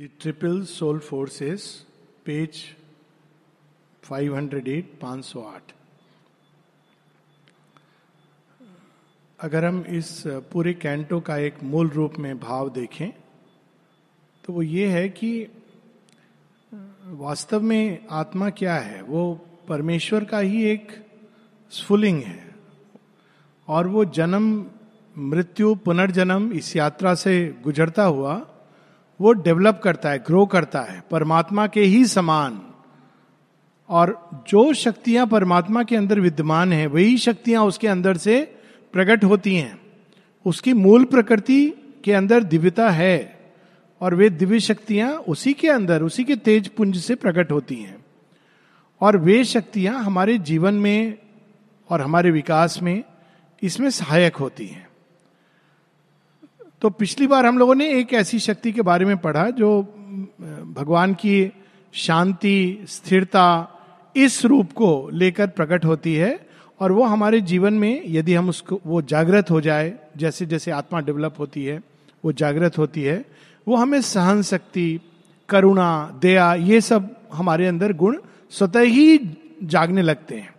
The 0.00 0.08
triple 0.20 0.64
soul 0.64 0.98
forces 0.98 1.86
page 2.24 2.76
508 4.12 4.82
508 5.04 5.74
अगर 9.40 9.64
हम 9.64 9.84
इस 9.88 10.22
पूरे 10.26 10.74
कैंटो 10.74 11.20
का 11.20 11.36
एक 11.36 11.62
मूल 11.62 11.88
रूप 11.88 12.14
में 12.18 12.40
भाव 12.40 12.70
देखें 12.70 13.10
तो 14.44 14.52
वो 14.52 14.62
ये 14.62 14.86
है 14.86 15.08
कि 15.08 15.46
वास्तव 17.04 17.60
में 17.60 18.06
आत्मा 18.10 18.50
क्या 18.50 18.74
है? 18.74 19.02
वो 19.02 19.46
परमेश्वर 19.68 20.24
का 20.24 20.38
ही 20.38 20.64
एक 20.64 21.06
स्फुलिंग 21.70 22.22
है। 22.22 22.54
और 23.68 23.86
वो 23.86 24.04
जन्म, 24.04 24.66
मृत्यु, 25.18 25.74
पुनर्जन्म 25.74 26.52
इस 26.52 26.76
यात्रा 26.76 27.14
से 27.14 27.54
गुजरता 27.62 28.04
हुआ 28.04 28.52
वो 29.20 29.32
डेवलप 29.32 29.80
करता 29.84 30.10
है 30.10 30.18
ग्रो 30.18 30.46
करता 30.46 30.80
है, 30.80 31.04
परमात्मा 31.10 31.66
के 31.66 31.82
ही 31.82 32.04
समान। 32.06 32.62
और 33.88 34.30
जो 34.48 34.72
शक्तियाँ 34.72 35.26
परमात्मा 35.26 35.82
के 35.82 35.96
अंदर 35.96 36.20
विद्यमान 36.20 36.72
है, 36.72 36.86
वही 36.86 37.18
शक्तियाँ 37.18 37.64
उसके 37.64 37.88
अंदर 37.88 38.16
से 38.16 38.56
प्रकट 38.92 39.24
होती 39.24 39.56
हैं। 39.56 39.80
उसकी 40.46 40.72
मूल 40.72 41.04
प्रकृति 41.04 41.72
के 42.04 42.12
अंदर 42.12 42.42
दिव्यता 42.42 42.90
है, 42.90 43.36
और 44.00 44.14
वे 44.14 44.30
दिव्य 44.30 44.60
शक्तियाँ 44.60 45.12
उसी 45.12 45.52
के 45.52 45.68
अंदर, 45.68 46.02
उसी 46.02 46.24
के 46.24 46.36
तेज 46.36 46.68
पुंज 46.68 46.96
से 46.96 47.14
प्रकट 47.14 47.52
होती 47.52 47.76
हैं। 47.76 48.04
और 49.00 49.16
वे 49.16 49.44
शक्तियाँ 49.44 50.04
हमारे 50.04 50.38
जीवन 50.38 50.74
में 50.74 51.18
और 51.90 52.00
हमारे 52.00 52.30
विकास 52.30 52.82
में 52.82 53.04
इसमें 53.62 53.90
सहायक 53.90 54.36
होती 54.36 54.66
हैं। 54.66 54.85
तो 56.82 56.90
पिछली 56.90 57.26
बार 57.26 57.46
हम 57.46 57.58
लोगों 57.58 57.74
ने 57.74 57.88
एक 57.98 58.12
ऐसी 58.12 58.38
शक्ति 58.38 58.72
के 58.72 58.82
बारे 58.82 59.04
में 59.04 59.16
पढ़ा 59.18 59.50
जो 59.50 59.82
भगवान 60.76 61.14
की 61.14 61.52
शांति, 61.92 62.84
स्थिरता 62.88 63.68
इस 64.16 64.44
रूप 64.44 64.72
को 64.72 65.10
लेकर 65.12 65.46
प्रकट 65.46 65.84
होती 65.84 66.14
है 66.14 66.48
और 66.80 66.92
वो 66.92 67.02
हमारे 67.02 67.40
जीवन 67.40 67.74
में 67.74 68.02
यदि 68.06 68.34
हम 68.34 68.48
उसको, 68.48 68.80
वो 68.86 69.02
जागृत 69.02 69.50
हो 69.50 69.60
जाए, 69.60 69.98
जैसे 70.16 70.46
जैसे 70.46 70.70
आत्मा 70.70 71.00
डेवलप 71.00 71.34
होती 71.38 71.64
है, 71.64 71.82
वो 72.24 72.32
जागृत 72.32 72.78
होती 72.78 73.02
है, 73.02 73.24
वो 73.68 73.76
हमें 73.76 74.00
सहन 74.00 74.42
शक्ति 74.42 75.00
करुणा, 75.48 76.18
दया, 76.22 76.54
ये 76.54 76.80
सब 76.80 77.16
हमारे 77.32 77.66
अंदर 77.66 77.92
गुण 77.92 78.18
स्वतः 78.50 78.80
ही 78.80 79.20
जागने 79.62 80.02
लगते 80.02 80.34
हैं। 80.34 80.54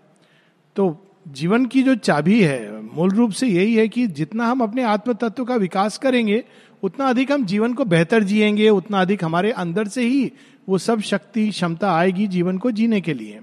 तो 0.76 1.07
जीवन 1.28 1.66
की 1.66 1.83
जो 1.83 1.95
चाबी 1.95 2.42
है, 2.42 2.81
मूल 2.95 3.09
रूप 3.09 3.31
से 3.31 3.47
यही 3.47 3.75
है 3.75 3.88
कि 3.88 4.08
जितना 4.08 4.47
हम 4.47 4.61
अपने 4.61 4.83
आत्म 4.83 5.14
तत्व 5.14 5.45
का 5.45 5.56
विकास 5.56 5.97
करेंगे, 5.97 6.44
उतना 6.83 7.06
अधिक 7.06 7.31
हम 7.31 7.45
जीवन 7.45 7.73
को 7.73 7.86
बेहतर 7.86 8.23
जिएँगे, 8.23 8.70
उतना 8.70 9.02
अधिक 9.02 9.23
हमारे 9.23 9.52
अंदर 9.52 9.88
से 9.88 10.02
ही 10.02 10.31
वो 10.70 10.78
सब 10.78 11.00
शक्ति, 11.00 11.50
क्षमता 11.50 11.92
आएगी 11.92 12.28
जीवन 12.28 12.58
को 12.58 12.72
जीने 12.72 13.02
के 13.02 13.14
लिए। 13.14 13.39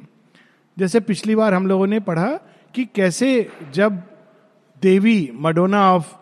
जैसे 0.78 1.00
पिछली 1.00 1.34
बार 1.34 1.54
हम 1.54 1.66
लोगों 1.66 1.86
ने 1.86 2.00
पढ़ा 2.00 2.30
कि 2.74 2.84
कैसे 2.84 3.50
जब 3.74 4.02
देवी 4.82 5.30
Madonna 5.34 5.92
of 5.92 6.14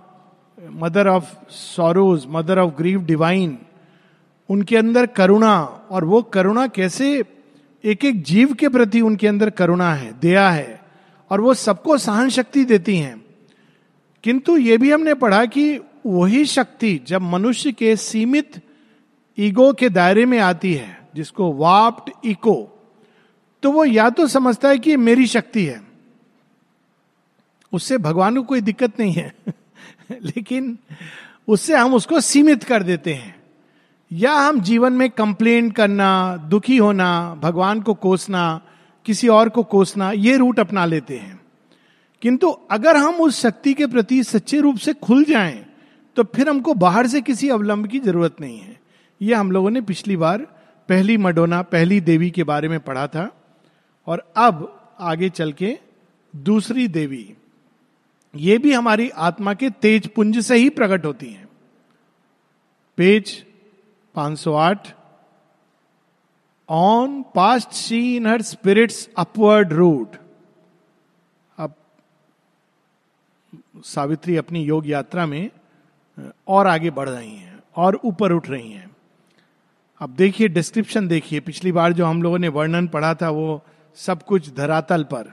mother 0.70 1.08
of 1.08 1.24
sorrows 1.50 2.26
mother 2.28 2.58
of 2.58 2.74
grief 2.74 3.04
divine 3.04 3.58
उनके 4.48 4.76
अंदर 4.76 5.06
करुणा, 5.06 5.62
और 5.90 6.04
वो 6.04 6.22
करुणा 6.22 6.66
कैसे 6.66 7.24
एक 7.84 8.04
एक 8.04 8.22
जीव 8.22 8.54
के 8.54 8.68
प्रति 8.68 9.00
उनके 9.00 9.28
अंदर 9.28 9.50
करुणा 9.50 9.94
है, 9.94 10.20
दया 10.20 10.50
है 10.50 10.81
और 11.32 11.40
वो 11.40 11.54
सबको 11.54 11.98
सहन 11.98 12.28
शक्ति 12.28 12.64
देती 12.64 12.96
हैं। 12.96 13.24
किंतु 14.22 14.56
ये 14.56 14.78
भी 14.78 14.90
हमने 14.90 15.14
पढ़ा 15.14 15.44
कि 15.44 15.78
वही 16.06 16.44
शक्ति 16.44 17.00
जब 17.06 17.22
मनुष्य 17.22 17.72
के 17.72 17.96
सीमित 17.96 18.62
ईगो 19.38 19.72
के 19.72 19.88
दायरे 19.88 20.26
में 20.26 20.38
आती 20.38 20.74
है, 20.74 21.08
जिसको 21.14 21.52
वाप्ड 21.52 22.12
इको 22.24 22.68
तो 23.62 23.72
वो 23.72 23.84
या 23.84 24.10
तो 24.10 24.26
समझता 24.26 24.68
है 24.68 24.78
कि 24.78 24.96
मेरी 24.96 25.26
शक्ति 25.26 25.64
है। 25.64 25.82
उससे 27.72 27.98
भगवान 27.98 28.36
को 28.36 28.42
कोई 28.42 28.60
दिक्कत 28.60 29.00
नहीं 29.00 29.12
है, 29.12 29.34
लेकिन 30.10 30.78
उससे 31.48 31.76
हम 31.76 31.94
उसको 31.94 32.20
सीमित 32.20 32.64
कर 32.64 32.82
देते 32.82 33.14
हैं। 33.14 33.42
या 34.12 34.32
हम 34.32 34.60
जीवन 34.60 34.92
में 34.92 35.10
कंप्लेन 35.10 35.70
करना, 35.70 36.36
दुखी 36.36 36.76
होना, 36.76 37.34
भगवान 37.34 37.80
को 37.80 37.94
कोसना 37.94 38.60
किसी 39.04 39.28
और 39.28 39.48
को 39.48 39.62
कोसना, 39.62 40.10
ये 40.12 40.36
रूट 40.36 40.60
अपना 40.60 40.84
लेते 40.84 41.18
हैं। 41.18 41.40
किंतु 42.22 42.48
अगर 42.48 42.96
हम 42.96 43.14
उस 43.14 43.40
शक्ति 43.40 43.74
के 43.74 43.86
प्रति 43.86 44.22
सच्चे 44.24 44.60
रूप 44.60 44.76
से 44.76 44.92
खुल 44.94 45.24
जाएँ 45.24 45.66
तो 46.16 46.24
फिर 46.24 46.48
हमको 46.48 46.74
बाहर 46.74 47.06
से 47.06 47.20
किसी 47.20 47.48
अवलंब 47.48 47.86
की 47.86 47.98
ज़रूरत 47.98 48.36
नहीं 48.40 48.58
है। 48.58 48.80
यह 49.22 49.40
हम 49.40 49.50
लोगों 49.52 49.70
ने 49.70 49.80
पिछली 49.80 50.16
बार 50.16 50.38
पहली 50.88 51.16
मडोना, 51.16 51.62
पहली 51.62 52.00
देवी 52.00 52.30
के 52.30 52.44
बारे 52.44 52.68
में 52.68 52.80
पढ़ा 52.80 53.06
था, 53.06 53.30
और 54.06 54.32
अब 54.36 54.78
आगे 55.00 55.28
चल 55.30 55.52
के 55.52 55.78
दूसरी 56.36 56.88
देवी। 56.88 57.34
ये 58.36 58.58
भी 58.58 58.72
हमारी 58.72 59.08
आत्मा 59.10 59.54
के 59.54 59.70
तेज 59.70 60.06
पुंज 60.06 60.38
से 60.38 60.56
ही 60.56 60.68
प्रकट 60.70 61.04
होती 61.06 61.26
हैं। 61.26 61.48
Page 62.96 63.44
508 64.14 64.94
on 66.72 67.22
passed 67.34 67.72
she 67.72 68.16
in 68.16 68.26
her 68.26 68.42
spirit's 68.42 69.08
upward 69.18 69.72
route 69.72 70.16
अब 71.58 71.74
सावित्री 73.84 74.36
अपनी 74.36 74.62
योग 74.64 74.88
यात्रा 74.88 75.26
में 75.26 75.50
और 76.48 76.66
आगे 76.66 76.90
बढ़ 76.90 77.08
रही 77.08 77.36
हैं, 77.36 77.62
और 77.76 77.98
ऊपर 78.04 78.32
उठ 78.32 78.48
रही 78.48 78.70
हैं। 78.72 78.90
अब 80.00 80.10
देखिए 80.10 80.48
डिस्क्रिप्शन 80.48 81.08
देखिए। 81.08 81.40
पिछली 81.40 81.72
बार 81.72 81.92
जो 81.92 82.06
हम 82.06 82.22
लोगों 82.22 82.38
ने 82.38 82.48
वर्णन 82.48 82.88
पढ़ा 82.88 83.14
था, 83.14 83.30
वो 83.30 83.62
सब 83.96 84.22
कुछ 84.22 84.54
धरातल 84.54 85.04
पर। 85.04 85.32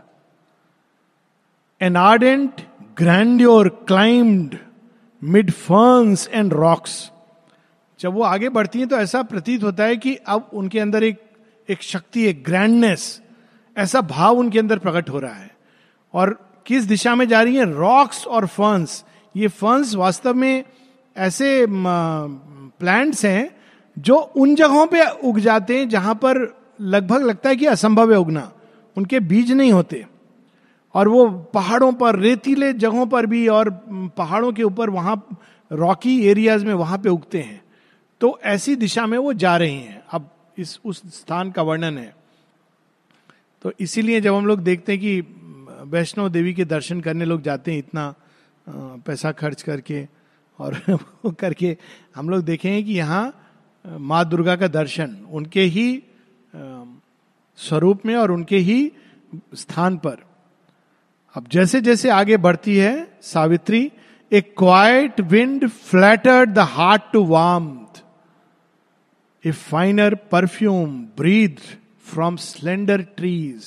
An 1.81 1.95
ardent 1.95 2.61
grandeur 2.97 3.69
climbed 3.87 4.57
mid 5.23 5.51
ferns 5.51 6.27
and 6.27 6.53
rocks 6.53 7.11
जब 7.99 8.13
वो 8.13 8.23
आगे 8.23 8.49
बढ़ती 8.49 8.79
हैं 8.79 8.87
तो 8.87 8.97
ऐसा 8.97 9.21
प्रतीत 9.23 9.63
होता 9.63 9.83
है 9.83 9.97
कि 9.97 10.15
अब 10.15 10.49
उनके 10.53 10.79
अंदर 10.79 11.03
एक 11.03 11.28
एक 11.69 11.83
शक्ति, 11.83 12.25
एक 12.25 12.43
ग्रैंडनेस 12.43 13.21
ऐसा 13.77 14.01
भाव 14.01 14.37
उनके 14.37 14.59
अंदर 14.59 14.77
प्रकट 14.77 15.09
हो 15.09 15.19
रहा 15.19 15.33
है। 15.33 15.55
और 16.13 16.49
किस 16.65 16.83
दिशा 16.83 17.15
में 17.15 17.27
जा 17.27 17.41
रही 17.41 17.55
है? 17.55 17.73
रॉक्स 17.73 18.27
और 18.27 18.47
फर्न्स 18.47 19.05
ये 19.35 19.47
फर्न्स 19.47 19.95
वास्तव 19.95 20.33
में 20.33 20.63
ऐसे 21.17 21.65
प्लांट्स 21.69 23.25
हैं 23.25 23.55
जो 23.99 24.15
उन 24.15 24.55
जगहों 24.55 24.85
पे 24.85 25.05
उग 25.23 25.39
जाते 25.39 25.77
हैं 25.77 25.89
जहाँ 25.89 26.15
पर 26.15 26.57
लगभग 26.81 27.23
लगता 27.23 27.49
है 27.49 27.55
कि 27.55 27.65
असंभव 27.65 28.11
है 28.11 28.19
उगना। 28.19 28.51
उनके 28.97 29.19
बीज 29.19 29.51
नहीं 29.51 29.71
होते। 29.71 30.05
और 30.93 31.07
वो 31.07 31.29
पहाड़ों 31.29 31.91
पर, 31.93 32.15
रेतीले 32.15 32.73
जगहों 32.73 33.05
पर 33.05 33.25
भी 33.25 33.47
और 33.47 33.69
पहाड़ों 34.17 34.53
के 34.53 34.63
ऊपर 34.63 34.89
वहाँ 34.89 35.27
रॉकी 35.71 36.25
एरियाज़ 36.27 36.65
में 36.65 36.73
वहाँ 36.73 36.97
पे 36.97 37.09
उगते 37.09 37.39
हैं। 37.39 37.61
तो 38.21 38.39
ऐसी 38.43 38.75
दिशा 38.75 39.05
में 39.05 39.17
वो 39.17 39.33
जा 39.33 39.57
रही 39.57 39.75
हैं। 39.75 39.98
इस, 40.59 40.79
उस 40.85 41.01
स्थान 41.19 41.51
का 41.51 41.61
वर्णन 41.61 41.97
है। 41.97 42.13
तो 43.61 43.71
इसीलिए 43.79 44.21
जब 44.21 44.35
हम 44.35 44.45
लोग 44.45 44.59
देखते 44.59 44.91
हैं 44.91 45.01
कि 45.01 45.21
वैष्णव 45.89 46.29
देवी 46.29 46.53
के 46.53 46.65
दर्शन 46.65 47.01
करने 47.01 47.25
लोग 47.25 47.41
जाते 47.41 47.71
हैं 47.71 47.79
इतना 47.79 48.13
पैसा 49.05 49.31
खर्च 49.31 49.61
करके 49.61 50.07
और 50.59 50.79
करके 51.39 51.77
हम 52.15 52.29
लोग 52.29 52.43
देखेंगे 52.43 52.83
कि 52.83 52.93
यहाँ 52.93 53.33
माँ 53.85 54.29
दुर्गा 54.29 54.55
का 54.55 54.67
दर्शन 54.67 55.15
उनके 55.31 55.61
ही 55.61 56.03
स्वरूप 57.59 58.05
में 58.05 58.15
और 58.15 58.31
उनके 58.31 58.57
ही 58.57 58.91
स्थान 59.55 59.97
पर। 59.97 60.17
अब 61.35 61.47
जैसे 61.51 61.81
जैसे 61.81 62.09
आगे 62.09 62.37
बढ़ती 62.37 62.75
है 62.77 63.19
Savitri, 63.21 63.91
a 64.31 64.41
quiet 64.41 65.21
wind 65.21 65.67
flattered 65.69 66.49
the 66.49 66.59
heart 66.59 67.01
to 67.13 67.23
warm 67.25 67.69
a 69.45 69.51
finer 69.51 70.15
perfume 70.31 70.97
breathed 71.17 71.59
from 72.05 72.35
slender 72.35 73.01
trees 73.17 73.65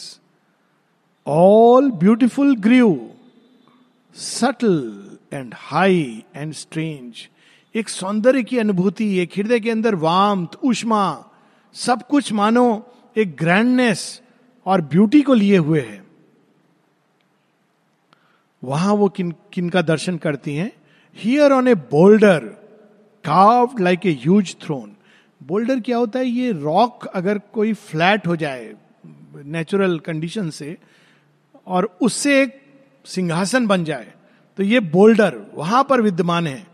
all 1.27 1.91
beautiful 1.91 2.57
grew 2.57 3.11
subtle 4.17 4.77
and 5.33 5.55
high 5.57 6.23
and 6.37 6.53
strange 6.53 7.29
एक 7.75 7.89
सौंदर्य 7.89 8.43
की 8.43 8.59
अनुभूति, 8.59 9.19
एक 9.19 9.31
हृदय 9.37 9.61
के 9.61 9.71
अंदर 9.71 9.95
वामत 9.95 10.55
उष्मा, 10.65 11.25
सब 11.75 12.07
कुछ 12.07 12.33
मानो 12.33 12.65
एक 13.17 13.37
ग्रैंडनेस 13.37 14.23
और 14.67 14.81
ब्यूटी 14.81 15.21
को 15.23 15.35
लिए 15.35 15.57
हुए 15.57 15.81
है। 15.81 16.03
वहाँ 18.63 18.95
वो 18.95 19.09
किन 19.09 19.35
किन 19.53 19.69
का 19.69 19.83
दर्शन 19.83 20.17
करती 20.17 20.55
हैं? 20.57 20.73
Here 21.17 21.53
on 21.53 21.69
a 21.69 21.75
boulder 21.75 22.39
carved 23.25 23.81
like 23.81 24.07
a 24.07 24.13
huge 24.13 24.55
throne 24.61 24.93
boulder 25.43 25.81
क्या 25.81 25.97
होता 25.97 26.19
है, 26.19 26.27
ये 26.27 26.53
रॉक 26.53 27.07
अगर 27.07 27.39
कोई 27.53 27.73
फ्लैट 27.75 28.27
हो 28.27 28.37
जाए, 28.37 28.73
नेचुरल 29.37 29.99
कंडीशन 30.01 30.51
से, 30.51 30.77
और 31.67 31.97
उससे 32.03 32.41
एक 32.43 32.61
सिंहासन 33.07 33.67
बन 33.67 33.85
जाए 33.85 34.13
तो 34.59 34.63
ये 34.63 34.81
बोल्डर 34.93 35.37
वहाँ 35.55 35.83
पर 35.85 36.01
विद्यमान 36.01 36.47
है। 36.47 36.67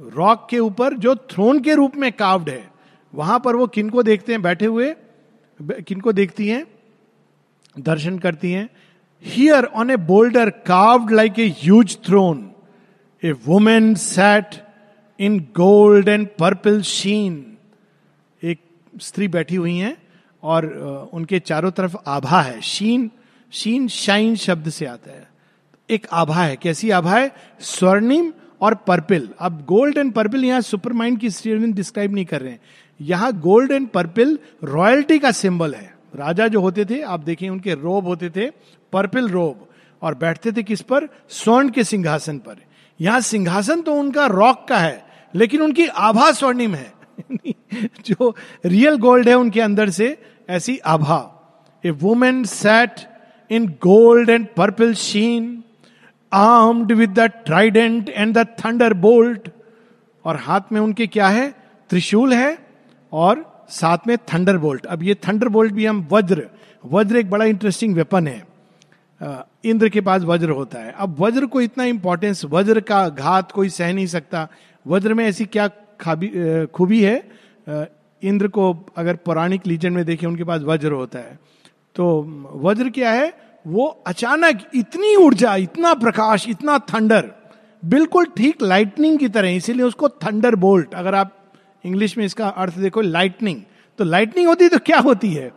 रॉक 0.00 0.46
के 0.50 0.58
ऊपर 0.60 0.94
जो 0.96 1.14
थ्रोन 1.30 1.60
के 1.60 1.74
रूप 1.74 1.96
में 1.96 2.10
काव्ड 2.12 2.48
है, 2.48 2.64
वहाँ 3.12 3.38
पर 3.40 3.56
वो 3.56 3.66
किनको 3.68 4.02
देखते 4.02 4.32
हैं, 4.32 4.42
बैठे 4.42 4.66
हुए, 4.66 4.94
किनको 5.60 6.12
देखती 6.12 6.48
हैं, 6.48 6.64
दर्शन 7.76 8.18
करती 8.18 8.52
हैं। 8.52 8.68
Here 9.24 9.64
on 9.64 9.90
a 9.90 9.96
boulder 10.06 10.50
carved 10.66 11.10
like 11.12 11.38
a 11.38 11.48
huge 11.58 11.96
throne 12.06 12.50
a 13.22 13.32
woman 13.46 13.94
sat 13.96 14.54
in 15.18 15.38
gold 15.56 16.08
and 16.08 16.26
purple 16.38 16.80
sheen 16.84 17.44
स्त्री 19.00 19.28
बैठी 19.28 19.56
हुई 19.56 19.76
हैं 19.76 19.96
और 20.42 20.66
उनके 21.12 21.38
चारों 21.38 21.70
तरफ़ 21.70 21.96
आभा 22.06 22.40
है। 22.42 22.60
शीन 22.60 23.10
शीन 23.52 23.88
शाइन 23.88 24.36
शब्द 24.36 24.68
से 24.70 24.86
आता 24.86 25.10
है। 25.10 25.28
एक 25.90 26.06
आभा 26.12 26.42
है। 26.42 26.56
कैसी 26.56 26.90
आभा 26.90 27.14
है? 27.14 27.32
स्वर्णिम 27.60 28.32
और 28.60 28.74
पर्पिल। 28.74 29.28
अब 29.38 29.64
गोल्ड 29.64 29.98
एंड 29.98 30.12
पर्पिल 30.12 30.44
यहाँ 30.44 30.60
सुपर 30.60 30.92
माइंड 30.92 31.18
की 31.18 31.30
श्री 31.30 31.72
डिस्क्राइब 31.72 32.14
नहीं 32.14 32.24
कर 32.24 32.40
रहे 32.40 32.52
हैं। 32.52 32.60
यहाँ 33.00 33.32
गोल्ड 33.40 33.72
एंड 33.72 33.88
पर्पिल 33.88 34.38
रॉयल्टी 34.64 35.18
का 35.18 35.30
सिंबल 35.30 35.74
है। 35.74 35.94
राजा 36.16 36.48
जो 36.48 36.60
होते 36.60 36.84
थे, 36.84 37.02
आप 37.02 37.20
देखिए 37.20 37.48
उनके 37.48 37.74
रोब 37.74 38.06
होते 38.06 38.30
थे, 38.30 38.50
पर्पिल 38.92 39.28
रोब। 39.28 39.68
और 40.02 40.14
बैठते 40.14 40.52
थे 40.52 40.62
किस 40.62 40.80
पर? 40.80 41.08
स्वर्ण 41.28 41.68
के 41.68 41.84
सिंहासन 41.84 42.38
पर। 42.38 42.56
यहाँ 43.00 43.20
सिंहासन 43.20 43.80
तो 43.80 43.92
उनका 43.92 44.26
रॉक 44.26 44.66
का 44.68 44.78
है, 44.78 45.04
लेकिन 45.34 45.60
उनकी 45.60 45.86
आभा 45.86 46.32
स्वर्णिम 46.32 46.74
है। 46.74 46.97
जो 48.06 48.34
रियल 48.66 48.96
गोल्ड 48.96 49.28
है 49.28 49.34
उनके 49.34 49.60
अंदर 49.60 49.90
से 49.90 50.16
ऐसी 50.50 50.78
आभा। 50.78 51.20
A 51.84 51.90
woman 51.90 52.42
sat 52.44 53.00
in 53.50 53.66
gold 53.82 54.30
and 54.30 54.46
purple 54.56 54.94
sheen 54.94 55.62
armed 56.32 56.92
with 56.92 57.10
the 57.10 57.30
trident 57.46 58.08
and 58.08 58.38
the 58.38 58.46
thunderbolt 58.94 59.48
और 60.24 60.36
हाथ 60.36 60.72
में 60.72 60.80
उनके 60.80 61.06
क्या 61.06 61.28
है? 61.28 61.48
त्रिशूल 61.90 62.32
है 62.34 62.58
और 63.12 63.44
साथ 63.70 64.06
में 64.06 64.16
थंडर 64.32 64.56
बोल्ट 64.58 64.86
अब 64.86 65.02
ये 65.02 65.14
थंडर 65.28 65.48
बोल्ट 65.48 65.72
भी 65.72 65.86
हम 65.86 66.06
वज्र 66.12 66.48
वज्र 66.84 67.16
एक 67.16 67.30
बड़ा 67.30 67.44
इंटरेस्टिंग 67.44 67.94
वेपन 67.94 68.26
है। 68.26 68.42
इंद्र 69.64 69.88
के 69.88 70.00
पास 70.00 70.22
वज्र 70.22 70.50
होता 70.50 70.78
है। 70.78 70.94
अब 70.98 71.16
वज्र 71.20 71.46
को 71.46 71.60
इतना 71.60 71.84
इंपॉर्टेंस 71.84 72.44
वज्र 72.44 72.80
का 72.80 73.08
घात 73.08 73.52
कोई 73.52 73.68
सह 73.68 73.92
नहीं 73.92 74.06
सकता। 74.06 74.46
वज्र 74.86 75.14
में 75.14 75.24
ऐसी 75.26 75.44
क्या 75.44 75.68
खाबी 76.00 76.30
खूबी 76.66 77.02
है 77.02 77.16
इंद्र 78.22 78.48
को 78.48 78.72
अगर 78.96 79.16
पौराणिक 79.16 79.66
लीजेंड 79.66 79.94
में 79.96 80.04
देखें, 80.04 80.26
उनके 80.26 80.44
पास 80.44 80.60
वज्र 80.60 80.92
होता 80.92 81.18
है। 81.18 81.38
तो 81.94 82.06
वज्र 82.54 82.90
क्या 82.90 83.10
है? 83.10 83.32
वो 83.66 83.86
अचानक 84.06 84.62
इतनी 84.74 85.14
ऊर्जा, 85.16 85.54
इतना 85.56 85.94
प्रकाश, 85.94 86.48
इतना 86.48 86.78
थंडर, 86.78 87.30
बिल्कुल 87.84 88.24
ठीक 88.36 88.62
लाइटनिंग 88.62 89.18
की 89.18 89.28
तरह, 89.28 89.48
इसीलिए 89.48 89.82
उसको 89.82 90.08
थंडर 90.08 90.54
बोल्ट 90.54 90.94
अगर 90.94 91.14
आप 91.14 91.34
इंग्लिश 91.84 92.18
में 92.18 92.24
इसका 92.24 92.48
अर्थ 92.48 92.78
देखो 92.78 93.00
लाइटनिंग 93.00 93.62
तो 93.98 94.04
लाइटनिंग 94.04 94.48
होती 94.48 94.68
तो 94.68 94.78
क्या 94.78 94.98
होती 94.98 95.32
है? 95.32 95.50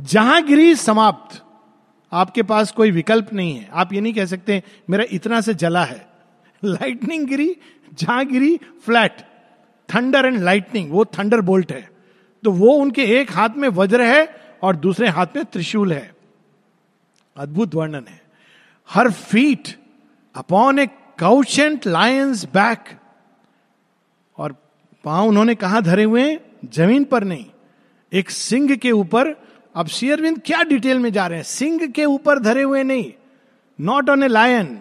जहाँ 0.00 0.42
गिरी, 0.44 0.74
समाप्त। 0.74 1.42
आपके 2.12 2.42
पास 2.42 2.72
कोई 2.72 2.90
विकल्प 2.90 3.32
नहीं 3.32 3.56
है। 3.56 3.68
आप 3.72 3.92
ये 3.92 4.00
नहीं 4.00 4.12
कह 4.12 4.24
सकते, 4.24 4.62
मेरा 4.90 5.04
इतना 5.12 5.40
से 5.40 5.54
जला 5.54 5.84
है। 5.84 6.06
लाइटनिंग 6.64 7.26
गिरी, 7.26 7.56
जहाँ 7.94 8.24
गिरी 8.26 8.56
फ्लैट 8.56 9.22
थंडर 9.88 10.26
एंड 10.26 10.42
लाइटनिंग, 10.42 10.90
वो 10.92 11.04
थंडर 11.18 11.40
बोल्ट 11.40 11.72
है। 11.72 11.88
तो 12.44 12.50
वो 12.52 12.72
उनके 12.72 13.04
एक 13.20 13.30
हाथ 13.32 13.56
में 13.56 13.68
वज्र 13.68 14.02
है 14.02 14.28
और 14.62 14.76
दूसरे 14.76 15.08
हाथ 15.08 15.36
में 15.36 15.44
त्रिशूल 15.44 15.92
है। 15.92 16.14
अद्भुत 17.36 17.74
वर्णन 17.74 18.04
है। 18.08 18.20
Her 18.88 19.10
feet 19.10 19.68
upon 20.34 20.78
a 20.78 20.86
couchant 21.18 21.86
lion's 21.86 22.44
back. 22.44 22.84
और 24.38 24.52
पाँव 25.04 25.28
उन्होंने 25.28 25.54
कहा, 25.54 25.80
धरे 25.80 26.04
हुए 26.04 26.38
ज़मीन 26.64 27.04
पर 27.04 27.24
नहीं, 27.24 27.44
एक 28.12 28.30
सिंह 28.30 28.74
के 28.76 28.90
ऊपर। 28.92 29.34
अब 29.74 29.86
शेयरविंद 29.86 30.40
क्या 30.46 30.62
डिटेल 30.62 30.98
में 30.98 31.12
जा 31.12 31.26
रहे 31.26 31.38
हैं? 31.38 31.44
सिंह 31.44 31.86
के 31.86 32.04
ऊपर 32.04 32.38
धरे 32.38 32.62
हुए 32.62 32.82
नहीं 32.82 33.12
not 33.78 34.10
on 34.10 34.22
a 34.22 34.28
lion 34.28 34.78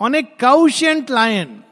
on 0.00 0.14
a 0.14 0.22
couchant 0.40 1.10
lion 1.10 1.62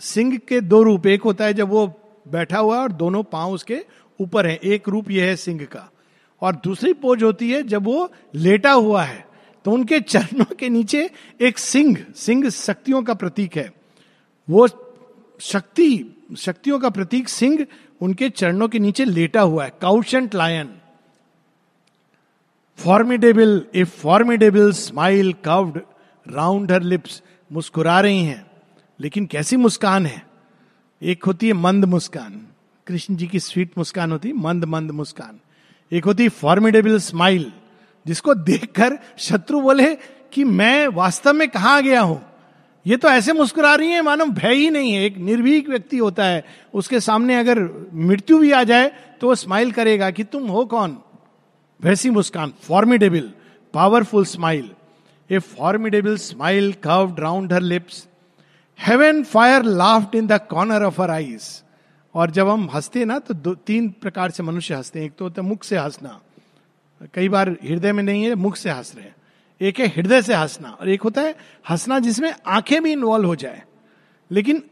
Singh 0.00 0.36
के 0.38 0.60
दो 0.60 0.82
रूप, 0.82 1.06
एक 1.06 1.22
होता 1.22 1.44
है 1.44 1.54
जब 1.54 1.68
वो 1.68 1.86
बैठा 2.26 2.58
हुआ 2.58 2.76
है 2.76 2.82
और 2.82 2.92
दोनों 2.92 3.22
पाँव 3.22 3.52
उसके 3.52 3.84
ऊपर 4.20 4.46
है। 4.46 4.56
एक 4.56 4.88
रूप 4.88 5.10
यह 5.10 5.24
है 5.24 5.36
सिंह 5.36 5.64
का। 5.64 5.90
और 6.42 6.54
दूसरी 6.54 6.92
पोज 6.92 7.22
होती 7.22 7.50
है 7.50 7.62
जब 7.62 7.84
वो 7.84 8.10
लेटा 8.34 8.72
हुआ 8.72 9.02
है 9.02 9.24
तो 9.64 9.70
उनके 9.70 10.00
चरणों 10.00 10.54
के 10.54 10.68
नीचे 10.68 11.10
एक 11.40 11.58
सिंह 11.58 11.96
सिंह 12.16 12.48
शक्तियों 12.50 13.02
का 13.02 13.14
प्रतीक 13.14 13.56
है। 13.56 13.72
वो 14.48 14.66
शक्ति, 15.40 16.16
शक्तियों 16.38 16.78
का 16.78 16.90
प्रतीक 16.90 17.28
सिंह 17.28 17.66
उनके 18.00 18.28
चरणों 18.30 18.68
के 18.68 18.78
नीचे 18.78 19.04
लेटा 19.04 19.40
हुआ 19.40 19.64
है। 19.64 19.72
Couchant 19.82 20.34
lion 20.34 20.74
formidable 22.78 23.66
a 23.74 23.84
formidable 23.84 24.72
smile 24.72 25.32
curved 25.44 25.80
round 26.26 26.72
her 26.72 26.82
lips 26.82 27.22
मुस्कुरा 27.50 28.00
रही 28.00 28.24
हैं। 28.24 28.44
लेकिन 29.00 29.26
कैसी 29.26 29.56
मुस्कान 29.56 30.06
है? 30.06 30.25
एक 31.06 31.24
होती 31.24 31.46
है 31.46 31.52
मंद 31.52 31.84
मुस्कान। 31.84 32.40
कृष्ण 32.86 33.16
जी 33.16 33.26
की 33.26 33.40
स्वीट 33.40 33.72
मुस्कान 33.78 34.12
होती 34.12 34.28
है, 34.28 34.34
मंद 34.34 34.64
मंद 34.64 34.90
मुस्कान। 34.90 35.38
एक 35.92 36.04
होती 36.04 36.22
है 36.22 36.28
फॉर्मिडेबल 36.28 36.98
स्माइल 36.98 37.52
जिसको 38.06 38.34
देखकर 38.34 38.98
शत्रु 39.18 39.60
बोले 39.60 39.94
कि 40.32 40.44
मैं 40.44 40.86
वास्तव 40.88 41.32
में 41.32 41.48
कहा 41.48 41.80
गया 41.80 42.00
हूँ? 42.00 42.20
ये 42.86 42.96
तो 42.96 43.08
ऐसे 43.08 43.32
मुस्कुरा 43.32 43.74
रही 43.74 43.90
है 43.90 44.00
मानो 44.02 44.24
भय 44.26 44.54
ही 44.54 44.70
नहीं 44.70 44.92
है। 44.92 45.04
एक 45.04 45.16
निर्भीक 45.18 45.68
व्यक्ति 45.68 45.98
होता 45.98 46.24
है, 46.24 46.44
उसके 46.74 47.00
सामने 47.00 47.38
अगर 47.38 47.60
मृत्यु 47.94 48.38
भी 48.38 48.50
आ 48.52 48.62
जाए 48.64 48.90
तो 49.20 49.26
वो 49.26 49.34
स्माइल 49.34 49.72
करेगा 49.72 50.10
कि 50.10 50.24
तुम 50.24 50.48
हो 50.48 50.64
कौन? 50.66 50.98
वैसी 51.80 52.10
मुस्कान 52.10 52.52
formidable 52.62 53.30
powerful 53.74 54.24
smile 54.26 54.70
a 55.30 55.38
formidable 55.38 56.16
smile 56.18 56.72
curved 56.82 57.20
round 57.20 57.52
her 57.52 57.60
lips 57.62 58.06
heaven 58.78 59.22
fire 59.24 59.62
laughed 59.62 60.14
in 60.14 60.26
the 60.26 60.38
corner 60.50 60.82
of 60.82 61.00
her 61.02 61.10
eyes 61.10 61.42
और 62.14 62.30
जब 62.30 62.48
हम 62.48 62.68
हँसते 62.74 63.04
ना 63.04 63.18
तो 63.18 63.34
दो 63.34 63.54
तीन 63.54 63.88
प्रकार 63.90 64.30
से 64.30 64.42
मनुष्य 64.42 64.74
हँसते 64.74 64.98
हैं। 64.98 65.06
एक 65.06 65.12
तो 65.18 65.24
होता 65.24 65.42
है 65.42 65.48
मुख 65.48 65.64
से 65.64 65.76
हंसना। 65.76 66.20
कई 67.14 67.28
बार 67.28 67.50
हृदय 67.64 67.92
में 67.92 68.02
नहीं 68.02 68.24
है 68.24 68.34
मुख 68.34 68.56
से 68.56 68.70
हंस 68.70 68.92
रहे 68.96 69.04
हैं। 69.04 69.14
एक 69.60 69.78
है 69.80 69.86
हृदय 69.86 70.22
से 70.22 70.34
हंसना 70.34 70.70
और 70.70 70.88
एक 70.88 71.02
होता 71.02 71.20
है 71.20 71.34
हंसना 71.70 71.98
जिसमें 71.98 72.34
आँखें 72.46 72.82
भी 72.82 72.92
इन्वॉल्व 72.92 73.26
हो 73.26 73.36
जाए। 73.36 73.62
लेकिन 74.30 74.62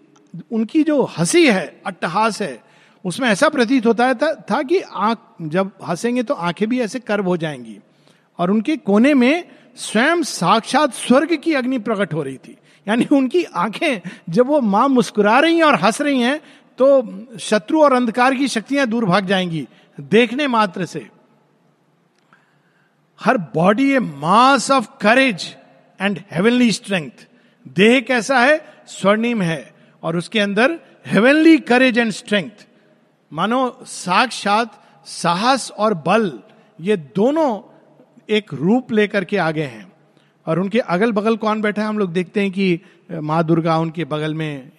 उनकी 0.53 0.83
जो 0.83 1.03
हँसी 1.03 1.47
है 1.49 1.67
अट्टहास 1.87 2.41
है 2.43 2.63
उसमें 3.05 3.29
ऐसा 3.29 3.49
प्रतीत 3.49 3.87
होता 3.87 4.07
है 4.07 4.15
था, 4.15 4.35
था 4.35 4.63
कि 4.63 4.81
आँख 4.81 5.19
जब 5.43 5.71
हंसेंगे 5.87 6.23
तो 6.23 6.35
आँखें 6.35 6.69
भी 6.69 6.81
ऐसे 6.81 6.99
कर्व 7.01 7.27
हो 7.27 7.37
जाएँगी। 7.37 7.79
और 8.39 8.51
उनके 8.51 8.77
कोने 8.77 9.15
में 9.15 9.45
स्वयं 9.77 10.23
साक्षात 10.23 10.95
स्वर्ग 10.95 11.37
की 11.37 11.55
अग्नि 11.55 11.79
प्रकट 11.79 12.15
हो 12.15 12.23
रही 12.23 12.37
थी। 12.37 12.57
यानी 12.87 13.07
उनकी 13.13 13.43
आँखें 13.45 14.01
जब 14.29 14.47
वो 14.47 14.61
माँ 14.61 14.89
मुस्कुरा 14.89 15.39
रही 15.41 15.57
हैं 15.57 15.65
और 15.65 15.81
हंस 15.81 16.01
रही 16.01 16.21
हैं 16.21 16.39
तो 16.79 17.39
शत्रु 17.39 17.83
और 17.83 17.93
अंधकार 17.93 18.35
की 18.35 18.49
शक्तियाँ 18.49 18.87
दूर 18.87 19.05
भाग 19.05 19.27
जाएँगी, 19.27 19.67
देखने 19.99 20.47
मात्र 20.47 20.87
से। 20.87 21.07
Her 23.21 23.39
body 23.55 23.91
a 23.93 23.99
mass 23.99 24.71
of 24.71 24.89
courage 25.01 25.45
and 26.01 26.21
heavenly 26.33 26.71
strength 26.73 27.27
देह 27.67 28.01
कैसा 28.01 28.39
है? 28.39 28.61
स्वर्णिम 28.87 29.43
है, 29.43 29.75
और 30.03 30.17
उसके 30.17 30.41
अंदर 30.41 30.79
हेवनली 31.07 31.57
करेज 31.61 31.99
एंड 31.99 32.11
स्ट्रेंथ 32.13 32.67
मानो 33.33 33.79
साक्षात 33.85 34.81
साहस 35.07 35.71
और 35.71 35.95
बल, 36.07 36.33
ये 36.79 36.97
दोनों 36.97 37.61
एक 38.29 38.53
रूप 38.55 38.93
लेकर 38.93 39.25
के 39.25 39.37
आगे 39.39 39.63
हैं। 39.63 39.93
और 40.47 40.59
उनके 40.61 40.79
अगल 40.79 41.13
बगल 41.13 41.37
कौन 41.37 41.61
बैठा 41.63 41.83
है? 41.83 41.89
हम 41.89 41.99
लोग 41.99 42.13
देखते 42.13 42.41
हैं 42.41 42.51
कि 42.51 42.81
माँ 43.13 43.43
दुर्गा 43.45 43.77
उनके 43.79 44.05
बगल 44.05 44.35
में 44.35 44.71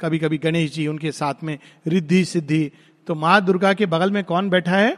कभी 0.00 0.18
कभी 0.18 0.38
गणेश 0.38 0.72
जी 0.72 0.86
उनके 0.86 1.12
साथ 1.12 1.42
में 1.44 1.58
रिद्धि 1.86 2.24
सिद्धि 2.24 2.70
तो 3.08 3.14
माँ 3.14 3.40
दुर्गा 3.44 3.72
के 3.72 3.86
बगल 3.86 4.10
में 4.10 4.22
कौन 4.24 4.50
बैठा 4.50 4.76
है? 4.76 4.96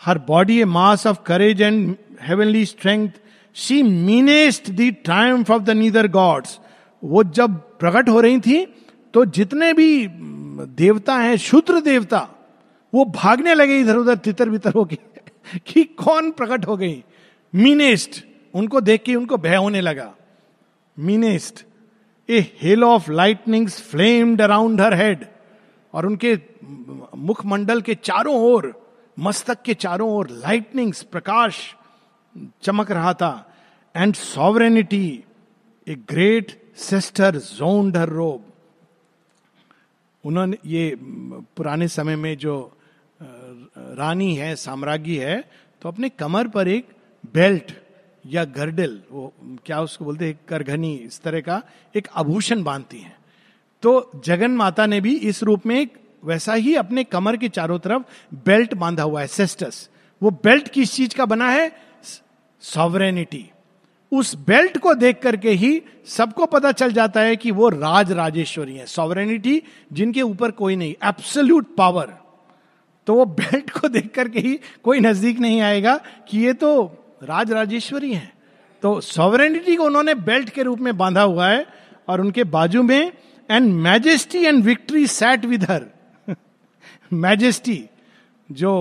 Her 0.00 0.18
body 0.28 0.60
a 0.60 0.64
mass 0.66 1.06
of 1.06 1.18
courage 1.26 1.62
and 1.62 1.94
heavenly 2.22 2.64
strength 2.66 3.08
she 3.56 3.82
menaced 3.82 4.70
the 4.70 4.94
triumph 5.04 5.50
of 5.50 5.62
the 5.62 5.70
nether 5.76 6.08
gods 6.10 6.58
वो 7.02 7.22
जब 7.24 7.54
प्रकट 7.78 8.08
हो 8.08 8.20
रही 8.20 8.40
थी 8.40 8.64
तो 9.14 9.24
जितने 9.26 9.72
भी 9.72 10.06
देवता 10.08 11.14
हैं, 11.14 11.36
शूद्र 11.36 11.80
देवता, 11.80 12.18
वो 12.92 13.04
भागने 13.14 13.54
लगे 13.54 13.78
इधर 13.80 13.96
उधर 13.96 14.16
तितर 14.16 14.48
बितर 14.50 14.72
होके, 14.72 14.98
कि 15.66 15.84
कौन 15.96 16.30
प्रकट 16.30 16.66
हो 16.66 16.76
गई? 16.76 17.02
मीनेस्ट 17.54 18.24
उनको 18.54 18.80
देख 18.80 19.02
के 19.02 19.14
उनको 19.14 19.36
भय 19.36 19.56
होने 19.56 19.80
लगा। 19.80 20.14
Menaced 20.96 21.64
a 22.28 22.40
hail 22.62 22.84
of 22.84 23.10
lightning 23.10 23.68
flamed 23.68 24.42
around 24.42 24.80
her 24.80 24.94
head 24.94 25.24
और 25.94 26.06
उनके 26.06 26.38
मुखमंडल 27.18 27.80
के 27.80 27.94
चारों 27.94 28.34
ओर, 28.42 28.74
मस्तक 29.16 29.62
के 29.62 29.74
चारों 29.74 30.10
ओर 30.10 30.28
लाइटनिंग्स 30.30 31.02
प्रकाश 31.02 31.58
चमक 32.62 32.90
रहा 32.90 33.14
था। 33.14 33.32
And 33.94 34.14
sovereignty 34.14 35.24
a 35.86 35.94
great 36.08 36.52
cestus 36.78 37.36
zoned 37.36 37.96
her 37.96 38.08
robe 38.08 38.44
उन्होंने 40.24 40.56
ये 40.66 40.96
पुराने 41.00 41.88
समय 41.88 42.16
में 42.16 42.36
जो 42.38 42.54
रानी 43.20 44.34
है, 44.34 44.54
साम्राज्ञी 44.56 45.16
है 45.16 45.40
तो 45.82 45.88
अपने 45.88 46.08
कमर 46.08 46.48
पर 46.48 46.68
एक 46.68 46.88
बेल्ट 47.24 47.72
या 48.24 48.44
गर्डल, 48.44 49.00
वो 49.10 49.32
क्या 49.66 49.80
उसको 49.80 50.04
बोलते 50.04 50.26
हैं, 50.26 50.38
करघनी, 50.48 50.94
इस 50.94 51.20
तरह 51.20 51.40
का 51.40 51.62
एक 51.94 52.08
आभूषण 52.16 52.62
बांधती 52.62 52.98
हैं। 52.98 53.16
तो 53.82 54.10
जगन 54.24 54.50
माता 54.50 54.86
ने 54.86 55.00
भी 55.00 55.14
इस 55.14 55.42
रूप 55.42 55.66
में 55.66 55.80
एक 55.80 55.98
वैसा 56.24 56.54
ही 56.54 56.74
अपने 56.74 57.04
कमर 57.04 57.36
के 57.36 57.48
चारों 57.48 57.78
तरफ़ 57.78 58.02
बेल्ट 58.46 58.74
बांधा 58.74 59.02
हुआ 59.02 59.20
है 59.20 59.26
सेस्टस 59.26 59.88
वो 60.22 60.30
बेल्ट 60.44 60.68
किस 60.68 60.92
चीज़ 60.94 61.14
का 61.14 61.24
बना 61.26 61.48
है 61.50 61.70
सॉवरेनिटी। 62.62 63.50
उस 64.12 64.34
बेल्ट 64.36 64.76
को 64.78 64.94
देख 64.94 65.18
करके 65.22 65.50
ही 65.50 65.82
सबको 66.06 66.46
पता 66.46 66.72
चल 66.72 66.92
जाता 66.92 67.20
है 67.20 67.36
कि 67.36 67.50
वो 67.50 67.68
राज 67.68 68.12
राजेश्वरी 68.12 68.76
है। 68.76 68.86
सॉवरेनिटी 68.86 69.62
जिनके 69.92 70.22
ऊपर 70.22 70.50
कोई 70.50 70.76
नहीं, 70.76 70.94
एब्सोल्यूट 71.04 71.74
पावर। 71.76 72.12
तो 73.06 73.14
वो 73.14 73.24
बेल्ट 73.24 73.70
को 73.70 73.88
देख 73.88 74.10
करके 74.14 74.40
ही 74.40 74.58
कोई 74.82 75.00
नज़दीक 75.00 75.38
नहीं 75.38 75.60
आएगा 75.60 75.96
कि 76.28 76.38
ये 76.38 76.52
तो 76.52 76.86
राज 77.22 77.52
राजेश्वरी 77.52 78.12
है। 78.14 78.32
तो 78.82 79.00
सॉवरेनिटी 79.00 79.76
को 79.76 79.84
उन्होंने 79.84 80.14
बेल्ट 80.14 80.48
के 80.48 80.62
रूप 80.62 80.78
में 80.78 80.96
बांधा 80.98 81.22
हुआ 81.22 81.48
है 81.48 81.66
और 82.08 82.20
उनके 82.20 82.44
बाजू 82.44 82.82
में 82.82 83.12
and 83.50 83.72
majesty 83.74 84.38
and 84.38 84.62
victory 84.64 85.06
sat 85.06 85.44
with 85.44 85.64
her 85.70 85.86
majesty 87.12 87.82
जो 88.48 88.72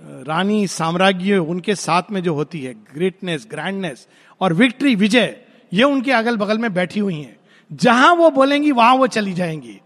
रानी 0.00 0.66
साम्राज्य 0.66 1.36
उनके 1.36 1.74
साथ 1.74 2.10
में 2.10 2.22
जो 2.22 2.34
होती 2.34 2.60
है 2.60 2.72
ग्रेटनेस 2.94 3.46
ग्रैंडनेस 3.50 4.06
और 4.40 4.52
विक्ट्री 4.52 4.94
विजय, 4.94 5.36
ये 5.72 5.82
उनके 5.82 6.12
अगल 6.12 6.36
बगल 6.36 6.58
में 6.58 6.72
बैठी 6.74 7.00
हुई 7.00 7.14
हैं। 7.14 7.36
जहाँ 7.70 8.14
वो 8.14 8.30
बोलेंगी, 8.30 8.70
वहाँ 8.72 8.94
वो 8.94 9.06
चली 9.06 9.32
जाएँगी 9.32 9.80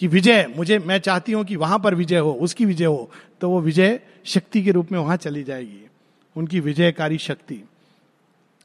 कि 0.00 0.06
विजय, 0.06 0.46
मुझे, 0.56 0.78
मैं 0.78 0.98
चाहती 0.98 1.32
हूँ 1.32 1.44
कि 1.44 1.56
वहाँ 1.56 1.78
पर 1.78 1.94
विजय 1.94 2.18
हो, 2.18 2.32
उसकी 2.32 2.64
विजय 2.64 2.84
हो 2.84 3.10
तो 3.40 3.50
वो 3.50 3.60
विजय 3.60 4.00
शक्ति 4.24 4.62
के 4.62 4.70
रूप 4.70 4.92
में 4.92 4.98
वहाँ 4.98 5.16
चली 5.16 5.42
जाएगी। 5.44 5.85
उनकी 6.36 6.60
विजयकारी 6.60 7.18
शक्ति। 7.18 7.62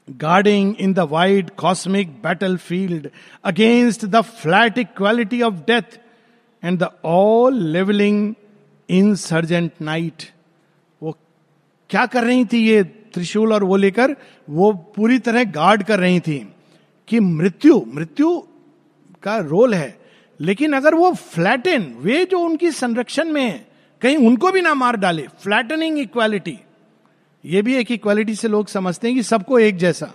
Guarding 0.08 0.74
in 0.80 0.92
the 0.94 0.98
wide 0.98 1.50
cosmic 1.50 2.08
battlefield 2.56 3.08
against 3.44 4.04
the 4.04 4.20
flat 4.20 4.78
equality 4.78 5.42
of 5.42 5.54
death 5.54 6.00
and 6.64 6.78
the 6.78 6.88
all 7.04 7.62
levelling 7.62 8.34
insurgent 9.14 9.72
night 9.82 10.22
वो 11.02 11.16
क्या 11.90 12.06
कर 12.06 12.24
रही 12.24 12.44
थी 12.44 12.68
ये 12.68 12.82
त्रिशूल 12.84 13.52
और 13.52 13.64
वो 13.64 13.76
लेकर? 13.76 14.16
वो 14.50 14.72
पूरी 14.72 15.18
तरह 15.18 15.44
गार्ड 15.44 15.82
कर 15.82 15.98
रही 15.98 16.20
थी 16.20 16.38
कि 17.08 17.20
मृत्यु 17.20 17.84
मृत्यु 17.88 18.38
का 19.22 19.36
रोल 19.36 19.74
है। 19.74 20.00
लेकिन 20.40 20.72
अगर 20.72 20.94
वो 20.94 21.12
फ्लैटन 21.12 21.82
वे 21.98 22.24
जो 22.24 22.38
उनकी 22.38 22.70
संरक्षण 22.70 23.28
में 23.28 23.42
है, 23.42 23.66
कहीं 24.02 24.16
उनको 24.16 24.50
भी 24.50 24.60
ना 24.60 24.74
मार 24.74 24.96
डाले। 24.96 25.26
फ्लैटनिंग 25.42 25.98
इक्वालिटी 25.98 26.58
ये 27.46 27.62
भी 27.62 27.74
एक 27.74 27.92
इक्वालिटी 27.92 28.34
से 28.34 28.48
लोग 28.48 28.66
समझते 28.66 29.08
हैं 29.08 29.16
कि 29.16 29.22
सबको 29.22 29.58
एक 29.58 29.76
जैसा। 29.76 30.14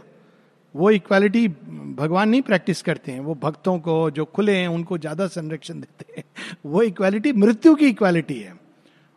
वो 0.75 0.89
इक्वालिटी 0.89 1.47
भगवान 1.95 2.29
नहीं 2.29 2.41
प्रैक्टिस 2.41 2.81
करते 2.81 3.11
हैं। 3.11 3.19
वो 3.19 3.35
भक्तों 3.35 3.79
को, 3.79 4.11
जो 4.11 4.25
खुले 4.25 4.55
हैं, 4.55 4.67
उनको 4.67 4.97
ज़्यादा 4.97 5.27
संरक्षण 5.27 5.73
देते 5.73 6.13
हैं। 6.17 6.23
वो 6.65 6.81
इक्वालिटी 6.81 7.33
मृत्यु 7.33 7.75
की 7.75 7.87
इक्वालिटी 7.87 8.39
है। 8.39 8.53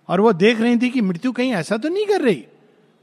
और 0.08 0.20
वो 0.20 0.32
देख 0.32 0.60
रही 0.60 0.76
थी 0.76 0.90
कि 0.90 1.00
मृत्यु 1.00 1.32
कहीं 1.32 1.52
ऐसा 1.52 1.76
तो 1.76 1.88
नहीं 1.88 2.06
कर 2.06 2.20
रही। 2.20 2.44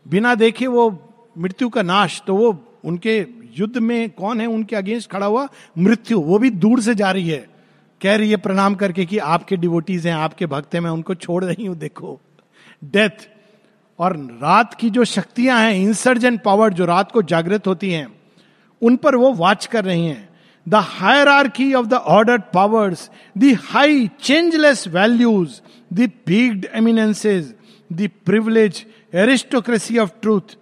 बिना 0.07 0.35
देखे 0.35 0.67
वो 0.67 1.13
मृत्यु 1.37 1.69
का 1.69 1.81
नाश 1.81 2.21
तो 2.27 2.35
वो 2.35 2.79
उनके 2.85 3.25
युद्ध 3.57 3.77
में 3.77 4.09
कौन 4.09 4.41
है, 4.41 4.47
उनके 4.47 4.75
अगेंस्ट 4.75 5.09
खड़ा 5.09 5.25
हुआ? 5.25 5.47
मृत्यु। 5.77 6.19
वो 6.21 6.39
भी 6.39 6.49
दूर 6.49 6.81
से 6.81 6.95
जा 6.95 7.11
रही 7.11 7.29
है। 7.29 7.49
कह 8.01 8.15
रही 8.15 8.29
है 8.29 8.37
प्रणाम 8.37 8.75
करके 8.75 9.05
कि 9.05 9.17
आपके 9.17 9.57
डिवोटीज 9.57 10.07
हैं, 10.07 10.13
आपके 10.13 10.45
भक्त 10.45 10.73
हैं, 10.73 10.81
मैं 10.81 10.91
उनको 10.91 11.15
छोड़ 11.15 11.45
रही 11.45 11.65
हूँ, 11.65 11.77
देखो। 11.77 12.21
डेथ 12.83 13.36
और 13.99 14.15
रात 14.41 14.73
की 14.73 14.89
जो 14.89 15.03
शक्तियाँ 15.05 15.59
हैं 15.59 15.75
इंसर्जेंट 15.75 16.41
पावर 16.43 16.73
जो 16.73 16.85
रात 16.85 17.11
को 17.11 17.21
जागृत 17.21 17.67
होती 17.67 17.91
हैं, 17.91 18.07
उन 18.81 18.95
पर 18.95 19.15
वो 19.15 19.31
वॉच 19.33 19.65
कर 19.65 19.85
रही 19.85 20.05
हैं। 20.05 20.29
The 20.67 20.75
hierarchy 21.27 21.73
of 21.73 21.85
the 21.85 21.93
ordered 21.93 22.37
powers 22.53 23.09
the 23.37 23.57
high 23.63 24.07
changeless 24.21 24.87
values 24.87 25.59
the 25.93 26.09
bright 26.27 26.65
eminences 26.75 27.53
the 27.89 28.09
privileged 28.25 28.85
aristocracy 29.13 29.97
of 29.97 30.11
truth 30.21 30.57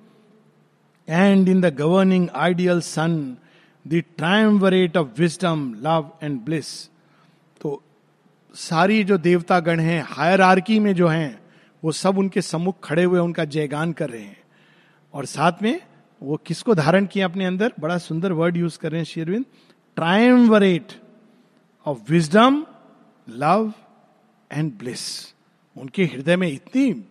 and 1.08 1.50
in 1.50 1.62
the 1.62 1.74
governing 1.78 2.28
ideal 2.36 2.82
suns 2.82 3.16
the 3.86 4.04
triumvirate 4.18 4.98
of 4.98 5.08
wisdom 5.20 5.74
love 5.84 6.12
and 6.24 6.40
bliss 6.42 6.70
तो 7.62 7.82
सारी 8.56 9.04
जो 9.04 9.18
देवता 9.18 9.60
गण 9.60 9.80
हैं 9.80 10.06
higher 10.10 10.42
Archie 10.42 10.80
में 10.80 10.94
जो 10.96 11.08
हैं 11.08 11.45
वो 11.86 11.92
सब 11.92 12.18
उनके 12.18 12.42
सम्मुख 12.42 12.76
खड़े 12.84 13.04
हुए, 13.04 13.20
उनका 13.20 13.46
जयगान 13.46 13.94
कर 13.94 14.10
रहे 14.10 14.22
हैं। 14.22 14.42
और 15.14 15.26
साथ 15.26 15.52
में 15.62 15.82
वो 16.24 16.38
किसको 16.38 16.76
धारण 16.76 17.06
किया 17.06 17.26
अपने 17.26 17.46
अंदर? 17.46 17.74
बड़ा 17.80 17.98
सुंदर 17.98 18.32
वर्ड 18.32 18.58
यूज़ 18.58 18.80
कर 18.80 18.92
रहे 18.92 19.00
हैं 19.00 19.06
Shri Aurobindo. 19.06 19.46
Triumvirate 19.96 21.02
of 21.86 22.12
wisdom 22.12 22.66
love 23.30 23.74
and 24.52 24.74
bliss 24.74 25.34
उनके 25.78 26.06
हृदय 26.06 26.36
में 26.36 26.48
इतनी 26.48 27.06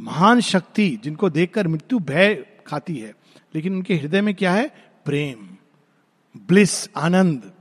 महान 0.00 0.40
शक्ति 0.40 1.00
जिनको 1.04 1.30
देखकर 1.30 1.68
मृत्यु 1.68 1.98
भय 1.98 2.34
खाती 2.66 2.96
है। 2.96 3.14
लेकिन 3.54 3.76
उनके 3.76 3.94
हृदय 3.94 4.20
में 4.20 4.34
क्या 4.34 4.52
है? 4.52 4.68
प्रेम 5.04 5.56
ब्लिस 6.36 6.88
आनंद। 6.96 7.52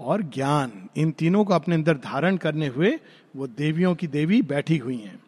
और 0.00 0.22
ज्ञान, 0.24 0.72
इन 0.96 1.10
तीनों 1.10 1.44
को 1.44 1.54
अपने 1.54 1.74
अंदर 1.74 1.96
धारण 1.96 2.36
करने 2.36 2.66
हुए 2.66 2.98
वो 3.36 3.46
देवियों 3.46 3.94
की 3.94 4.06
देवी 4.06 4.40
बैठी 4.42 4.76
हुई 4.76 4.96
हैं। 4.96 5.18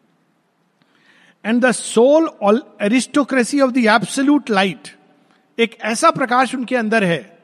And 1.45 1.61
the 1.65 1.71
soul 1.71 2.27
all 2.43 2.61
aristocracy 2.81 3.59
of 3.61 3.71
the 3.71 3.77
absolute 3.77 4.49
light 4.49 4.95
एक 5.57 5.77
ऐसा 5.83 6.11
प्रकाश 6.11 6.55
उनके 6.55 6.75
अंदर 6.75 7.03
है 7.03 7.37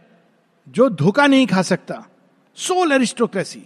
जो 0.67 0.89
धोखा 0.89 1.25
नहीं 1.27 1.47
खा 1.47 1.61
सकता। 1.61 2.05
सोल 2.57 2.91
एरिस्टोक्रेसी 2.91 3.63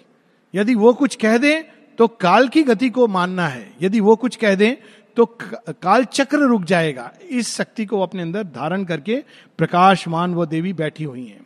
यदि 0.53 0.75
वो 0.75 0.93
कुछ 0.93 1.15
कह 1.15 1.37
दें 1.37 1.63
तो 1.97 2.07
काल 2.07 2.47
की 2.47 2.63
गति 2.63 2.89
को 2.89 3.07
मानना 3.07 3.47
है। 3.47 3.73
यदि 3.81 3.99
वो 3.99 4.15
कुछ 4.15 4.35
कह 4.35 4.55
दें 4.55 4.75
तो 5.17 5.25
काल 5.35 6.03
चक्र 6.05 6.37
रुक 6.39 6.63
जाएगा। 6.63 7.11
इस 7.21 7.55
शक्ति 7.55 7.85
को 7.85 8.01
अपने 8.01 8.21
अंदर 8.21 8.43
धारण 8.45 8.83
करके 8.83 9.23
प्रकाशमान 9.57 10.33
वो 10.33 10.45
देवी 10.45 10.73
बैठी 10.73 11.03
हुई 11.03 11.25
हैं। 11.25 11.45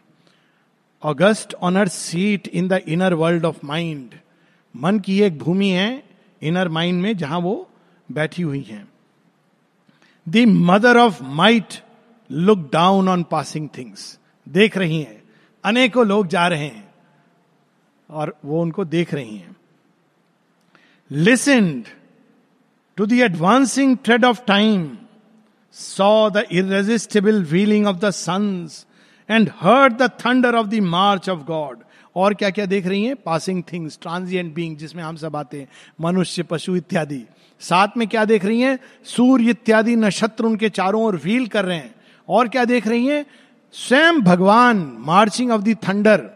August 1.06 1.54
honour 1.54 1.88
seat 1.88 2.48
in 2.48 2.68
the 2.68 2.74
inner 2.88 3.14
world 3.14 3.46
of 3.46 3.58
mind 3.64 4.14
मन 4.76 5.00
की 5.00 5.22
एक 5.22 5.38
भूमि 5.40 5.70
है 5.70 6.04
इनर 6.42 6.70
माइंड 6.70 7.02
में 7.02 7.18
जहाँ 7.18 7.40
वो 7.40 7.70
बैठी 8.12 8.42
हुई 8.42 8.62
है। 8.62 8.88
The 10.30 10.46
mother 10.48 10.98
of 10.98 11.24
might 11.24 11.74
look 12.32 12.70
down 12.74 13.10
on 13.10 13.24
passing 13.24 13.70
things 13.78 14.20
देख 14.50 14.78
रही 14.78 15.02
हैं। 15.02 15.24
अनेकों 15.64 16.06
लोग 16.08 16.28
जा 16.28 16.48
रहे 16.48 16.66
हैं 16.66 16.94
और 18.10 18.36
वो 18.46 18.62
उनको 18.62 18.86
देख 18.86 19.14
रही 19.14 19.38
हैं। 19.38 19.56
Listened 21.12 21.86
to 22.98 23.06
the 23.06 23.14
advancing 23.14 23.98
tread 24.04 24.26
of 24.26 24.42
time 24.46 24.98
saw 25.74 26.30
the 26.30 26.46
irresistible 26.52 27.44
wheeling 27.44 27.88
of 27.88 27.98
the 27.98 28.10
suns 28.10 28.86
and 29.30 29.50
heard 29.60 29.94
the 29.94 30.12
thunder 30.26 30.56
of 30.56 30.68
the 30.68 30.80
march 30.80 31.30
of 31.30 31.40
God 31.40 31.80
और 32.16 32.34
क्या 32.34 32.50
क्या 32.50 32.66
देख 32.66 32.88
रही 32.88 33.06
हैं? 33.06 33.16
पासिंग 33.16 33.64
थिंग्स 33.74 34.00
ट्रांजिएंट 34.02 34.54
बींग 34.54 34.78
जिसमें 34.78 35.04
हम 35.04 35.16
सब 35.16 35.36
आते 35.36 35.60
हैं। 35.60 35.68
मनुष्य, 36.02 36.44
पशु 36.44 36.76
इत्यादि। 36.76 37.24
साथ 37.60 37.88
में 37.98 38.08
क्या 38.08 38.26
देख 38.26 38.46
रही 38.46 38.62
हैं? 38.62 38.80
सूर्य 39.06 39.50
इत्यादि 39.50 39.96
नक्षत्र 39.96 40.46
उनके 40.46 40.70
चारों 40.70 41.04
ओर 41.04 41.16
व्हील 41.16 41.48
कर 41.48 41.66
रहे 41.66 41.78
हैं। 41.78 41.96
और 42.30 42.48
क्या 42.48 42.66
देख 42.66 42.88
रही 42.88 43.08
हैं? 43.08 43.26
स्वयं 43.74 44.22
भगवान 44.22 44.96
मार्चिंग 45.00 45.52
ऑफ़ 45.52 45.62
द 45.62 45.78
थंडर 45.90 46.30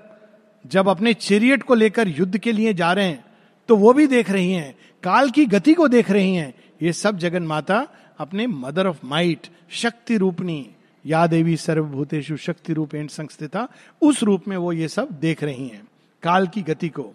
जब 0.68 0.90
अपने 0.90 1.14
चेरियट 1.14 1.64
को 1.64 1.76
लेकर 1.76 2.08
युद्ध 2.08 2.38
के 2.38 2.52
लिए 2.52 2.74
जा 2.74 2.94
रहे 2.94 3.06
हैं 3.06 3.24
तो 3.70 3.76
वो 3.76 3.94
भी 3.94 4.08
देख 4.08 4.32
रही 4.32 4.52
हैं। 4.52 4.76
काल 5.04 5.30
की 5.30 5.46
गति 5.46 5.74
को 5.74 5.88
देख 5.88 6.12
रही 6.12 6.36
हैं। 6.36 6.54
ये 6.82 6.94
सब 6.94 7.18
जगन 7.18 7.44
माता 7.44 7.88
अपने 8.20 8.48
मदर 8.48 8.88
ऑफ़ 8.88 9.06
माइट 9.06 9.48
शक्ति 9.70 10.18
रूपनी 10.18 10.70
या 11.06 11.28
देवी 11.28 11.58
सर्वभूतेषु 11.58 12.38
शक्ति 12.38 12.74
रूपेण 12.74 13.08
संस्थिता, 13.08 13.68
उस 14.02 14.24
रूप 14.24 14.48
में 14.48 14.58
वो 14.58 14.74
ये 14.74 14.88
सब 14.88 15.08
देख 15.12 15.44
रही 15.44 15.68
हैं, 15.68 15.88
काल 16.24 16.48
की 16.48 16.62
गति 16.62 16.90
को। 16.90 17.14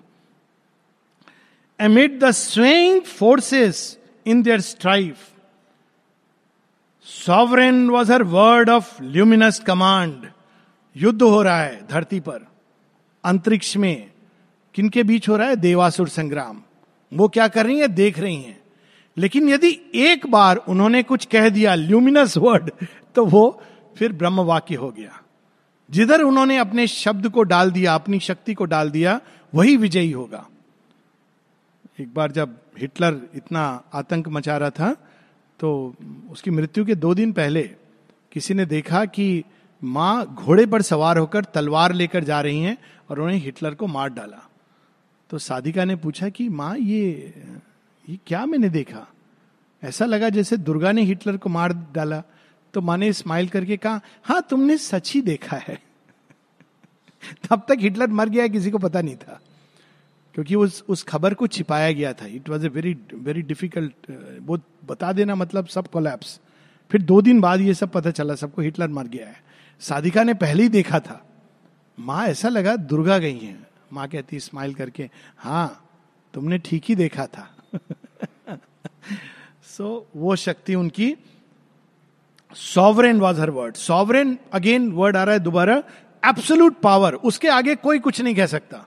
Amid 1.80 2.18
the 2.20 2.30
swaying 2.30 3.00
forces 3.00 3.98
in 4.26 4.42
their 4.42 4.60
strife 4.60 5.18
sovereign 7.02 7.90
was 7.90 8.12
her 8.12 8.22
word 8.22 8.70
of 8.70 9.02
luminous 9.02 9.60
command 9.60 10.26
युद्ध 10.96 11.22
हो 11.22 11.42
रहा 11.42 11.62
है 11.62 11.86
धरती 11.86 12.20
पर, 12.20 12.46
अंतरिक्ष 13.24 13.76
में। 13.76 14.10
किनके 14.74 15.02
बीच 15.02 15.28
हो 15.28 15.36
रहा 15.36 15.48
है? 15.48 15.56
देवासुर 15.56 16.08
संग्राम। 16.08 16.62
वो 17.12 17.28
क्या 17.28 17.48
कर 17.48 17.66
रही 17.66 17.78
है? 17.78 17.88
देख 17.88 18.18
रही 18.18 18.36
हैं। 18.36 18.60
लेकिन 19.16 19.48
यदि 19.48 19.90
एक 19.94 20.26
बार 20.26 20.56
उन्होंने 20.56 21.02
कुछ 21.02 21.24
कह 21.24 21.48
दिया 21.48 21.74
ल्यूमिनस 21.74 22.36
वर्ड 22.36 22.70
तो 23.14 23.24
वो 23.26 23.62
फिर 23.96 24.12
ब्रह्म 24.12 24.40
वाक्य 24.40 24.74
हो 24.74 24.90
गया। 24.90 25.20
जिधर 25.90 26.22
उन्होंने 26.22 26.56
अपने 26.58 26.86
शब्द 26.86 27.28
को 27.28 27.42
डाल 27.42 27.70
दिया, 27.70 27.94
अपनी 27.94 28.20
शक्ति 28.20 28.54
को 28.54 28.64
डाल 28.64 28.90
दिया, 28.90 29.20
वही 29.54 29.76
विजयी 29.76 30.10
होगा। 30.10 30.46
एक 32.00 32.14
बार 32.14 32.32
जब 32.32 32.56
हिटलर 32.80 33.20
इतना 33.34 33.82
आतंक 33.94 34.28
मचा 34.28 34.56
रहा 34.56 34.70
था 34.70 34.92
तो 35.60 35.94
उसकी 36.30 36.50
मृत्यु 36.50 36.84
के 36.84 36.94
दो 36.94 37.14
दिन 37.14 37.32
पहले 37.32 37.62
किसी 38.32 38.54
ने 38.54 38.64
देखा 38.66 39.04
कि 39.04 39.44
माँ 39.82 40.26
घोड़े 40.26 40.64
पर 40.66 40.82
सवार 40.82 41.18
होकर 41.18 41.44
तलवार 41.44 41.92
लेकर 41.92 42.24
जा 42.24 42.40
रही 42.40 42.60
हैं 42.60 42.76
और 43.10 43.20
उन्हें 43.20 43.38
हिटलर 43.38 43.74
को 43.74 43.86
मार 43.86 44.08
डाला। 44.08 44.48
तो 45.30 45.38
साधिका 45.38 45.84
ने 45.84 45.96
पूछा 45.96 46.28
कि, 46.28 46.48
माँ, 46.48 46.76
ये 46.78 47.34
ये 48.08 48.18
क्या 48.26 48.44
मैंने 48.46 48.68
देखा? 48.68 49.06
ऐसा 49.82 50.04
लगा 50.04 50.28
जैसे 50.28 50.56
दुर्गा 50.56 50.92
ने 50.92 51.02
हिटलर 51.02 51.36
को 51.36 51.48
मार 51.48 51.72
डाला। 51.94 52.22
तो 52.74 52.80
माँ 52.80 52.96
ने 52.96 53.12
स्माइल 53.12 53.48
करके 53.48 53.76
कहा 53.76 54.00
हाँ 54.24 54.42
तुमने 54.50 54.78
सच 54.78 55.12
ही 55.12 55.20
देखा 55.22 55.56
है। 55.56 55.74
तब 57.50 57.66
तक 57.68 57.76
हिटलर 57.80 58.06
मर 58.06 58.28
गया 58.28 58.46
किसी 58.48 58.70
को 58.70 58.78
पता 58.78 59.00
नहीं 59.00 59.16
था। 59.16 59.40
क्योंकि 60.34 60.54
उस 60.54 60.84
उस 60.88 61.02
खबर 61.02 61.34
को 61.34 61.46
छिपाया 61.46 61.92
गया 61.92 62.12
था। 62.12 62.26
It 62.26 62.48
was 62.48 62.66
a 62.66 62.68
very 62.68 62.96
very 63.14 63.42
difficult 63.42 63.94
वो 64.42 64.58
बता 64.84 65.12
देना 65.12 65.34
मतलब 65.34 65.66
सब 65.66 65.88
कोलैप्स 65.88 66.40
फिर 66.90 67.02
दो 67.02 67.22
दिन 67.22 67.40
बाद 67.40 67.60
ये 67.60 67.74
सब 67.74 67.90
पता 67.90 68.10
चला 68.10 68.34
सबको 68.34 68.62
हिटलर 68.62 68.88
मर 68.88 69.06
गया 69.06 69.28
है। 69.28 69.42
साधिका 69.80 70.22
ने 70.22 70.34
पहले 70.34 70.62
ही 70.62 70.68
देखा 70.68 71.00
था। 71.00 71.24
माँ 71.98 72.26
ऐसा 72.26 72.48
लगा 72.48 72.76
दुर्गा 72.76 73.18
गई 73.18 73.38
है। 73.38 73.58
माँ 73.92 74.08
कहती 74.08 74.40
स्माइल 74.40 74.74
करके 74.74 75.10
हाँ 75.38 75.80
तुमने 76.34 76.58
ठीक 76.58 76.84
ही 76.88 76.94
देखा 76.94 77.26
था। 77.26 77.50
सो 79.62 80.08
so, 80.12 80.18
वो 80.20 80.36
शक्ति 80.36 80.74
उनकी 80.74 81.16
sovereign 82.54 83.20
was 83.20 83.40
her 83.40 83.50
word 83.50 83.74
sovereign 83.74 84.38
again 84.52 84.90
word 84.92 85.16
आ 85.16 85.24
रहा 85.24 85.32
है 85.32 85.40
दोबारा 85.40 85.82
एब्सोल्यूट 86.24 86.80
पावर 86.80 87.14
उसके 87.14 87.48
आगे 87.48 87.74
कोई 87.74 87.98
कुछ 87.98 88.20
नहीं 88.20 88.34
कह 88.34 88.46
सकता। 88.46 88.86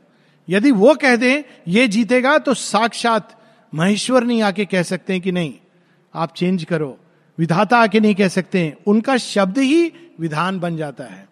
यदि 0.49 0.71
वो 0.71 0.93
कह 0.95 1.15
दें, 1.15 1.43
ये 1.67 1.87
जीतेगा 1.87 2.37
तो 2.37 2.53
साक्षात 2.53 3.35
महेश्वर 3.73 4.23
नहीं 4.23 4.41
आके 4.41 4.65
कह 4.65 4.83
सकते 4.83 5.13
हैं 5.13 5.21
कि 5.21 5.31
नहीं। 5.31 5.53
आप 6.15 6.33
चेंज 6.33 6.63
करो। 6.63 6.97
विधाता 7.37 7.77
आके 7.77 7.99
नहीं 7.99 8.15
कह 8.15 8.27
सकते 8.27 8.59
हैं। 8.59 8.77
उनका 8.87 9.17
शब्द 9.17 9.57
ही 9.57 9.91
विधान 10.19 10.59
बन 10.59 10.77
जाता 10.77 11.03
है। 11.03 11.27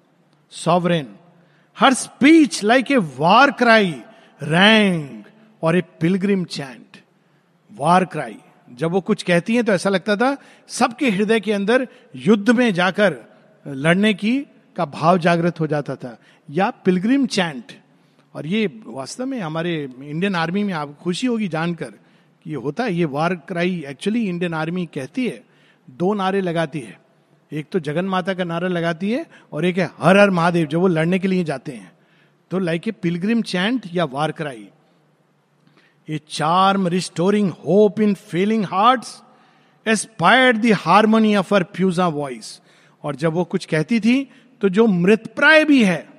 Sovereign 0.51 1.08
her 1.80 1.94
speech 1.94 2.63
like 2.63 2.92
a 2.92 2.98
war 2.98 3.51
cry 3.51 3.92
rang 4.44 5.24
और 5.63 5.77
a 5.77 5.82
pilgrim 5.82 6.44
chant 6.46 6.98
war 7.72 8.06
cry 8.06 8.38
जब 8.74 8.91
वो 8.91 9.01
कुछ 9.01 9.24
कहती 9.24 9.55
हैं 9.55 9.63
तो 9.63 9.72
ऐसा 9.72 9.89
लगता 9.89 10.15
था, 10.15 10.38
सबके 10.67 11.10
हृदय 11.10 11.39
के 11.39 11.53
अंदर 11.53 11.88
युद्ध 12.15 12.50
में 12.50 12.74
जाकर 12.74 13.15
लड़ने 13.67 14.13
की 14.13 14.39
का 14.75 14.86
भाव 14.86 15.17
जागृत 15.17 15.60
हो 15.60 15.67
जाता 15.67 15.95
था। 15.95 16.17
या 16.50 16.69
पिलग्रिम 16.69 17.25
चैंट। 17.25 17.72
और 18.34 18.45
ये 18.45 18.81
वास्तव 18.86 19.25
में 19.25 19.39
हमारे 19.39 19.89
इंडियन 20.03 20.36
आर्मी 20.36 20.63
में 20.63 20.74
आप 20.74 20.98
खुशी 21.01 21.27
होगी 21.27 21.48
जानकर 21.48 21.91
कि 22.43 22.50
ये 22.50 22.55
होता 22.55 22.84
है, 22.84 22.93
ये 22.93 23.05
war 23.05 23.36
cry 23.36 23.86
actually 23.88 24.27
Indian 24.29 24.53
army 24.53 24.86
कहती 24.86 25.27
है, 25.27 25.43
दो 25.89 26.13
नारे 26.13 26.41
लगाती 26.41 26.79
है। 26.79 27.00
एक 27.53 27.65
तो 27.72 27.79
जगन 27.79 28.05
माता 28.05 28.34
का 28.34 28.43
नारा 28.43 28.67
लगाती 28.67 29.12
है 29.12 29.25
और 29.53 29.65
एक 29.65 29.77
है 29.77 29.89
हर 29.98 30.17
हर 30.17 30.29
महादेव, 30.29 30.67
जब 30.67 30.79
वो 30.79 30.88
लड़ने 30.88 31.19
के 31.19 31.27
लिए 31.27 31.43
जाते 31.43 31.72
हैं। 31.72 31.91
तो 32.51 32.60
लाइक 32.60 32.88
ए 32.88 32.91
पिलग्रिम 32.91 33.41
चैंट 33.41 33.81
या 33.93 34.05
war 34.05 34.31
cry. 34.31 34.69
A 36.09 36.19
charm 36.29 36.88
restoring 36.88 37.51
hope 37.51 38.00
in 38.00 38.13
failing 38.13 38.65
heart 38.65 39.05
aspired 39.88 40.57
the 40.57 40.71
harmony 40.71 41.35
of 41.35 41.55
her 41.55 41.63
fused 41.63 42.07
voice 42.07 42.62
और 43.03 43.15
जब 43.15 43.33
वो 43.33 43.43
कुछ 43.43 43.65
कहती 43.65 44.00
थी 44.00 44.29
तो 44.62 44.69
जो 44.69 44.88
मृत 44.88 45.33
प्राय 45.35 45.65
भी 45.65 45.83
है, 45.83 46.09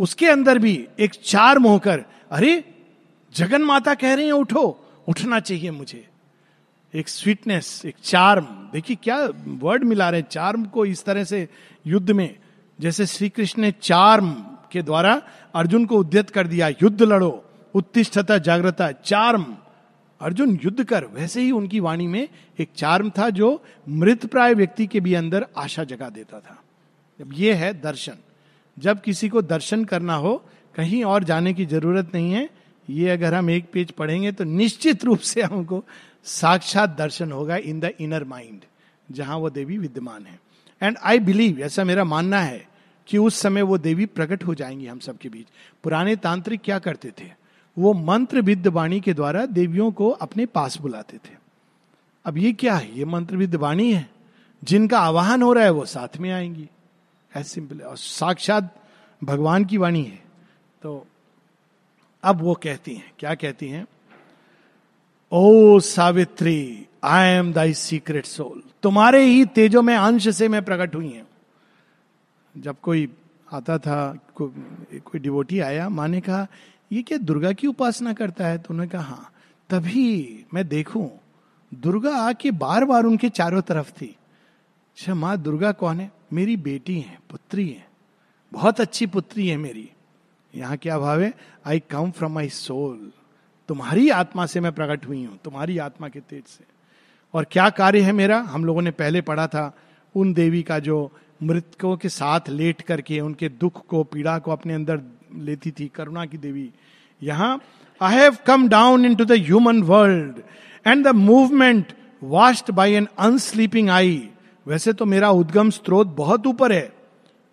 उसके 0.00 0.26
अंदर 0.26 0.58
भी 0.58 0.88
एक 1.00 1.14
चार्म 1.24 1.66
होकर, 1.66 2.04
अरे, 2.30 2.64
जगन 3.34 3.62
माता 3.62 3.94
कह 3.94 4.14
रही 4.14 4.26
है, 4.26 4.32
उठो, 4.32 4.88
उठना 5.08 5.40
चाहिए 5.40 5.70
मुझे. 5.70 6.08
एक 6.94 7.08
स्वीटनेस 7.08 7.82
एक 7.84 7.94
चार्म 8.02 8.44
देखिए, 8.72 8.96
क्या 9.02 9.28
वर्ड 9.46 9.84
मिला 9.84 10.10
रहे 10.10 10.22
चार्म 10.22 10.64
को 10.64 10.84
इस 10.84 11.04
तरह 11.04 11.24
से 11.24 11.48
युद्ध 11.86 12.10
में। 12.10 12.36
जैसे 12.80 13.06
श्री 13.06 13.28
कृष्ण 13.28 13.62
ने 13.62 13.70
चार्म 13.70 14.32
के 14.72 14.82
द्वारा 14.82 15.22
अर्जुन 15.54 15.86
को 15.86 15.96
उद्यत 15.96 16.30
कर 16.30 16.46
दिया, 16.46 16.68
युद्ध 16.68 17.02
लड़ो 17.02 17.45
उत्तिष्ठता, 17.76 18.38
जागृता, 18.38 18.92
चार्म। 18.92 19.56
अर्जुन 20.20 20.60
युद्ध 20.64 20.84
कर, 20.84 21.04
वैसे 21.04 21.42
ही 21.42 21.50
उनकी 21.50 21.80
वाणी 21.80 22.06
में 22.06 22.28
एक 22.58 22.68
चार्म 22.76 23.10
था 23.10 23.30
जो 23.30 23.62
मृत 23.88 24.26
प्राय 24.26 24.54
व्यक्ति 24.54 24.86
के 24.86 25.00
भी 25.00 25.14
अंदर 25.14 25.46
आशा 25.58 25.84
जगा 25.84 26.08
देता 26.08 26.40
था। 26.40 26.62
जब 27.18 27.30
ये 27.34 27.52
है 27.54 27.80
दर्शन। 27.80 28.14
जब 28.78 29.00
किसी 29.00 29.28
को 29.28 29.42
दर्शन 29.42 29.84
करना 29.84 30.14
हो, 30.14 30.44
कहीं 30.74 31.04
और 31.04 31.24
जाने 31.24 31.54
की 31.54 31.66
ज़रूरत 31.66 32.10
नहीं 32.14 32.32
है, 32.32 32.50
ये 32.90 33.08
अगर 33.10 33.34
हम 33.34 33.50
एक 33.50 33.70
पेज 33.72 33.90
पढ़ेंगे 33.90 34.32
तो 34.32 34.44
निश्चित 34.44 35.04
रूप 35.04 35.18
से 35.18 35.42
हमको 35.42 35.84
साक्षात 36.24 36.96
दर्शन 36.98 37.32
होगा 37.32 37.56
इन 37.56 37.80
द 37.80 37.84
इनर 38.00 38.24
माइंड, 38.24 38.60
जहाँ 39.10 39.36
वो 39.36 39.50
देवी 39.50 39.78
विद्यमान 39.78 40.26
है। 40.26 40.40
एंड 40.82 40.96
आई 41.04 41.18
बिलीव 41.18 41.60
ऐसा 41.60 41.84
मेरा 41.84 42.04
मानना 42.04 42.40
है, 42.40 42.76
कि 43.06 43.18
उस 43.18 43.34
समय 43.34 43.62
वो 43.62 43.78
देवी 43.78 44.06
प्रकट 44.06 44.44
हो 44.44 44.54
जाएँगी 44.54 44.86
हम 44.86 44.98
सबके 44.98 45.28
बीच। 45.28 45.46
पुराने 45.82 46.16
तांत्रिक 46.16 46.60
क्या 46.64 46.78
करते 46.78 47.10
थे? 47.10 47.45
वो 47.78 47.92
मंत्र 47.92 48.40
विद्ध 48.40 48.66
वाणी 48.66 49.00
के 49.00 49.14
द्वारा 49.14 49.46
देवियों 49.46 49.92
को 49.92 50.08
अपने 50.08 50.46
पास 50.46 50.78
बुलाते 50.78 51.16
थे। 51.16 51.34
अब 52.24 52.38
ये 52.38 52.52
क्या 52.52 52.74
है? 52.74 52.98
ये 52.98 53.04
मंत्र 53.04 53.36
विद्ध 53.36 53.54
वाणी 53.54 53.92
है। 53.92 54.10
जिनका 54.64 55.00
आवाहन 55.00 55.42
हो 55.42 55.52
रहा 55.52 55.64
है 55.64 55.70
वो 55.70 55.84
साथ 55.84 56.16
में 56.18 56.32
आएँगी। 56.32 56.68
एज 57.36 57.46
सिंपल 57.46 57.80
और 57.80 57.96
साक्षात 57.96 58.74
भगवान 59.24 59.64
की 59.64 59.76
वाणी 59.76 60.02
है। 60.02 60.22
तो 60.82 61.06
अब 62.24 62.40
वो 62.40 62.54
कहती 62.54 62.94
हैं। 62.94 63.12
क्या 63.18 63.34
कहती 63.34 63.68
हैं? 63.68 63.86
O 65.32 65.80
Savitri 65.80 66.86
I 67.04 67.28
am 67.28 67.52
thy 67.52 67.74
secret 67.74 68.26
soul 68.26 68.62
तुम्हारे 68.82 69.24
ही 69.24 69.44
तेजो 69.44 69.82
में 69.82 69.96
अंश 69.96 70.28
से 70.28 70.48
मैं 70.48 70.64
प्रकट 70.64 70.94
हुई 70.94 71.18
हूँ। 71.18 71.26
जब 72.56 72.76
कोई 72.82 73.08
आता 73.52 73.78
था 73.78 74.18
को, 74.34 74.48
कोई 75.04 75.18
डिवोटी 75.20 75.60
आया 75.60 75.88
माँ 75.88 76.08
ने 76.08 76.20
कहा 76.20 76.46
ये 76.90 77.02
क्या 77.02 77.18
दुर्गा 77.18 77.52
की 77.52 77.66
उपासना 77.66 78.12
करता 78.12 78.46
है? 78.46 78.58
तो 78.58 78.66
उन्होंने 78.70 78.90
कहा 78.90 79.02
हाँ 79.02 79.32
तभी 79.70 80.44
मैं 80.54 80.66
देखूँ, 80.68 81.10
दुर्गा 81.72 82.14
आके 82.18 82.50
बार 82.52 82.84
बार 82.84 83.04
उनके 83.04 83.28
चारों 83.28 83.62
तरफ़ 83.62 83.90
थी। 83.92 84.06
अच्छा 84.06 85.14
माँ 85.14 85.36
दुर्गा 85.38 85.72
कौन 85.72 86.00
है? 86.00 86.10
मेरी 86.32 86.56
बेटी 86.56 86.98
है, 87.00 87.18
पुत्री 87.30 87.68
है, 87.68 87.86
बहुत 88.52 88.80
अच्छी 88.80 89.06
पुत्री 89.06 89.48
है 89.48 89.56
मेरी। 89.56 89.88
यहाँ 90.54 90.76
क्या 90.76 90.98
भाव 90.98 91.20
है? 91.20 91.32
आई 91.66 91.78
कम 91.90 92.10
फ्रॉम 92.10 92.32
माई 92.32 92.48
सोल 92.48 93.10
तुम्हारी 93.68 94.08
आत्मा 94.10 94.46
से 94.46 94.60
मैं 94.60 94.72
प्रकट 94.72 95.06
हुई 95.06 95.24
हूँ, 95.24 95.38
तुम्हारी 95.44 95.78
आत्मा 95.78 96.08
के 96.08 96.20
तेज 96.20 96.44
से। 96.44 96.64
और 97.34 97.44
क्या 97.44 97.68
कार्य 97.70 98.00
है 98.00 98.12
मेरा? 98.12 98.38
हम 98.40 98.64
लोगों 98.64 98.82
ने 98.82 98.90
पहले 98.90 99.20
पढ़ा 99.20 99.46
था, 99.46 99.72
उन 100.14 100.32
देवी 100.34 100.62
का 100.62 100.78
जो 100.78 101.12
मृतकों 101.42 101.96
के 101.96 102.08
साथ 102.08 102.48
लेट 102.48 102.80
करके, 102.82 103.20
उनके 103.20 103.48
दुख 103.48 103.84
को, 103.86 104.02
पीड़ा 104.04 104.38
को 104.38 104.52
अपने 104.52 104.74
अंदर 104.74 105.00
लेती 105.36 105.70
थी, 105.70 105.86
करुणा 105.88 106.24
की 106.26 106.38
देवी। 106.38 106.70
यहाँ 107.22 107.60
I 108.00 108.14
have 108.14 108.36
come 108.46 108.68
down 108.68 109.04
into 109.14 109.24
the 109.24 109.32
human 109.34 109.82
world 109.84 110.40
and 110.86 111.04
the 111.06 111.14
movement 111.16 111.92
vast 112.22 112.70
by 112.70 112.92
an 112.94 113.08
unsleeping 113.20 113.90
eye 113.90 114.28
वैसे 114.66 114.92
तो 114.92 115.04
मेरा 115.06 115.30
उद्गम 115.32 115.70
स्रोत 115.70 116.06
बहुत 116.16 116.46
ऊपर 116.46 116.72
है, 116.72 116.92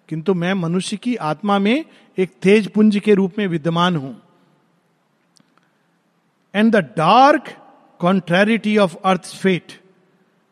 किंतु 0.09 0.33
मैं 0.33 0.53
मनुष्य 0.55 0.97
की 0.97 1.15
आत्मा 1.27 1.57
में 1.59 1.85
एक 2.17 2.31
तेज 2.41 2.67
पुंज 2.71 2.97
के 2.99 3.13
रूप 3.13 3.37
में 3.39 3.47
विद्यमान 3.47 3.95
हूँ। 3.95 4.15
And 6.53 6.71
the 6.71 6.79
dark 6.97 7.49
contrariety 7.99 8.77
of 8.77 8.95
earth's 9.05 9.35
fate 9.35 9.71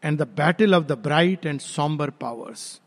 and 0.03 0.17
the 0.19 0.27
battle 0.37 0.75
of 0.75 0.85
the 0.85 0.97
bright 1.03 1.45
and 1.45 1.59
sombre 1.61 2.09
powers 2.21 2.79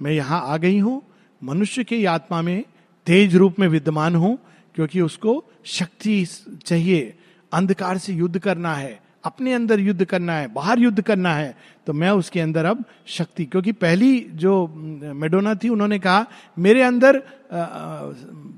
मैं 0.00 0.12
यहाँ 0.12 0.40
आ 0.44 0.56
गई 0.56 0.78
हूँ, 0.78 1.02
मनुष्य 1.42 1.84
के 1.84 2.04
आत्मा 2.06 2.42
में 2.42 2.64
तेज 3.06 3.36
रूप 3.36 3.58
में 3.58 3.66
विद्यमान 3.68 4.14
हूँ, 4.14 4.38
क्योंकि 4.74 5.00
उसको 5.00 5.44
शक्ति 5.68 6.24
चाहिए। 6.66 7.14
अंधकार 7.52 7.98
से 7.98 8.12
युद्ध 8.14 8.38
करना 8.38 8.74
है। 8.74 8.98
अपने 9.24 9.52
अंदर 9.52 9.80
युद्ध 9.80 10.04
करना 10.04 10.32
है, 10.32 10.46
बाहर 10.48 10.78
युद्ध 10.78 11.00
करना 11.02 11.34
है 11.34 11.56
तो 11.86 11.92
मैं 11.92 12.10
उसके 12.10 12.40
अंदर 12.40 12.64
अब 12.64 12.84
शक्ति। 13.08 13.44
क्योंकि 13.44 13.72
पहली 13.74 14.18
जो 14.34 14.66
मेडोना 15.14 15.54
थी, 15.54 15.68
उन्होंने 15.68 15.98
कहा, 15.98 16.26
मेरे 16.56 16.82
अंदर 16.82 17.22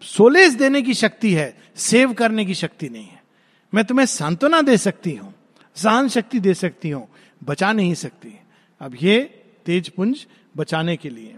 सोलेस 0.05 0.55
देने 0.55 0.83
की 0.83 0.95
शक्ति 0.95 1.33
है, 1.35 1.57
सेव 1.77 2.13
करने 2.13 2.45
की 2.45 2.55
शक्ति 2.55 2.89
नहीं 2.89 3.05
है। 3.05 3.21
मैं 3.73 3.85
तुम्हें 3.85 4.07
सांत्वना 4.07 4.61
दे 4.63 4.77
सकती 4.79 5.15
हूँ, 5.15 5.33
सहन 5.77 6.09
शक्ति 6.09 6.41
दे 6.41 6.55
सकती 6.55 6.91
हूँ, 6.91 7.07
बचा 7.41 7.73
नहीं 7.73 7.95
सकती। 7.97 8.35
अब 8.81 8.97
ये 9.03 9.21
तेज 9.67 9.89
पुंज 9.89 10.27
बचाने 10.55 10.97
के 10.97 11.11
लिए। 11.11 11.35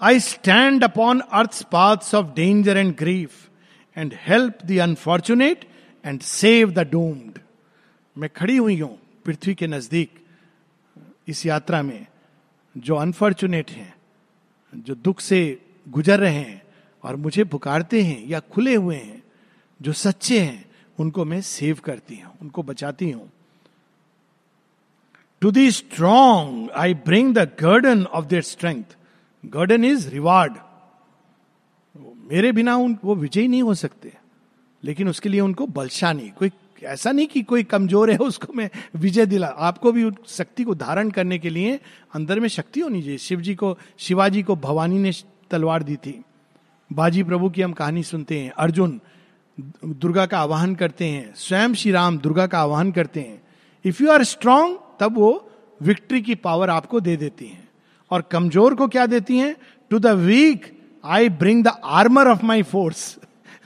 I 0.00 0.20
stand 0.20 0.84
upon 0.84 1.20
earth's 1.20 1.62
paths 1.62 2.14
of 2.14 2.26
danger 2.26 2.76
and 2.76 2.94
grief 2.96 3.48
and 3.96 4.14
help 4.26 4.58
the 4.66 4.78
unfortunate 4.78 5.64
and 6.04 6.20
save 6.20 6.72
the 6.72 6.88
doomed 6.90 7.38
मैं 8.16 8.30
खड़ी 8.30 8.56
हुई 8.56 8.78
हूँ 8.80 8.98
पृथ्वी 9.26 9.54
के 9.54 9.66
नज़दीक, 9.66 10.10
इस 11.28 11.46
यात्रा 11.46 11.82
में, 11.82 12.06
जो 12.76 12.96
अनफॉर्चुनेट 12.96 13.70
हैं, 13.70 13.94
जो 14.72 14.94
दुख 14.94 15.20
से 15.20 15.60
गुजर 15.88 16.20
रहे 16.20 16.34
हैं 16.34 16.62
और 17.04 17.16
मुझे 17.16 17.44
पुकारते 17.44 18.02
हैं 18.02 18.26
या 18.26 18.40
खुले 18.40 18.74
हुए 18.74 18.96
हैं, 18.96 19.22
जो 19.80 19.92
सच्चे 19.92 20.40
हैं, 20.40 20.64
उनको 20.98 21.24
मैं 21.24 21.40
सेव 21.40 21.78
करती 21.84 22.16
हूँ, 22.16 22.32
उनको 22.42 22.62
बचाती 22.62 23.10
हूँ। 23.10 23.30
To 25.40 25.50
the 25.50 25.70
strong 25.70 26.70
I 26.70 26.94
bring 26.94 27.34
the 27.34 27.50
guerdon 27.60 28.04
of 28.04 28.24
their 28.24 28.42
strength 28.42 28.96
guerdon 29.44 29.84
is 29.84 30.08
reward 30.08 30.52
मेरे 32.32 32.52
बिना 32.52 32.76
उन, 32.76 32.98
वो 33.04 33.14
विजयी 33.14 33.48
नहीं 33.48 33.62
हो 33.62 33.74
सकते। 33.74 34.12
लेकिन 34.84 35.08
उसके 35.08 35.28
लिए 35.28 35.40
उनको 35.40 35.66
बलशानी 35.66 36.28
कोई 36.28 36.50
ऐसा 36.84 37.12
नहीं 37.12 37.26
कि 37.26 37.42
कोई 37.42 37.62
कमज़ोर 37.62 38.10
है, 38.10 38.16
उसको 38.16 38.52
मैं 38.52 38.70
विजय 38.96 39.26
दिला। 39.26 39.46
आपको 39.46 39.92
भी 39.92 40.10
शक्ति 40.26 40.64
को 40.64 40.74
धारण 40.74 41.10
करने 41.10 41.38
के 41.38 41.50
लिए 41.50 41.80
अंदर 42.14 42.40
में 42.40 42.48
शक्ति 42.48 42.80
होनी 42.80 43.02
चाहिए। 43.02 43.18
शिव 43.18 43.40
जी 43.40 43.54
को, 43.54 43.78
शिवाजी 43.98 44.42
को 44.42 44.56
भवानी 44.56 44.98
ने 44.98 45.12
तलवार 45.50 45.82
दी 45.82 45.96
थी। 45.96 46.22
बाजी 46.92 47.22
प्रभु 47.22 47.50
की 47.50 47.62
हम 47.62 47.72
कहानी 47.72 48.02
सुनते 48.02 48.40
हैं। 48.40 48.50
अर्जुन 48.50 49.00
दुर्गा 49.84 50.26
का 50.26 50.38
आवाहन 50.38 50.74
करते 50.74 51.04
हैं। 51.04 51.34
स्वयं 51.34 51.74
श्री 51.74 51.92
राम 51.92 52.18
दुर्गा 52.18 52.46
का 52.46 52.58
आवाहन 52.58 52.92
करते 52.92 53.20
हैं। 53.20 53.42
इफ़ 53.84 54.02
यू 54.02 54.10
आर 54.10 54.24
स्ट्रांग 54.24 54.76
तब 55.00 55.14
वो 55.14 55.50
विक्ट्री 55.82 56.22
की 56.22 56.34
पावर 56.34 56.70
आपको 56.70 57.00
दे 57.00 57.16
देती 57.16 57.46
हैं। 57.46 57.63
और 58.14 58.22
कमज़ोर 58.22 58.74
को 58.74 58.86
क्या 58.88 59.06
देती 59.06 59.38
हैं? 59.38 59.54
To 59.90 59.98
the 59.98 60.06
weak 60.06 60.66
I 61.04 61.28
bring 61.28 61.64
the 61.64 61.72
armour 61.84 62.28
of 62.28 62.44
my 62.44 62.62
force 62.62 63.16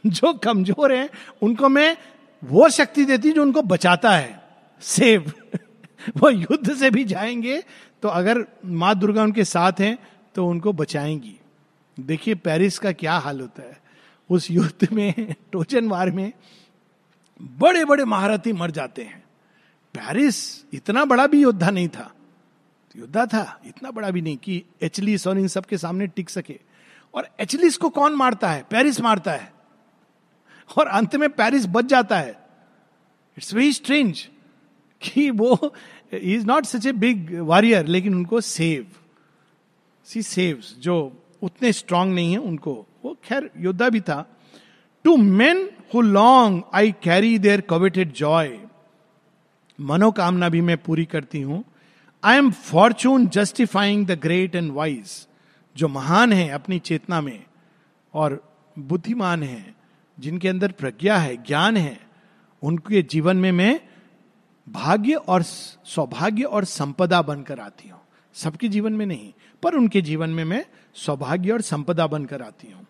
जो 0.06 0.32
कमज़ोर 0.34 0.92
है, 0.92 1.08
उनको 1.42 1.68
मैं 1.68 1.96
वो 2.42 2.68
शक्ति 2.68 3.04
देती 3.04 3.32
जो 3.32 3.42
उनको 3.42 3.62
बचाता 3.62 4.10
है। 4.10 4.40
सेव 4.82 5.32
वो 6.16 6.30
युद्ध 6.30 6.74
से 6.74 6.90
भी 6.90 7.04
जाएँगे 7.04 7.62
तो 8.02 8.08
अगर 8.08 8.44
माँ 8.64 8.94
दुर्गा 8.98 9.22
उनके 9.22 9.44
साथ 9.44 9.80
हैं 9.80 9.96
तो 10.34 10.46
उनको 10.46 10.72
बचाएँगी। 10.72 11.34
देखिए 11.96 12.34
पेरिस 12.34 12.78
का 12.78 12.92
क्या 12.92 13.16
हाल 13.18 13.40
होता 13.40 13.62
है। 13.62 13.76
उस 14.30 14.50
युद्ध 14.50 14.88
में 14.92 15.34
टोचन 15.52 15.88
वार 15.88 16.10
में 16.10 16.32
बड़े 17.58 17.84
बड़े 17.84 18.04
महारथी 18.04 18.52
मर 18.52 18.70
जाते 18.70 19.02
हैं। 19.02 19.22
पेरिस 19.94 20.38
इतना 20.74 21.04
बड़ा 21.04 21.26
भी 21.26 21.42
योद्धा 21.42 21.70
नहीं 21.70 21.88
था। 21.88 22.10
योद्धा 22.96 23.26
था, 23.26 23.60
इतना 23.66 23.90
बड़ा 23.90 24.10
भी 24.10 24.20
नहीं 24.20 24.36
कि 24.36 24.62
एचलिस 24.82 25.26
और 25.26 25.38
इन 25.38 25.48
सब 25.48 25.66
के 25.66 25.78
सामने 25.78 26.06
टिक 26.06 26.30
सके। 26.30 26.58
और 27.14 27.28
एचलिस 27.40 27.76
को 27.76 27.88
कौन 27.88 28.12
मारता 28.12 28.50
है? 28.50 28.64
पेरिस 28.70 29.00
मारता 29.00 29.32
है। 29.32 29.52
और 30.78 30.86
अंत 30.86 31.16
में 31.16 31.28
पेरिस 31.30 31.66
बच 31.66 31.84
जाता 31.84 32.18
है। 32.18 32.30
इट्स 33.38 33.54
वेरी 33.54 33.72
स्ट्रेंज 33.72 34.28
कि 35.02 35.30
वो 35.30 35.74
is 36.12 36.46
not 36.46 36.64
such 36.64 36.86
a 36.86 36.92
big 36.92 37.38
warrior 37.38 37.86
लेकिन 37.86 38.14
उनको 38.14 38.40
सेव 38.40 38.86
सी 40.04 40.22
सेव्स 40.22 40.74
जो 40.78 41.24
उतने 41.42 41.72
स्ट्रांग 41.72 42.14
नहीं 42.14 42.32
है 42.32 42.38
उनको। 42.38 42.86
वो 43.04 43.16
खैर, 43.24 43.50
योद्धा 43.58 43.88
भी 43.88 44.00
था। 44.00 44.36
To 45.04 45.16
men 45.16 45.70
who 45.94 46.00
long 46.00 46.62
I 46.74 46.92
carry 46.92 47.38
their 47.38 47.60
coveted 47.60 48.12
joy 48.12 48.58
मनोकामना 49.80 50.48
भी 50.48 50.60
मैं 50.60 50.76
पूरी 50.78 51.04
करती 51.04 51.40
हूँ। 51.40 51.64
I 52.22 52.36
am 52.36 52.50
fortune 52.50 53.26
justifying 53.26 54.06
the 54.06 54.10
great 54.10 54.54
and 54.54 54.72
wise 54.72 55.26
जो 55.76 55.88
महान 55.88 56.32
है 56.32 56.48
अपनी 56.48 56.78
चेतना 56.78 57.20
में 57.20 57.44
और 58.14 58.52
बुद्धिमान 58.78 59.42
है, 59.42 59.74
जिनके 60.18 60.48
अंदर 60.48 60.72
प्रज्ञा 60.72 61.16
है, 61.16 61.36
ज्ञान 61.36 61.76
है, 61.76 62.00
उनके 62.62 63.02
जीवन 63.02 63.36
में 63.36 63.52
मैं 63.52 63.80
भाग्य 64.68 65.14
और 65.14 65.42
सौभाग्य 65.42 66.42
और 66.42 66.64
संपदा 66.64 67.22
बनकर 67.22 67.60
आती 67.60 67.88
हूँ। 67.88 68.00
सबके 68.34 68.68
जीवन 68.68 68.92
में 68.92 69.06
नहीं, 69.06 69.32
पर 69.62 69.74
उनके 69.74 70.00
जीवन 70.00 70.30
में 70.30 70.44
मैं 70.44 70.64
सौभाग्य 70.94 71.50
और 71.50 71.60
संपदा 71.60 72.06
बनकर 72.06 72.42
आती 72.42 72.72
हूँ। 72.72 72.86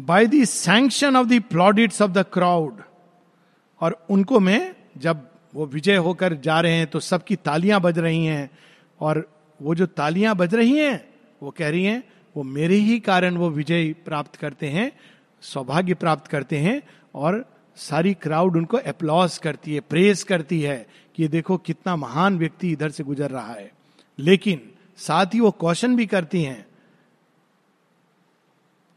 By 0.00 0.26
the 0.26 0.44
sanction 0.44 1.16
of 1.16 1.26
the 1.26 1.40
plaudits 1.40 2.02
of 2.02 2.10
the 2.10 2.24
crowd 2.32 2.82
और 3.80 4.06
उनको 4.10 4.40
मैं 4.40 4.76
जब 4.98 5.27
वो 5.58 5.66
विजय 5.66 5.96
होकर 5.96 6.34
जा 6.34 6.60
रहे 6.60 6.72
हैं 6.72 6.86
तो 6.86 7.00
सबकी 7.00 7.36
तालियाँ 7.36 7.80
बज 7.80 7.98
रही 7.98 8.24
हैं 8.24 8.50
और 9.00 9.30
वो 9.62 9.74
जो 9.74 9.86
तालियाँ 9.86 10.36
बज 10.36 10.54
रही 10.54 10.78
हैं, 10.78 11.08
वो 11.42 11.50
कह 11.50 11.70
रही 11.70 11.84
हैं, 11.84 12.04
वो 12.36 12.42
मेरे 12.42 12.74
ही 12.74 13.00
कारण 13.00 13.36
वो 13.36 13.50
विजय 13.50 13.92
प्राप्त 13.92 14.36
करते 14.36 14.66
हैं, 14.66 14.92
सौभाग्य 15.40 15.94
प्राप्त 15.94 16.26
करते 16.26 16.56
हैं 16.56 16.82
और 17.14 17.44
सारी 17.76 18.14
क्राउड 18.14 18.56
उनको 18.56 18.76
अप्लॉस 18.76 19.38
करती 19.38 19.74
है 19.74 19.80
प्रेस 19.80 20.24
करती 20.24 20.60
है 20.60 20.86
कि 21.16 21.28
देखो 21.28 21.56
कितना 21.56 21.96
महान 21.96 22.38
व्यक्ति 22.38 22.72
इधर 22.72 22.90
से 22.90 23.04
गुजर 23.04 23.30
रहा 23.30 23.52
है। 23.52 23.72
लेकिन 24.18 24.60
साथ 24.96 25.26
ही 25.26 25.40
वो 25.40 25.50
क्वेश्चन 25.50 25.96
भी 25.96 26.06
करती 26.06 26.42
हैं। 26.42 26.66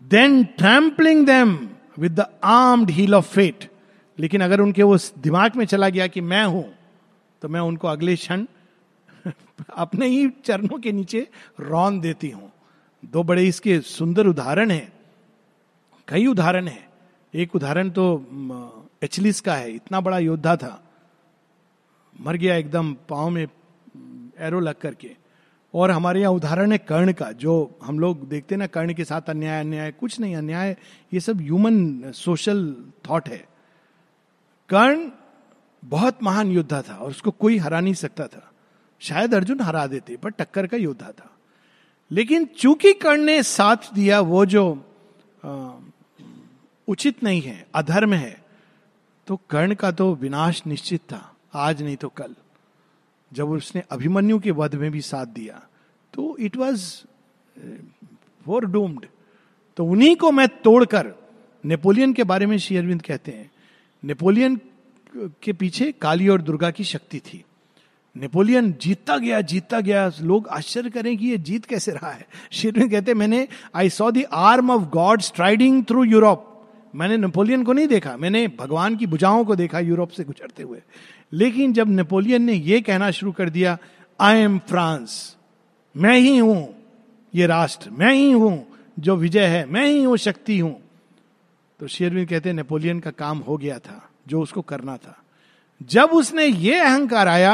Then 0.03 0.43
trampling 0.43 1.25
them 1.25 1.69
with 1.99 2.11
the 2.11 2.25
armed 2.43 2.89
heel 2.89 3.15
of 3.15 3.33
fate 3.33 3.70
लेकिन 4.21 4.41
अगर 4.41 4.61
उनके 4.61 4.83
वो 4.83 4.97
दिमाग 5.17 5.55
में 5.55 5.65
चला 5.65 5.89
गया 5.89 6.07
कि 6.07 6.21
मैं 6.21 6.45
हूँ 6.45 6.65
तो 7.41 7.49
मैं 7.49 7.59
उनको 7.59 7.87
अगले 7.87 8.15
क्षण 8.15 8.45
अपने 9.75 10.07
ही 10.07 10.29
चरणों 10.45 10.79
के 10.79 10.91
नीचे 10.91 11.27
रौन 11.59 11.99
देती 11.99 12.29
हूँ। 12.29 12.51
दो 13.03 13.23
बड़े 13.23 13.47
इसके 13.47 13.79
सुंदर 13.81 14.27
उदाहरण 14.27 14.71
हैं, 14.71 14.91
कई 16.07 16.25
उदाहरण 16.27 16.67
हैं। 16.67 16.89
एक 17.33 17.55
उदाहरण 17.55 17.89
तो 17.89 18.05
एचलिस 19.03 19.41
का 19.41 19.55
है, 19.55 19.71
इतना 19.71 20.01
बड़ा 20.01 20.17
योद्धा 20.19 20.55
था, 20.55 20.83
मर 22.21 22.35
गया 22.35 22.55
एकदम 22.55 22.93
पाँव 23.09 23.29
में 23.29 23.47
एरो 24.39 24.59
लग 24.59 24.75
करके। 24.75 25.15
और 25.73 25.91
हमारे 25.91 26.21
यहाँ 26.21 26.33
उदाहरण 26.33 26.71
है 26.71 26.77
कर्ण 26.77 27.13
का, 27.13 27.31
जो 27.31 27.79
हम 27.83 27.99
लोग 27.99 28.27
देखते 28.29 28.55
ना, 28.55 28.67
कर्ण 28.67 28.93
के 28.93 29.05
साथ 29.05 29.29
अन्याय 29.29 29.59
अन्याय, 29.59 29.91
कुछ 29.91 30.19
नहीं, 30.19 30.35
अन्याय, 30.35 30.75
ये 31.13 31.19
सब 31.19 31.41
ह्यूमन 31.41 32.11
सोशल 32.11 32.75
थॉट 33.09 33.29
है। 33.29 33.50
कर्ण 34.71 35.09
बहुत 35.83 36.23
महान 36.23 36.51
योद्धा 36.51 36.81
था 36.81 36.95
और 36.95 37.09
उसको 37.09 37.31
कोई 37.31 37.57
हरा 37.57 37.79
नहीं 37.79 37.93
सकता 37.93 38.27
था। 38.27 38.51
शायद 39.01 39.35
अर्जुन 39.35 39.61
हरा 39.61 39.85
देते 39.87 40.17
पर 40.17 40.29
टक्कर 40.29 40.67
का 40.67 40.77
योद्धा 40.77 41.11
था। 41.11 41.29
लेकिन 42.11 42.45
चूँकि 42.45 42.93
कर्ण 42.93 43.21
ने 43.21 43.43
साथ 43.43 43.93
दिया 43.93 44.19
वो 44.21 44.45
जो 44.45 44.63
आ, 45.45 45.71
उचित 46.87 47.23
नहीं 47.23 47.41
है 47.41 47.65
अधर्म 47.75 48.13
है 48.13 48.45
तो 49.27 49.39
कर्ण 49.49 49.75
का 49.75 49.91
तो 49.91 50.13
विनाश 50.15 50.61
निश्चित 50.67 51.01
था 51.01 51.35
आज 51.53 51.81
नहीं 51.83 51.95
तो 51.95 52.09
कल। 52.09 52.35
जब 53.33 53.49
उसने 53.49 53.83
अभिमन्यु 53.91 54.39
के 54.39 54.51
वध 54.51 54.75
में 54.75 54.91
भी 54.91 55.01
साथ 55.01 55.25
दिया 55.25 55.61
तो 56.13 56.35
इट 56.37 56.57
वॉज़ 56.57 56.83
फोर 58.45 58.65
डूम्ड 58.65 59.05
तो 59.77 59.85
उन्हीं 59.85 60.15
को 60.15 60.31
मैं 60.31 60.47
तोड़कर 60.63 61.13
नेपोलियन 61.65 62.13
के 62.13 62.23
बारे 62.23 62.45
में 62.45 62.57
शेयरविंद 62.57 63.01
कहते 63.01 63.31
हैं 63.31 63.49
नेपोलियन 64.03 64.59
के 65.43 65.53
पीछे 65.53 65.91
काली 65.91 66.27
और 66.27 66.41
दुर्गा 66.41 66.69
की 66.71 66.83
शक्ति 66.83 67.19
थी। 67.19 67.43
नेपोलियन 68.15 68.71
जीतता 68.81 69.17
गया 69.17 69.41
जीतता 69.41 69.79
गया। 69.81 70.11
लोग 70.21 70.47
आश्चर्य 70.49 70.89
करें 70.89 71.15
कि 71.17 71.27
ये 71.27 71.37
जीत 71.39 71.65
कैसे 71.65 71.91
रहा 71.91 72.11
है। 72.11 72.25
शेरविंद 72.51 72.91
कहते 72.91 73.13
मैंने 73.13 73.47
I 73.75 73.89
saw 73.89 74.09
the 74.11 74.23
arm 74.33 74.71
of 74.71 74.89
God 74.89 75.21
striding 75.21 75.83
through 75.85 76.03
Europe 76.03 76.47
मैंने 76.93 77.17
नेपोलियन 77.17 77.63
को 77.63 77.73
नहीं 77.73 77.87
देखा, 77.87 78.15
मैंने 78.17 78.47
भगवान 78.59 78.95
की 78.97 79.05
बुझाओं 79.07 79.43
को 79.45 79.55
देखा 79.55 79.79
यूरोप 79.79 80.09
से 80.09 80.23
गुजरते 80.23 80.63
हुए। 80.63 80.81
लेकिन 81.33 81.73
जब 81.73 81.89
नेपोलियन 81.89 82.43
ने 82.43 82.53
यह 82.53 82.81
कहना 82.81 83.11
शुरू 83.11 83.31
कर 83.31 83.49
दिया 83.49 83.77
आई 84.19 84.39
एम 84.39 84.57
फ्रांस 84.59 85.37
मैं 85.95 86.17
ही 86.17 86.37
हूँ 86.37 86.75
ये 87.33 87.45
राष्ट्र, 87.47 87.89
मैं 87.89 88.13
ही 88.13 88.31
हूँ 88.31 88.67
जो 88.99 89.15
विजय 89.15 89.45
है, 89.45 89.65
मैं 89.65 89.85
ही 89.85 90.03
हूँ 90.03 90.17
शक्ति 90.17 90.57
हूँ। 90.59 90.75
तो 91.81 91.87
शेरविन 91.87 92.25
कहते 92.25 92.49
हैं, 92.49 92.55
नेपोलियन 92.55 92.99
का 92.99 93.11
काम 93.11 93.37
हो 93.39 93.55
गया 93.57 93.77
था, 93.79 94.09
जो 94.27 94.41
उसको 94.41 94.61
करना 94.61 94.97
था। 94.97 95.17
जब 95.81 96.09
उसने 96.13 96.45
ये 96.45 96.79
अहंकार 96.79 97.27
आया 97.27 97.53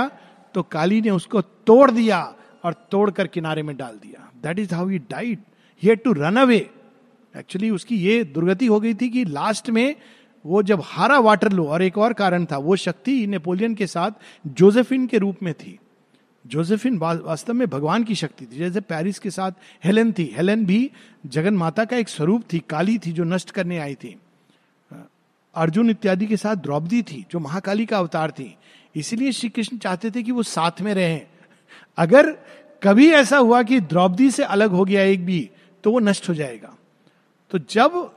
तो 0.56 0.64
काली 0.64 1.00
ने 1.02 1.10
उसको 1.10 1.42
तोड़ 1.42 1.92
दिया 1.92 2.20
और 2.64 2.74
तोड़कर 2.92 3.28
किनारे 3.28 3.64
में 3.64 3.76
डाल 3.78 3.94
दिया। 3.96 4.30
That 4.44 4.60
is 4.60 4.74
how 4.76 4.88
he 4.88 4.98
died 5.00 5.40
he 5.84 5.96
to 5.96 6.14
run 6.14 6.36
away 6.36 6.58
actually 7.36 7.70
उसकी 7.70 7.98
ये 7.98 8.24
दुर्गति 8.24 8.66
हो 8.66 8.80
गई 8.80 8.94
थी 8.94 9.10
कि 9.10 9.24
लास्ट 9.26 9.70
में 9.70 9.96
वो 10.46 10.64
जब 10.64 10.82
हारा 10.86 11.20
वाटर 11.20 11.52
लो, 11.52 11.66
और 11.66 11.82
एक 11.82 11.98
और 11.98 12.14
कारण 12.14 12.46
था, 12.46 12.58
वो 12.58 12.76
शक्ति 12.76 13.26
नेपोलियन 13.28 13.76
के 13.76 13.88
साथ 13.88 14.12
जोसेफिन 14.48 15.08
के 15.08 15.18
रूप 15.18 15.44
में 15.44 15.54
थी। 15.54 15.78
जोसेफिन 16.48 16.98
वास्तव 16.98 17.54
में 17.54 17.68
भगवान 17.68 18.04
की 18.04 18.16
शक्ति 18.16 18.46
थी। 18.46 18.58
जैसे 18.58 18.82
पेरिस 18.82 19.20
के 19.20 19.30
साथ 19.30 19.52
हेलेन 19.84 20.12
थी। 20.12 20.24
हेलेन 20.38 20.66
भी 20.66 20.90
जगन 21.26 21.54
माता 21.54 21.86
का 21.86 21.98
एक 21.98 22.10
स्वरूप 22.10 22.44
थी, 22.54 22.60
काली 22.60 22.98
थी, 22.98 23.12
जो 23.12 23.24
नष्ट 23.24 23.52
करने 23.52 23.78
आई 23.78 23.96
थी। 23.96 24.16
अर्जुन 25.56 25.90
इत्यादि 25.90 26.26
के 26.26 26.38
साथ 26.38 26.56
द्रौपदी 26.56 27.02
थी, 27.02 27.26
जो 27.32 27.40
महाकाली 27.40 27.86
का 27.86 27.98
अवतार 27.98 28.32
थी। 28.32 28.56
इसीलिए 28.96 29.32
श्री 29.32 29.50
कृष्ण 29.50 29.78
चाहते 29.78 30.12
थे 30.12 30.24
कि 30.24 30.32
वो 30.32 30.44
साथ 30.44 30.82
में 30.82 30.94
रहें। 30.94 31.22
अगर 31.98 32.32
कभी 32.84 33.10
ऐसा 33.12 33.38
हुआ 33.38 33.62
कि 33.64 33.80
द्रौपदी 33.80 34.30
से 34.32 34.44
अलग 34.44 34.72
हो 34.72 34.86
गया 34.86 35.02
एक 35.04 35.26
भी 35.26 35.50
तो 35.84 35.92
वो 35.92 36.00
नष्ट 36.00 36.30
हो 36.30 36.34
जाएगा। 36.34 36.74
तो 37.52 37.60
जब 37.60 38.14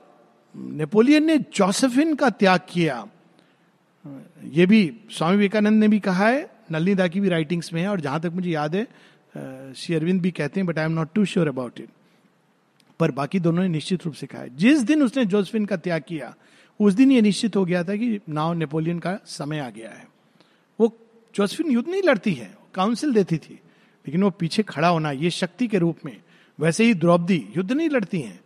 नेपोलियन 0.54 1.24
ने 1.24 1.36
जोसेफिन 1.54 2.14
का 2.14 2.30
त्याग 2.30 2.60
किया 2.68 3.06
ये 4.44 4.66
भी 4.66 4.80
स्वामी 5.10 5.36
विवेकानंद 5.36 5.80
ने 5.80 5.88
भी 5.88 5.98
कहा 6.00 6.28
है 6.28 6.59
नलिदा 6.72 7.06
की 7.08 7.20
भी 7.20 7.28
राइटिंग्स 7.28 7.72
में 7.72 7.80
है 7.82 7.88
और 7.88 8.00
जहाँ 8.00 8.20
तक 8.20 8.32
मुझे 8.34 8.50
याद 8.50 8.74
है 8.76 8.84
श्री 9.76 9.94
अरविंद 9.94 10.20
भी 10.22 10.30
कहते 10.30 10.60
हैं 10.60 10.66
but 10.66 10.78
I 10.78 10.84
am 10.84 10.92
not 10.92 11.12
too 11.14 11.24
sure 11.24 11.48
about 11.48 11.80
it 11.80 11.88
पर 13.00 13.10
बाकी 13.10 13.40
दोनों 13.40 13.62
ने 13.62 13.68
निश्चित 13.68 14.04
रूप 14.04 14.14
से 14.14 14.26
कहा 14.26 14.40
है। 14.42 14.56
जिस 14.56 14.80
दिन 14.80 15.02
उसने 15.02 15.24
जोसेफिन 15.24 15.66
का 15.66 15.76
त्याग 15.76 16.02
किया, 16.08 16.34
उस 16.80 16.94
दिन 16.94 17.12
ये 17.12 17.20
निश्चित 17.20 17.56
हो 17.56 17.64
गया 17.64 17.82
था 17.84 17.96
कि 17.96 18.20
नाव 18.28 18.52
नेपोलियन 18.54 18.98
का 18.98 19.18
समय 19.26 19.58
आ 19.58 19.68
गया 19.70 19.90
है। 19.90 20.06
वो 20.78 20.96
जोसफिन 21.34 21.70
युद्ध 21.70 21.88
नहीं 21.88 22.02
लड़ती 22.02 22.32
है 22.32 22.50
काउंसिल 22.74 23.12
देती 23.12 23.38
थी, 23.38 23.54
लेकिन 23.54 24.22
वो 24.22 24.30
पीछे 24.30 24.62
खड़ा 24.62 24.88
होना, 24.88 25.10
ये 25.10 25.30
शक्ति 25.30 25.68
के 25.68 25.78
रूप 25.78 25.98
में, 26.04 26.16
वैसे 26.58 26.84
ही 26.84 26.94
द्रौपदी 26.94 27.44
युद्ध 27.56 27.72
नहीं 27.72 27.88
लड़ती 27.90 28.20
हैं, 28.20 28.40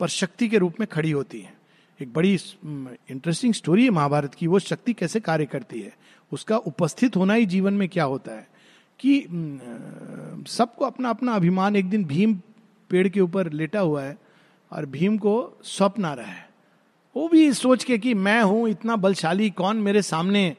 पर 0.00 0.08
शक्ति 0.08 0.48
के 0.48 0.58
रूप 0.58 0.80
में 0.80 0.86
खड़ी 0.92 1.10
होती 1.10 1.40
है। 1.40 1.52
एक 2.00 2.12
बड़ी 2.12 2.32
इंटरेस्टिंग 3.10 3.54
स्टोरी 3.54 3.84
है 3.84 3.90
महाभारत 3.90 4.34
की, 4.34 4.46
वो 4.46 4.58
शक्ति 4.58 4.92
कैसे 4.92 5.20
कार्य 5.20 5.46
करती 5.46 5.80
है। 5.80 5.96
उसका 6.32 6.56
उपस्थित 6.56 7.16
होना 7.16 7.34
ही 7.34 7.46
जीवन 7.46 7.74
में 7.74 7.88
क्या 7.88 8.04
होता 8.04 8.32
है? 8.32 8.48
कि 8.98 9.20
सबको 10.46 10.84
अपना 10.84 11.10
अपना 11.10 11.32
अभिमान 11.32 11.76
एक 11.76 11.90
दिन 11.90 12.04
भीम 12.04 12.34
पेड़ 12.90 13.08
के 13.08 13.20
ऊपर 13.20 13.52
लेटा 13.52 13.80
हुआ 13.80 14.02
है 14.02 14.18
और 14.72 14.86
भीम 14.86 15.18
को 15.18 15.60
स्वप्न 15.64 16.04
आ 16.04 16.14
रहा 16.14 16.26
है। 16.26 16.50
वो 17.16 17.28
भी 17.28 17.52
सोच 17.52 17.84
के 17.84 17.98
कि 17.98 18.14
मैं 18.14 18.42
हूँ, 18.42 18.68
इतना 18.68 18.96
बलशाली 18.96 19.50
कौन 19.50 19.76
मेरे 19.76 20.02
सामने? 20.02 20.56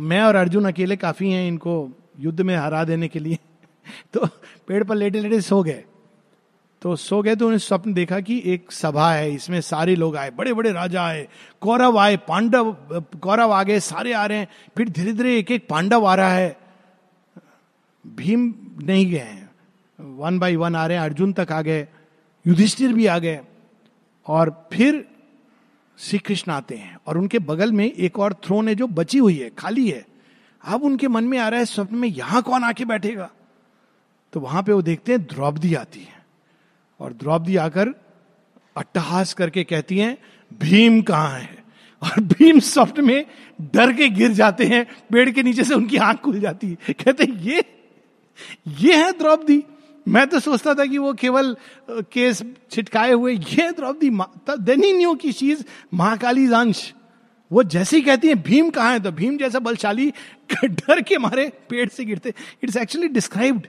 मैं 0.00 0.22
और 0.22 0.34
अर्जुन 0.34 0.64
अकेले 0.64 0.96
काफ़ी 0.96 1.30
हैं 1.30 1.48
इनको 1.48 1.90
युद्ध 2.20 2.40
में 2.40 2.56
हरा 2.56 2.84
देने 2.84 3.08
के 3.08 3.18
लिए। 3.18 3.38
तो 4.12 4.26
पेड़ 4.68 4.84
पर 4.84 4.94
लेटे 4.94 5.20
लेटे 5.20 5.40
सो 5.40 5.62
गए। 5.62 5.84
तो 6.82 6.96
सो 6.96 7.22
गए 7.22 7.36
तो 7.36 7.46
उन्हें 7.46 7.58
स्वप्न 7.58 7.92
देखा 7.92 8.20
कि 8.20 8.42
एक 8.46 8.72
सभा 8.72 9.12
है, 9.12 9.32
इसमें 9.32 9.60
सारे 9.60 9.96
लोग 9.96 10.16
आए 10.16 10.30
बड़े 10.30 10.52
बड़े 10.54 10.72
राजा 10.72 11.02
आए, 11.02 11.28
कौरव 11.60 11.98
आए, 11.98 12.16
पांडव, 12.16 12.72
कौरव 13.22 13.52
आ 13.52 13.62
गए 13.62 13.80
सारे 13.80 14.12
आ 14.12 14.26
रहे 14.26 14.38
हैं, 14.38 14.48
फिर 14.76 14.88
धीरे 14.88 15.12
धीरे 15.12 15.38
एक 15.38 15.50
एक 15.50 15.68
पांडव 15.68 16.06
आ 16.06 16.14
रहा 16.14 16.32
है। 16.32 16.56
भीम 18.06 18.54
नहीं 18.82 19.10
गए 19.10 19.18
हैं। 19.18 19.50
वन 19.98 20.38
बाय 20.38 20.56
वन 20.56 20.76
आ 20.76 20.86
रहे 20.86 20.96
हैं, 20.96 21.04
अर्जुन 21.04 21.32
तक 21.32 21.52
आ 21.52 21.62
गए, 21.62 21.88
युधिष्ठिर 22.46 22.92
भी 22.92 23.06
आ 23.06 23.18
गए, 23.18 23.40
और 24.26 24.68
फिर 24.72 25.08
श्री 25.98 26.18
कृष्ण 26.18 26.52
आते 26.52 26.74
हैं, 26.74 26.96
और 27.06 27.18
उनके 27.18 27.38
बगल 27.38 27.72
में 27.72 27.92
एक 27.92 28.18
और 28.18 28.32
थ्रोन 28.34 28.68
है 28.68 28.74
जो 28.74 28.86
बची 28.86 29.18
हुई 29.18 29.38
है, 29.38 29.50
खाली 29.50 29.90
है। 29.90 30.06
अब 30.64 30.82
उनके 30.82 31.08
मन 31.08 31.24
में 31.24 31.38
आ 31.38 31.48
रहा 31.48 31.60
है, 31.60 31.66
स्वप्न 31.66 31.96
में 31.96 32.08
यहाँ 32.08 32.42
कौन 32.42 32.64
आके 32.64 32.84
बैठेगा? 32.84 33.30
तो 34.32 34.40
वहाँ 34.40 34.62
पे 34.62 34.72
वो 34.72 34.82
देखते 34.82 35.12
हैं, 35.12 35.22
द्रौपदी 35.22 35.74
आती 35.74 36.00
है। 36.00 36.19
और 37.00 37.12
द्रौपदी 37.12 37.56
आकर 37.56 37.88
अट्टहास 38.76 39.34
करके 39.34 39.64
कहती 39.64 39.98
हैं, 39.98 40.18
भीम 40.60 41.02
कहाँ 41.02 41.38
है? 41.38 41.64
और 42.02 42.20
भीम 42.20 42.58
स्वप्न 42.60 43.04
में 43.04 43.26
डर 43.60 43.92
के 43.92 44.08
गिर 44.08 44.30
जाते 44.30 44.64
हैं, 44.64 44.86
पेड़ 45.12 45.30
के 45.30 45.42
नीचे 45.42 45.64
से 45.64 45.74
उनकी 45.74 45.96
आँख 45.96 46.20
खुल 46.20 46.40
जाती 46.40 46.66
है। 46.66 46.92
कहते 46.92 47.24
हैं, 47.24 47.40
ये 47.40 47.64
ये 48.78 49.04
है 49.04 49.12
द्रौपदी? 49.12 49.64
मैं 50.08 50.26
तो 50.26 50.40
सोचता 50.40 50.74
था 50.74 50.84
कि 50.86 50.98
वो 50.98 51.14
केवल 51.14 51.56
केस 51.90 52.42
छिटकाए 52.70 53.12
हुए, 53.12 53.34
ये 53.34 53.70
द्रौपदी 53.72 54.10
देन 54.50 54.84
ही 54.84 54.92
न्यू 54.92 55.14
की 55.14 55.32
चीज़, 55.32 55.64
महाकाली 55.94 56.52
अंश। 56.52 56.94
वो 57.52 57.62
जैसे 57.62 57.96
ही 57.96 58.02
कहती 58.02 58.28
है, 58.28 58.34
भीम 58.34 58.70
कहाँ 58.70 58.92
है? 58.92 59.00
तो 59.00 59.12
भीम 59.12 59.36
जैसा 59.36 59.58
बलशाली 59.58 60.12
डर 60.64 61.00
के 61.00 61.18
मारे 61.18 61.52
पेड़ 61.68 61.88
से 61.88 62.04
गिरते 62.04 62.34
इट्स 62.64 62.76
एक्चुअली 62.76 63.08
डिस्क्राइब्ड 63.08 63.66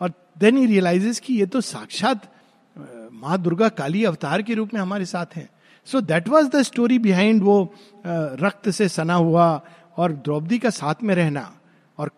और 0.00 0.12
देन 0.38 0.56
ही 0.56 0.66
रियलाइजेस 0.66 1.20
कि 1.20 1.34
ये 1.34 1.46
तो 1.46 1.60
साक्षात 1.60 2.32
माँ 3.22 3.38
दुर्गा 3.38 3.68
काली 3.68 4.04
अवतार 4.04 4.42
के 4.42 4.54
रूप 4.54 4.74
में 4.74 4.80
हमारे 4.80 5.04
साथ 5.04 5.36
हैं। 5.36 5.48
So 5.86 6.00
that 6.00 6.28
was 6.28 6.48
the 6.48 6.62
story 6.62 6.98
behind 6.98 7.42
वो 7.42 7.74
रक्त 8.06 8.68
से 8.70 8.88
सना 8.88 9.14
हुआ 9.14 9.60
और 9.96 10.12
द्रौपदी 10.12 10.58
का 10.58 10.70
साथ 10.70 11.02
में 11.02 11.14
रहना। 11.14 11.52
और 11.98 12.10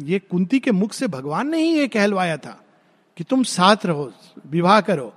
ये 0.00 0.18
कुंती 0.20 0.58
के 0.58 0.72
मुख 0.72 0.92
से 0.92 1.06
भगवान 1.06 1.48
ने 1.50 1.62
ही 1.62 1.78
ये 1.78 1.88
कहलवाया 1.88 2.36
था 2.36 2.60
कि 3.16 3.24
तुम 3.24 3.42
साथ 3.42 3.86
रहो, 3.86 4.12
विवाह 4.46 4.80
करो। 4.80 5.12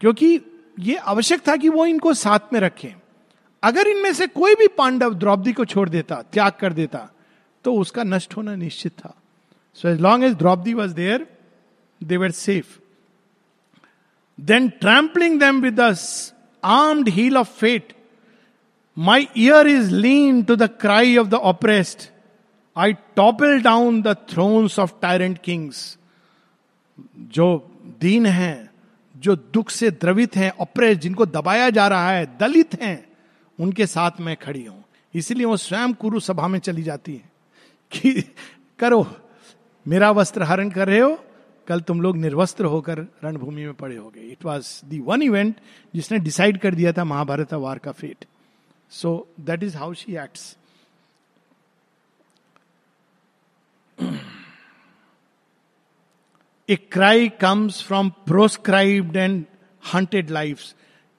क्योंकि 0.00 0.40
ये 0.78 0.96
आवश्यक 0.96 1.46
था 1.48 1.56
कि 1.56 1.68
वो 1.68 1.86
इनको 1.86 2.14
साथ 2.14 2.52
में 2.52 2.60
रखें। 2.60 2.94
अगर 3.62 3.86
इनमें 3.88 4.12
से 4.12 4.26
कोई 4.26 4.54
भी 4.54 4.66
पांडव 4.68 5.14
द्रौपदी 5.14 5.52
को 5.52 5.64
छोड़ 5.64 5.88
देता, 5.88 6.22
त्याग 6.22 6.52
कर 6.52 6.72
देता 6.72 7.08
तो 7.64 7.74
उसका 7.74 8.02
नष्ट 8.04 8.36
होना 8.36 8.54
निश्चित 8.54 8.92
था। 8.92 9.14
So 9.76 9.88
as 9.88 10.00
long 10.00 10.24
as 10.24 10.34
Draupadi 10.34 10.74
was 10.74 10.94
there 10.94 11.26
they 12.00 12.16
were 12.16 12.30
safe 12.30 12.78
then 14.40 14.68
trampling 14.68 15.40
them 15.40 15.60
with 15.60 15.80
armed 16.64 17.08
heel 17.08 17.36
of 17.36 17.48
fate 17.48 17.92
my 18.98 19.28
ear 19.36 19.66
is 19.66 19.94
lean 19.94 20.42
to 20.42 20.56
the 20.56 20.62
cry 20.62 21.16
of 21.16 21.28
the 21.28 21.34
oppressed 21.34 22.10
I 22.76 22.92
topple 22.92 23.62
down 23.62 24.02
the 24.02 24.08
thrones 24.08 24.78
of 24.78 24.92
tyrant 25.02 25.38
kings 25.38 25.98
जो 27.18 27.72
दीन 28.00 28.26
हैं, 28.26 28.70
जो 29.16 29.36
दुख 29.36 29.70
से 29.70 29.90
द्रवित 29.90 30.36
हैं 30.36 30.52
oppressed 30.60 31.00
जिनको 31.00 31.26
दबाया 31.26 31.70
जा 31.70 31.88
रहा 31.88 32.10
है, 32.10 32.38
दलित 32.38 32.82
हैं, 32.82 33.08
उनके 33.60 33.86
साथ 33.86 34.10
मैं 34.20 34.36
खड़ी 34.36 34.64
हूँ। 34.64 34.84
इसलिए 35.14 35.44
वो 35.44 35.56
स्वयं 35.56 35.92
कुरु 35.92 36.20
सभा 36.20 36.48
में 36.48 36.58
चली 36.58 36.82
जाती 36.82 37.14
है। 37.14 37.30
कि 37.92 38.34
करो, 38.78 39.16
मेरा 39.88 40.10
वस्त्र 40.10 40.42
हरण 40.42 40.70
कर 40.70 40.88
रहे 40.88 40.98
हो 40.98 41.24
कल 41.68 41.80
तुम 41.80 42.00
लोग 42.00 42.16
निर्वस्त्र 42.16 42.64
होकर 42.64 42.98
रणभूमि 43.24 43.64
में 43.64 43.74
पड़े 43.74 43.96
हो 43.96 44.08
गए। 44.08 44.20
It 44.22 44.44
was 44.44 44.68
the 44.86 44.98
one 45.00 45.22
event 45.22 45.56
जिसने 45.94 46.18
डिसाइड 46.18 46.58
कर 46.60 46.74
दिया 46.74 46.92
था 46.92 47.04
महाभारत 47.04 47.54
वार 47.54 47.78
का 47.78 47.92
fate 47.92 48.24
so 48.90 49.28
that 49.40 49.62
is 49.62 49.76
how 49.76 49.94
she 49.94 50.16
acts 50.16 50.56
a 56.68 56.76
cry 56.92 57.28
comes 57.40 57.82
from 57.82 58.10
proscribed 58.26 59.16
and 59.16 59.44
hunted 59.82 60.30
life 60.30 60.62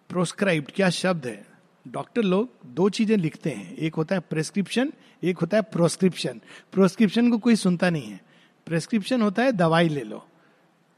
proscribed 0.09 0.71
क्या 0.71 0.89
शब्द 0.89 1.25
है? 1.25 1.45
डॉक्टर 1.85 2.21
लोग 2.21 2.49
दो 2.65 2.89
चीज़ें 2.89 3.15
लिखते 3.17 3.49
हैं। 3.49 3.75
एक 3.75 3.95
होता 3.95 4.15
है 4.15 4.21
प्रेस्क्रिप्शन 4.29 4.91
एक 5.23 5.37
होता 5.37 5.57
है 5.57 5.63
प्रोस्क्रिप्शन 5.63 6.41
प्रोस्क्रिप्शन 6.71 7.29
को 7.31 7.37
कोई 7.37 7.55
सुनता 7.55 7.89
नहीं 7.89 8.09
है। 8.11 8.19
प्रेस्क्रिप्शन 8.67 9.21
होता 9.21 9.43
है, 9.43 9.51
दवाई 9.51 9.89
ले 9.89 10.03
लो। 10.03 10.23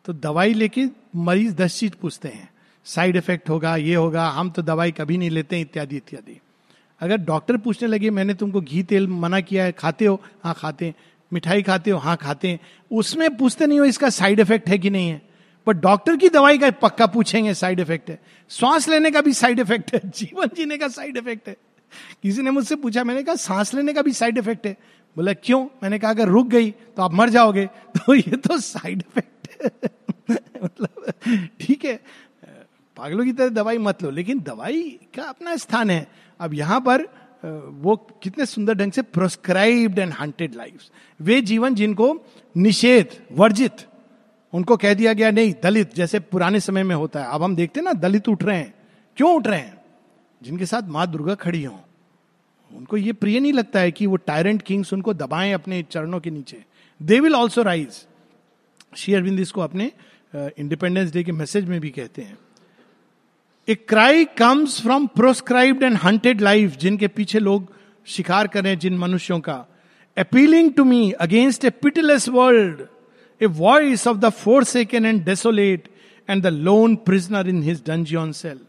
तो 0.05 0.13
दवाई 0.13 0.53
लेके 0.53 0.85
मरीज़ 1.15 1.55
दस 1.55 1.79
चीज़ 1.79 1.93
पूछते 2.01 2.27
हैं। 2.27 2.49
साइड 2.85 3.15
इफ़ेक्ट 3.15 3.49
होगा, 3.49 3.75
ये 3.75 3.95
होगा, 3.95 4.27
हम 4.27 4.49
तो 4.49 4.61
दवाई 4.61 4.91
कभी 4.91 5.17
नहीं 5.17 5.29
लेते, 5.29 5.61
इत्यादि 5.61 5.97
इत्यादि। 5.97 6.39
अगर 6.99 7.17
डॉक्टर 7.17 7.57
पूछने 7.57 7.87
लगे, 7.87 8.09
मैंने 8.09 8.33
तुमको 8.33 8.61
घी 8.61 8.83
तेल 8.83 9.07
मना 9.07 9.39
किया 9.39 9.63
है, 9.63 9.71
खाते 9.71 10.05
हो? 10.05 10.21
हाँ 10.43 10.53
खाते 10.57 10.85
हैं। 10.85 10.95
मिठाई 11.33 11.61
खाते 11.61 11.91
हो? 11.91 11.97
हाँ 11.97 12.17
खाते 12.17 12.47
हैं। 12.47 12.59
उसमें 12.91 13.37
पूछते 13.37 13.65
नहीं 13.65 13.79
हो 13.79 13.85
इसका 13.85 14.09
साइड 14.09 14.39
इफ़ेक्ट 14.39 14.69
है 14.69 14.77
कि 14.77 14.89
नहीं 14.89 15.09
है। 15.09 15.21
पर 15.65 15.73
डॉक्टर 15.73 16.15
की 16.15 16.29
दवाई 16.29 16.57
का 16.57 16.71
पक्का 16.71 17.05
पूछेंगे, 17.05 17.53
साइड 17.53 17.79
इफ़ेक्ट 17.79 18.09
है। 18.09 18.19
श्वास 18.49 18.89
लेने 18.89 19.11
का 19.11 19.21
भी 19.21 19.33
साइड 19.33 19.59
इफ़ेक्ट 19.59 19.93
है। 19.93 20.01
जीवन 20.05 20.47
जीने 20.47 20.77
का 20.77 20.87
साइड 20.87 21.17
इफ़ेक्ट 21.17 21.47
है। 21.47 21.57
किसी 22.23 22.41
ने 22.41 22.51
मुझसे 22.51 22.75
पूछा, 22.75 23.03
मैंने 23.03 23.23
कहा 23.23 23.35
सांस 23.35 23.73
लेने 23.73 23.93
का 23.93 24.01
भी 24.01 24.11
साइड 24.11 24.37
इफ़ेक्ट 24.37 24.67
है। 24.67 24.77
बोला, 25.15 25.33
क्यों? 25.33 25.65
मैंने 25.65 25.99
कहा, 25.99 26.11
अगर 26.11 26.27
रुक 26.27 26.47
गई 26.47 26.71
तो 26.71 27.01
आप 27.01 27.13
मर 27.13 27.29
जाओगे। 27.29 27.65
तो 27.97 28.15
ये 28.15 28.37
तो 28.37 28.59
साइड 28.59 29.03
इफ़ेक्ट 29.09 29.73
मतलब 30.63 31.13
ठीक 31.59 31.85
है। 31.85 31.99
पागलों 32.97 33.25
की 33.25 33.33
तरह 33.33 33.49
दवाई 33.49 33.77
मत 33.77 34.03
लो, 34.03 34.09
लेकिन 34.09 34.39
दवाई 34.39 34.99
का 35.15 35.23
अपना 35.23 35.55
स्थान 35.55 35.89
है। 35.89 36.07
अब 36.39 36.53
यहाँ 36.53 36.81
पर 36.81 37.01
वो 37.65 37.95
कितने 37.95 38.45
सुंदर 38.45 38.73
ढंग 38.73 38.91
से 38.91 39.01
प्रोस्क्राइब्ड 39.01 39.99
एंड 39.99 40.13
हंटेड 40.13 40.55
लाइफ 40.55 40.73
वे 41.21 41.41
जीवन 41.41 41.75
जिनको 41.75 42.25
निषेध, 42.57 43.25
वर्जित, 43.31 43.75
उनको 44.53 44.77
कह 44.77 44.93
दिया 44.93 45.13
गया 45.13 45.31
नहीं, 45.31 45.53
दलित, 45.63 45.95
जैसे 45.95 46.19
पुराने 46.19 46.59
समय 46.59 46.83
में 46.83 46.95
होता 46.95 47.23
है। 47.23 47.27
अब 47.29 47.43
हम 47.43 47.55
देखते 47.55 47.81
ना, 47.81 47.93
दलित 47.93 48.29
उठ 48.29 48.43
रहे 48.43 48.57
हैं। 48.57 48.73
क्यों 49.17 49.35
उठ 49.35 49.47
रहे 49.47 49.59
हैं? 49.59 49.81
जिनके 50.43 50.65
साथ 50.65 50.81
माँ 50.81 51.07
दुर्गा 51.07 51.35
खड़ी 51.35 51.63
हो। 51.63 51.79
उनको 52.71 52.97
ये 52.97 53.13
प्रिय 53.13 53.39
नहीं 53.39 53.53
लगता 53.53 53.79
है 53.79 53.91
कि 53.91 54.05
वो 54.05 54.15
टायरेंट 54.15 54.61
किंग्स 54.61 54.93
उनको 54.93 55.13
दबाएँ 55.13 55.53
अपने 55.53 55.81
चरणों 55.91 56.19
के 56.19 56.29
नीचे। 56.29 56.63
They 57.01 57.19
will 57.19 57.35
also 57.35 57.63
rise 57.63 58.05
Shri 58.97 59.13
Aurobindo 59.13 59.39
इसको 59.39 59.61
अपने 59.61 59.91
इंडिपेंडेंस 60.33 61.11
डे 61.13 61.23
के 61.23 61.31
मैसेज 61.31 61.65
में 61.65 61.79
भी 61.81 61.89
कहते 61.89 62.21
हैं। 62.21 62.37
A 63.67 63.75
cry 63.75 64.25
comes 64.37 64.81
from 64.81 65.07
proscribed 65.07 65.83
and 65.83 65.97
hunted 65.97 66.41
life 66.41 66.77
जिनके 66.77 67.07
पीछे 67.07 67.39
लोग 67.39 67.73
शिकार 68.07 68.47
करें 68.47 68.77
जिन 68.79 68.97
मनुष्यों 68.97 69.39
का। 69.39 69.65
Appealing 70.17 70.71
to 70.73 70.83
me 70.83 71.11
against 71.11 71.65
a 71.65 71.69
pitiless 71.69 72.27
world 72.29 72.81
a 73.41 73.45
voice 73.45 74.07
of 74.07 74.17
the 74.17 74.29
forsaken 74.63 75.05
and 75.05 75.23
desolate 75.25 75.87
and 76.29 76.43
the 76.43 76.47
lone 76.47 76.95
prisoner 77.05 77.49
in 77.49 77.61
his 77.63 77.83
dungeon 77.87 78.31
cell 78.31 78.59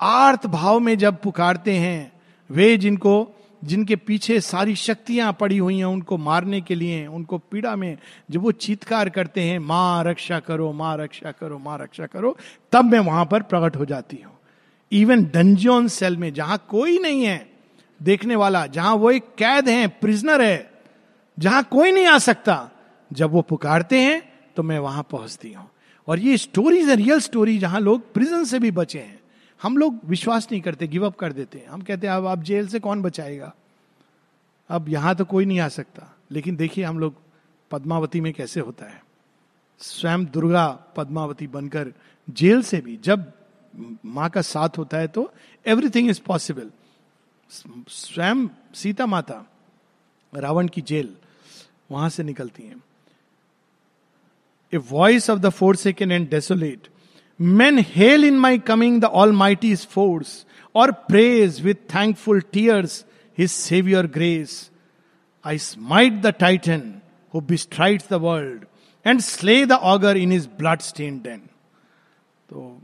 आर्थ 0.00 0.46
भाव 0.46 0.80
में 0.80 0.96
जब 0.98 1.20
पुकारते 1.22 1.72
हैं 1.72 2.12
वे 2.50 2.76
जिनको, 2.76 3.34
जिनके 3.64 3.96
पीछे 3.96 4.40
सारी 4.40 4.74
शक्तियाँ 4.74 5.32
पड़ी 5.32 5.58
हुई 5.58 5.78
हैं, 5.78 5.84
उनको 5.84 6.16
मारने 6.16 6.60
के 6.60 6.74
लिए, 6.74 7.06
उनको 7.06 7.38
पीड़ा 7.38 7.76
में 7.76 7.96
जब 8.30 8.40
वो 8.40 8.52
चीतकार 8.52 9.08
करते 9.08 9.40
हैं, 9.40 9.58
माँ 9.58 10.04
रक्षा 10.04 10.40
करो, 10.40 10.72
माँ 10.72 10.96
रक्षा 10.96 11.30
करो, 11.30 11.58
माँ 11.58 11.78
रक्षा 11.78 12.06
करो, 12.06 12.36
तब 12.72 12.84
मैं 12.84 12.98
वहाँ 12.98 13.24
पर 13.24 13.42
प्रकट 13.42 13.76
हो 13.76 13.84
जाती 13.84 14.16
हूँ। 14.16 14.32
इवन 14.92 15.24
डंजियन 15.24 15.88
सेल 15.88 16.16
में, 16.16 16.32
जहाँ 16.32 16.66
कोई 16.68 16.98
नहीं 16.98 17.24
है 17.24 17.50
देखने 18.02 18.36
वाला, 18.36 18.66
जहाँ 18.66 18.94
वो 18.94 19.10
एक 19.10 19.24
कैद 19.38 19.68
है 19.68 19.86
प्रिजनर 19.88 20.42
है, 20.42 20.70
जहाँ 21.38 21.62
कोई 21.62 21.92
नहीं 21.92 22.06
आ 22.06 22.18
सकता, 22.18 22.70
जब 23.12 23.30
वो 23.30 23.42
पुकारते 23.42 24.00
हैं 24.00 24.22
तो 24.56 24.62
मैं 24.62 24.78
वहाँ 24.78 25.06
पहुँचती 25.10 25.52
हूँ। 25.52 25.70
और 26.08 26.18
ये 26.18 26.36
स्टोरीज 26.36 26.88
है 26.88 26.96
रियल 26.96 27.20
स्टोरी 27.20 27.58
जहाँ 27.58 27.80
लोग 27.80 28.12
प्रिजन 28.12 28.44
से 28.44 28.58
भी 28.58 28.70
बचे 28.70 28.98
हैं। 28.98 29.18
हम 29.62 29.76
लोग 29.76 30.00
विश्वास 30.04 30.48
नहीं 30.52 30.60
करते 30.62 30.86
गिव 30.86 31.06
अप 31.06 31.16
कर 31.16 31.32
देते 31.32 31.58
हैं। 31.58 31.66
हम 31.66 31.82
कहते 31.82 32.06
हैं, 32.06 32.14
अब 32.14 32.26
आप 32.26 32.42
जेल 32.42 32.68
से 32.68 32.80
कौन 32.80 33.02
बचाएगा? 33.02 33.54
अब 34.70 34.88
यहाँ 34.88 35.14
तो 35.14 35.24
कोई 35.24 35.44
नहीं 35.44 35.60
आ 35.60 35.68
सकता। 35.68 36.14
लेकिन 36.30 36.56
देखिए, 36.56 36.84
हम 36.84 36.98
लोग 36.98 37.14
पद्मावती 37.70 38.20
में 38.20 38.32
कैसे 38.32 38.60
होता 38.60 38.86
है। 38.86 39.04
स्वयं 39.80 40.24
दुर्गा 40.24 40.66
पद्मावती 40.96 41.46
बनकर 41.46 41.92
जेल 42.30 42.62
से 42.62 42.80
भी, 42.80 42.96
जब 42.96 43.32
माँ 44.04 44.28
का 44.30 44.42
साथ 44.42 44.78
होता 44.78 44.96
है 44.96 45.08
तो 45.08 45.32
एवरीथिंग 45.66 46.08
इज़ 46.10 46.20
पॉसिबल 46.26 46.70
स्वयं 47.88 48.46
सीता 48.74 49.06
माता, 49.06 49.44
रावण 50.32 50.68
की 50.68 50.80
जेल, 50.80 51.16
वहाँ 51.90 52.08
से 52.08 52.22
निकलती 52.22 52.62
हैं। 52.62 52.82
A 54.72 54.76
voice 54.76 55.30
of 55.30 55.38
the 55.38 55.48
forsaken 55.76 56.12
and 56.12 56.28
desolate 56.30 56.88
man 57.40 57.78
hail 57.78 58.24
in 58.24 58.38
my 58.38 58.58
coming 58.58 59.00
the 59.00 59.04
almighty 59.32 59.76
force 59.76 60.46
और 60.74 60.92
praise 60.92 61.60
with 61.60 61.74
thankful 61.74 62.40
tears 62.40 63.04
his 63.38 63.50
saviour 63.50 64.06
grace 64.06 64.70
I 65.44 65.58
smite 65.58 66.12
the 66.12 66.26
titan 66.26 67.00
who 67.34 67.40
bestrides 67.40 68.02
the 68.10 68.14
world 68.14 68.64
and 69.06 69.20
slay 69.20 69.66
the 69.66 69.72
ogre 69.72 70.16
in 70.16 70.32
his 70.32 70.48
blood 70.48 70.80
stained 70.80 71.18
den 71.18 71.38
तो 72.50 72.80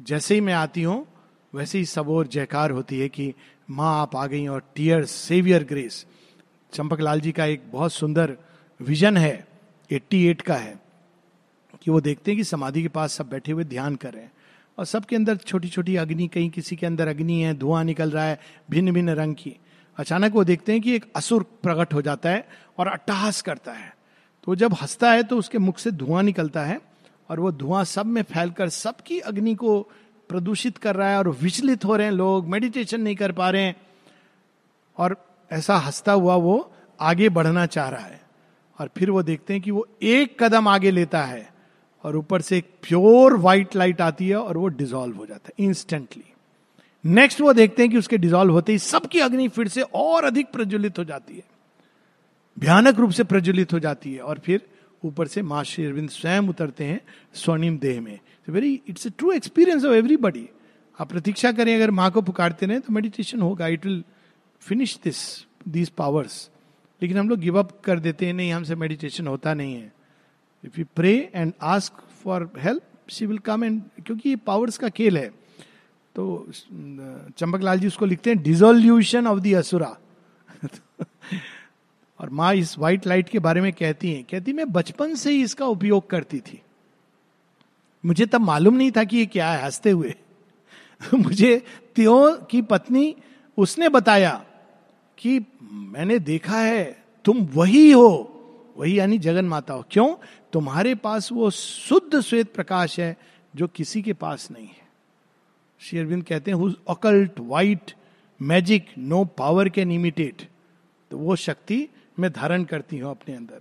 जैसे 0.00 0.34
ही 0.34 0.40
मैं 0.40 0.54
आती 0.54 0.82
हूँ, 0.82 1.06
वैसे 1.54 1.78
ही 1.78 1.84
सब 1.84 2.08
और 2.08 2.26
जयकार 2.26 2.70
होती 2.70 2.98
है 2.98 3.08
कि 3.08 3.34
माँ 3.70 4.00
आप 4.00 4.16
आ 4.16 4.26
गई 4.26 4.46
और 4.46 4.62
tears 4.74 5.10
saviour 5.10 5.64
grace 5.64 6.06
Champaklal 7.00 7.20
ji 7.20 7.32
का 7.32 7.44
एक 7.44 7.62
बहुत 7.72 7.92
सुंदर 7.92 8.36
विजन 8.80 9.16
है 9.16 9.46
88 9.92 10.42
का 10.42 10.54
है। 10.54 10.80
कि 11.82 11.90
वो 11.90 12.00
देखते 12.00 12.30
हैं 12.30 12.38
कि 12.38 12.44
समाधि 12.44 12.82
के 12.82 12.88
पास 12.88 13.12
सब 13.12 13.28
बैठे 13.28 13.52
हुए 13.52 13.64
ध्यान 13.64 13.96
कर 13.96 14.12
रहे 14.12 14.22
हैं। 14.22 14.32
और 14.78 14.84
सबके 14.84 15.16
अंदर 15.16 15.36
छोटी 15.36 15.68
छोटी 15.68 15.96
अग्नि, 15.96 16.28
कहीं 16.28 16.50
किसी 16.50 16.76
के 16.76 16.86
अंदर 16.86 17.08
अग्नि 17.08 17.40
है, 17.40 17.54
धुआँ 17.54 17.84
निकल 17.84 18.10
रहा 18.10 18.24
है 18.24 18.40
भिन्न 18.70 18.92
भिन्न 18.92 19.10
रंग 19.10 19.34
की। 19.34 19.56
अचानक 19.96 20.32
वो 20.32 20.44
देखते 20.44 20.72
हैं 20.72 20.80
कि 20.80 20.92
एक 20.92 21.12
असुर 21.16 21.42
प्रकट 21.42 21.94
हो 21.94 22.02
जाता 22.02 22.30
है 22.30 22.48
और 22.78 22.86
अट्टहास 22.88 23.42
करता 23.42 23.72
है। 23.72 23.96
तो 24.44 24.54
जब 24.54 24.74
हंसता 24.74 25.12
है 25.12 25.22
तो 25.22 25.38
उसके 25.38 25.58
मुख 25.58 25.78
से 25.78 25.90
धुआँ 25.90 26.22
निकलता 26.22 26.62
है 26.62 26.80
और 27.30 27.40
वो 27.40 27.52
धुआँ 27.52 27.84
सब 27.84 28.06
में 28.06 28.22
फैलकर 28.22 28.68
सबकी 28.68 29.18
अग्नि 29.18 29.54
को 29.54 29.80
प्रदूषित 30.28 30.78
कर 30.78 30.96
रहा 30.96 31.10
है 31.10 31.18
और 31.18 31.28
विचलित 31.28 31.84
हो 31.84 31.96
रहे 31.96 32.06
हैं 32.06 32.12
लोग 32.12 32.48
मेडिटेशन 32.48 33.00
नहीं 33.00 33.16
कर 33.16 33.32
पा 33.32 33.50
रहे 33.50 33.62
हैं। 33.62 33.76
और 34.98 35.16
ऐसा 35.52 35.76
हंसता 35.76 36.12
हुआ 36.12 36.34
वो 36.34 36.72
आगे 37.00 37.28
बढ़ना 37.28 37.66
चाह 37.66 37.88
रहा 37.88 38.06
है। 38.06 38.20
और 38.80 38.90
फिर 38.98 39.10
वो 39.10 39.22
देखते 39.22 39.52
हैं 39.52 39.62
कि 39.62 39.70
वो 39.70 39.88
एक 40.02 40.42
कदम 40.42 40.68
आगे 40.68 40.90
लेता 40.90 41.24
है। 41.24 41.51
और 42.04 42.16
ऊपर 42.16 42.40
से 42.40 42.56
एक 42.58 42.70
प्योर 42.82 43.36
व्हाइट 43.36 43.76
लाइट 43.76 44.00
आती 44.00 44.28
है 44.28 44.36
और 44.36 44.56
वो 44.56 44.68
डिजोल्व 44.68 45.16
हो 45.16 45.26
जाता 45.26 45.48
है 45.48 45.64
इंस्टेंटली 45.66 46.24
नेक्स्ट 47.04 47.40
वो 47.40 47.52
देखते 47.52 47.82
हैं 47.82 47.90
कि 47.90 47.98
उसके 47.98 48.18
डिजोल्व 48.18 48.52
होते 48.52 48.72
ही 48.72 48.78
सबकी 48.78 49.20
अग्नि 49.20 49.48
फिर 49.48 49.68
से 49.68 49.82
और 49.82 50.24
अधिक 50.24 50.50
प्रज्वलित 50.52 50.98
हो 50.98 51.04
जाती 51.04 51.34
है. 51.34 51.42
भयानक 52.56 52.98
रूप 52.98 53.10
से 53.10 53.24
प्रज्वलित 53.24 53.72
हो 53.72 53.78
जाती 53.78 54.12
है 54.14 54.20
और 54.20 54.38
फिर 54.38 54.60
ऊपर 55.04 55.26
से 55.26 55.42
माँ 55.42 55.62
श्री 55.64 55.84
अरविंद 55.84 56.08
स्वयं 56.10 56.48
उतरते 56.48 56.84
हैं 56.84 57.00
स्वर्णिम 57.34 57.78
देह 57.78 58.00
में. 58.00 58.18
Very 58.48 58.80
it's 58.88 59.06
true 59.08 59.32
experience 59.32 59.84
of 59.84 59.92
everybody 59.92 60.48
आप 60.98 61.08
प्रतीक्षा 61.08 61.52
करें, 61.52 61.74
अगर 61.74 61.90
माँ 61.90 62.10
को 62.10 62.22
पुकारते 62.22 62.66
रहे 62.66 62.78
तो 62.78 62.92
मेडिटेशन 62.92 63.40
होगा. 63.40 63.66
It 63.66 63.86
will 63.86 64.02
finish 64.62 64.98
this 65.04 65.18
these 65.68 65.88
powers 65.88 66.48
लेकिन 67.02 67.18
हम 67.18 67.28
लोग 67.28 67.38
गिव 67.38 67.58
अप 67.58 67.80
कर 67.80 67.98
देते 67.98 68.26
हैं, 68.26 68.32
नहीं, 68.32 68.52
हमसे 68.52 68.74
मेडिटेशन 68.74 69.26
होता 69.26 69.54
नहीं 69.54 69.74
है. 69.74 69.92
If 70.64 70.80
you 70.80 70.84
pray 70.96 71.30
and 71.34 71.52
ask 71.62 71.92
for 72.24 72.50
help 72.58 72.82
she 73.10 73.26
will 73.26 73.38
come 73.38 73.64
and 73.64 73.82
क्योंकि 74.06 74.28
ये 74.28 74.36
पावर्स 74.36 74.78
का 74.78 74.88
खेल 74.88 75.18
है 75.18 75.28
तो 76.16 76.46
चंपक 77.38 77.60
लाल 77.62 77.78
जी 77.78 77.86
उसको 77.86 78.06
लिखते 78.06 78.30
हैं 78.30 78.42
डिजोल्यूशन 78.42 79.26
ऑफ़ 79.26 79.40
दी 79.40 79.52
असुरा 79.52 79.98
और 82.20 82.30
माँ 82.30 82.54
इस 82.54 82.78
व्हाइट 82.78 83.06
लाइट 83.06 83.28
के 83.28 83.38
बारे 83.38 83.60
में 83.60 83.72
कहती 83.72 84.12
हैं, 84.12 84.24
कहती 84.24 84.52
मैं 84.52 84.72
बचपन 84.72 85.14
से 85.14 85.30
ही 85.30 85.42
इसका 85.42 85.66
उपयोग 85.66 86.10
करती 86.10 86.40
थी। 86.40 86.62
मुझे 88.04 88.26
तब 88.26 88.40
मालूम 88.40 88.74
नहीं 88.74 88.90
था 88.90 89.04
कि 89.04 89.16
ये 89.16 89.26
क्या 89.26 89.52
है, 89.52 89.64
हँसते 89.64 89.90
हुए। 89.90 90.14
मुझे 91.14 91.62
त्यो 91.94 92.36
की 92.50 92.62
पत्नी, 92.62 93.16
उसने 93.58 93.88
बताया 93.88 94.44
कि 95.18 95.46
मैंने 95.72 96.18
देखा 96.18 96.58
है, 96.58 97.04
तुम 97.24 97.48
वही 97.54 97.92
हो। 97.92 98.28
वही 98.76 98.98
यानी 98.98 99.18
जगन 99.18 99.44
माता 99.44 99.74
हो 99.74 99.84
क्यों? 99.90 100.14
तुम्हारे 100.52 100.94
पास 100.94 101.30
वो 101.32 101.50
शुद्ध 101.50 102.20
श्वेत 102.20 102.52
प्रकाश 102.54 102.98
है 103.00 103.16
जो 103.54 103.66
किसी 103.68 104.02
के 104.02 104.12
पास 104.14 104.48
नहीं 104.50 104.66
है। 104.66 104.80
शेरविंद 105.80 106.22
कहते 106.24 106.50
हैं 106.50 106.74
occult 106.88 107.40
white 107.40 107.92
magic 108.40 108.86
no 108.98 109.24
power 109.38 109.68
can 109.68 109.92
imitate 109.92 110.48
तो 111.10 111.18
वो 111.18 111.36
शक्ति 111.38 111.86
मैं 112.18 112.30
धारण 112.32 112.64
करती 112.64 112.98
हूँ 112.98 113.10
अपने 113.10 113.34
अंदर। 113.34 113.60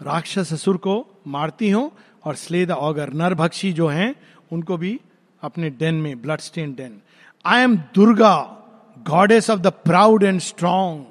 राक्षस 0.00 0.52
असुर 0.52 0.76
को 0.76 1.04
मारती 1.26 1.70
हूँ 1.70 1.90
और 2.24 2.34
स्ले 2.34 2.64
द 2.66 2.70
ऑगर 2.70 3.12
नरभक्षी 3.12 3.72
जो 3.72 3.86
हैं, 3.88 4.14
उनको 4.52 4.76
भी 4.76 5.00
अपने 5.42 5.70
डेन 5.70 5.94
में 5.94 6.20
blood 6.22 6.40
stained 6.40 6.74
den 6.74 7.00
I 7.44 7.62
am 7.62 7.76
Durga 7.94 8.34
goddess 9.06 9.50
of 9.50 9.60
the 9.60 9.66
proud 9.84 10.22
and 10.22 10.40
strong 10.40 11.04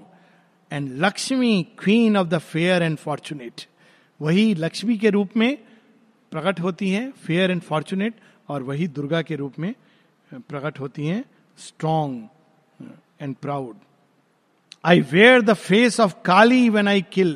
and 0.72 0.90
Lakshmi 1.00 1.52
queen 1.80 2.18
of 2.18 2.28
the 2.28 2.38
fair 2.44 2.84
and 2.84 2.98
fortunate 2.98 3.62
वही 4.20 4.54
लक्ष्मी 4.56 4.98
के 4.98 5.10
रूप 5.10 5.38
में 5.38 5.58
प्रकट 6.32 6.60
होती 6.60 6.90
हैं 6.90 7.12
फेयर 7.26 7.52
एंड 7.52 7.62
फॉर्चुनेट 7.62 8.16
और 8.50 8.64
वही 8.64 8.88
दुर्गा 8.90 9.22
के 9.22 9.36
रूप 9.36 9.60
में 9.60 9.74
प्रकट 10.32 10.80
होती 10.80 11.06
हैं 11.08 11.24
strong 11.58 12.88
and 13.22 13.36
proud 13.36 13.76
I 14.84 15.02
wear 15.12 15.42
the 15.42 15.54
face 15.54 16.00
of 16.00 16.14
Kali 16.26 16.68
when 16.70 16.88
I 16.88 17.02
kill 17.12 17.36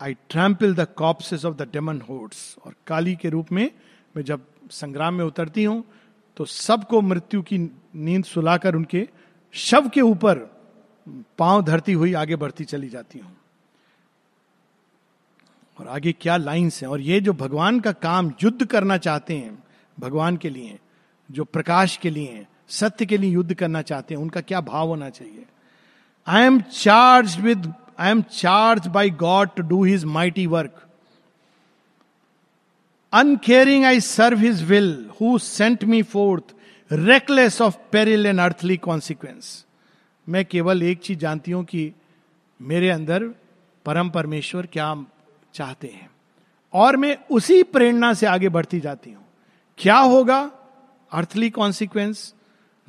I 0.00 0.14
trample 0.28 0.74
the 0.74 0.86
corpses 0.96 1.44
of 1.44 1.54
the 1.56 1.68
demon 1.72 2.00
hordes 2.08 2.56
और 2.66 2.74
काली 2.86 3.14
के 3.16 3.28
रूप 3.28 3.52
में 3.52 3.70
मैं 4.16 4.24
जब 4.24 4.44
संग्राम 4.72 5.14
में 5.14 5.24
उतरती 5.24 5.64
हूँ 5.64 5.82
तो 6.36 6.44
सबको 6.44 7.00
मृत्यु 7.02 7.42
की 7.42 7.58
नींद 7.58 8.24
सुलाकर 8.24 8.74
उनके 8.74 9.06
शव 9.54 9.88
के 9.88 10.00
ऊपर 10.00 10.46
पाँव 11.38 11.62
धरती 11.62 11.92
हुई 11.92 12.12
आगे 12.14 12.36
बढ़ती 12.36 12.64
चली 12.64 12.88
जाती 12.88 13.18
हूँ। 13.18 13.36
और 15.80 15.88
आगे 15.88 16.12
क्या 16.12 16.36
लाइंस 16.36 16.82
हैं? 16.82 16.90
और 16.90 17.00
ये 17.00 17.20
जो 17.20 17.32
भगवान 17.32 17.80
का 17.80 17.92
काम 17.92 18.32
युद्ध 18.42 18.64
करना 18.64 18.96
चाहते 18.96 19.36
हैं, 19.36 19.64
भगवान 20.00 20.36
के 20.36 20.50
लिए, 20.50 20.78
जो 21.30 21.44
प्रकाश 21.44 21.96
के 21.96 22.10
लिए, 22.10 22.46
सत्य 22.68 23.06
के 23.06 23.16
लिए 23.18 23.30
युद्ध 23.30 23.54
करना 23.54 23.82
चाहते 23.82 24.14
हैं, 24.14 24.22
उनका 24.22 24.40
क्या 24.40 24.60
भाव 24.60 24.88
होना 24.88 25.10
चाहिए? 25.10 25.44
I 26.26 26.42
am 26.42 26.60
charge 26.60 27.40
with 27.40 27.72
I 27.98 28.10
am 28.10 28.22
charge 28.22 28.86
by 28.86 29.10
God 29.10 29.48
to 29.56 29.62
do 29.62 29.84
his 29.84 30.04
mighty 30.04 30.46
work 30.46 30.82
uncaring 33.12 33.84
I 33.84 34.00
serve 34.00 34.38
his 34.38 34.62
will 34.62 35.10
who 35.20 35.38
sent 35.38 35.84
me 35.84 36.02
forth 36.02 36.54
reckless 36.92 37.60
of 37.62 37.76
peril 37.92 38.26
and 38.26 38.40
earthly 38.40 38.76
consequence 38.76 39.64
मैं 40.28 40.44
केवल 40.44 40.82
एक 40.82 40.98
चीज़ 40.98 41.18
जानती 41.18 41.50
हूँ 41.50 41.64
कि 41.64 41.92
मेरे 42.62 42.90
अंदर 42.90 43.24
परम 43.84 44.10
परमेश्वर 44.10 44.66
क्या 44.66 45.04
चाहते 45.54 45.86
हैं। 45.86 46.10
और 46.72 46.96
मैं 46.96 47.18
उसी 47.30 47.62
प्रेरणा 47.62 48.14
से 48.14 48.26
आगे 48.26 48.48
बढ़ती 48.48 48.80
जाती 48.80 49.12
हूँ। 49.12 49.24
क्या 49.78 49.96
होगा? 49.96 50.50
अर्थली 51.12 51.50
कॉन्सिक्वेंस, 51.50 52.34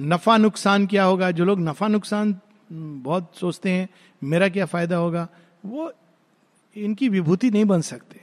नफा 0.02 0.38
नुकसान 0.38 0.88
क्या 0.88 1.04
होगा? 1.04 1.32
जो 1.32 1.46
लोग 1.46 1.60
नफा 1.60 1.88
नुकसान 1.88 2.40
बहुत 2.72 3.32
सोचते 3.36 3.70
हैं, 3.70 3.90
मेरा 4.24 4.50
क्या 4.50 4.66
फ़ायदा 4.66 4.96
होगा? 4.96 5.28
वो 5.66 5.94
इनकी 6.78 7.10
विभूति 7.10 7.52
नहीं 7.52 7.66
बन 7.66 7.82
सकते। 7.82 8.22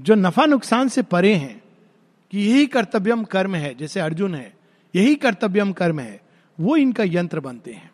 जो 0.00 0.14
नफा 0.14 0.46
नुकसान 0.46 0.88
से 0.88 1.02
परे 1.02 1.34
हैं, 1.34 1.62
कि 2.30 2.38
यही 2.38 2.66
कर्तव्यम 2.66 3.24
कर्म 3.24 3.54
है, 3.54 3.74
जैसे 3.74 4.00
अर्जुन 4.00 4.34
है, 4.34 4.56
यही 4.96 5.14
कर्तव्यम 5.14 5.72
कर्म 5.72 6.00
है, 6.00 6.20
वो 6.60 6.76
इनका 6.76 7.04
यंत्र 7.06 7.40
बनते 7.40 7.72
हैं। 7.72 7.90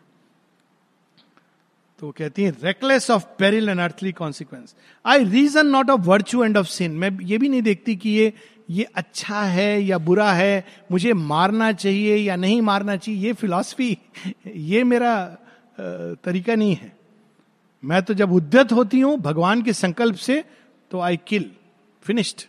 तो 2.03 2.09
कहती 2.11 2.43
है 2.43 2.49
reckless 2.63 3.09
of 3.11 3.25
peril 3.39 3.69
and 3.69 3.79
earthly 3.79 4.11
consequence 4.11 4.73
I 5.05 5.23
reason 5.23 5.67
not 5.67 5.89
of 5.89 6.01
virtue 6.01 6.43
and 6.43 6.57
of 6.57 6.67
sin 6.67 6.91
मैं 6.91 7.11
ये 7.23 7.37
भी 7.37 7.49
नहीं 7.49 7.61
देखती 7.61 7.95
कि 7.95 8.09
ये 8.09 8.33
ये 8.69 8.83
अच्छा 8.95 9.41
है 9.41 9.81
या 9.83 9.97
बुरा 9.97 10.31
है, 10.31 10.65
मुझे 10.91 11.13
मारना 11.13 11.71
चाहिए 11.71 12.15
या 12.17 12.35
नहीं 12.35 12.61
मारना 12.61 12.95
चाहिए, 12.95 13.21
ये 13.21 13.33
फिलॉसफी 13.33 13.97
ये 14.47 14.83
मेरा 14.83 15.15
तरीका 15.79 16.55
नहीं 16.55 16.75
है। 16.75 16.91
मैं 17.83 18.01
तो 18.03 18.13
जब 18.13 18.31
उद्यत 18.33 18.71
होती 18.71 18.99
हूँ, 18.99 19.17
भगवान 19.19 19.61
के 19.61 19.73
संकल्प 19.73 20.15
से 20.17 20.43
तो 20.91 20.99
आई 20.99 21.19
किल 21.27 21.49
फिनिश्ड 22.05 22.47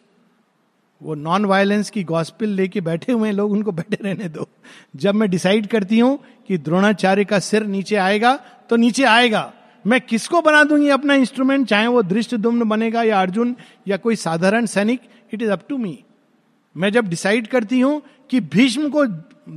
वो 1.00 1.14
नॉन 1.14 1.44
वायलेंस 1.44 1.90
की 1.90 2.02
गॉस्पिल 2.05 2.50
लेके 2.50 2.80
बैठे 2.80 3.12
हुए 3.12 3.30
लोग, 3.30 3.52
उनको 3.52 3.72
बैठे 3.72 4.02
रहने 4.02 4.28
दो। 4.28 4.48
जब 4.96 5.14
मैं 5.14 5.30
डिसाइड 5.30 5.66
करती 5.66 5.98
हूँ 5.98 6.18
कि 6.48 6.59
द्रोणाचार्य 6.59 7.24
का 7.24 7.38
सिर 7.38 7.64
नीचे 7.66 7.96
आएगा 7.96 8.38
तो 8.70 8.76
नीचे 8.76 9.04
आएगा। 9.04 9.52
मैं 9.84 10.00
किसको 10.00 10.40
बना 10.42 10.62
दूँगी 10.64 10.88
अपना 10.88 11.14
इंस्ट्रूमेंट 11.14 11.66
चाहे 11.68 11.86
वो 11.86 12.02
दृष्ट 12.02 12.34
दुम्न 12.34 12.68
बनेगा 12.68 13.02
या 13.02 13.20
अर्जुन 13.20 13.54
या 13.88 13.96
कोई 13.96 14.16
साधारण 14.16 14.66
सैनिक 14.66 15.00
it 15.34 15.42
is 15.42 15.50
up 15.50 15.66
to 15.68 15.78
me 15.78 15.98
मैं 16.76 16.90
जब 16.92 17.08
डिसाइड 17.08 17.46
करती 17.46 17.80
हूँ 17.80 18.00
कि 18.30 18.40
भीष्म 18.40 18.88
को 18.90 19.04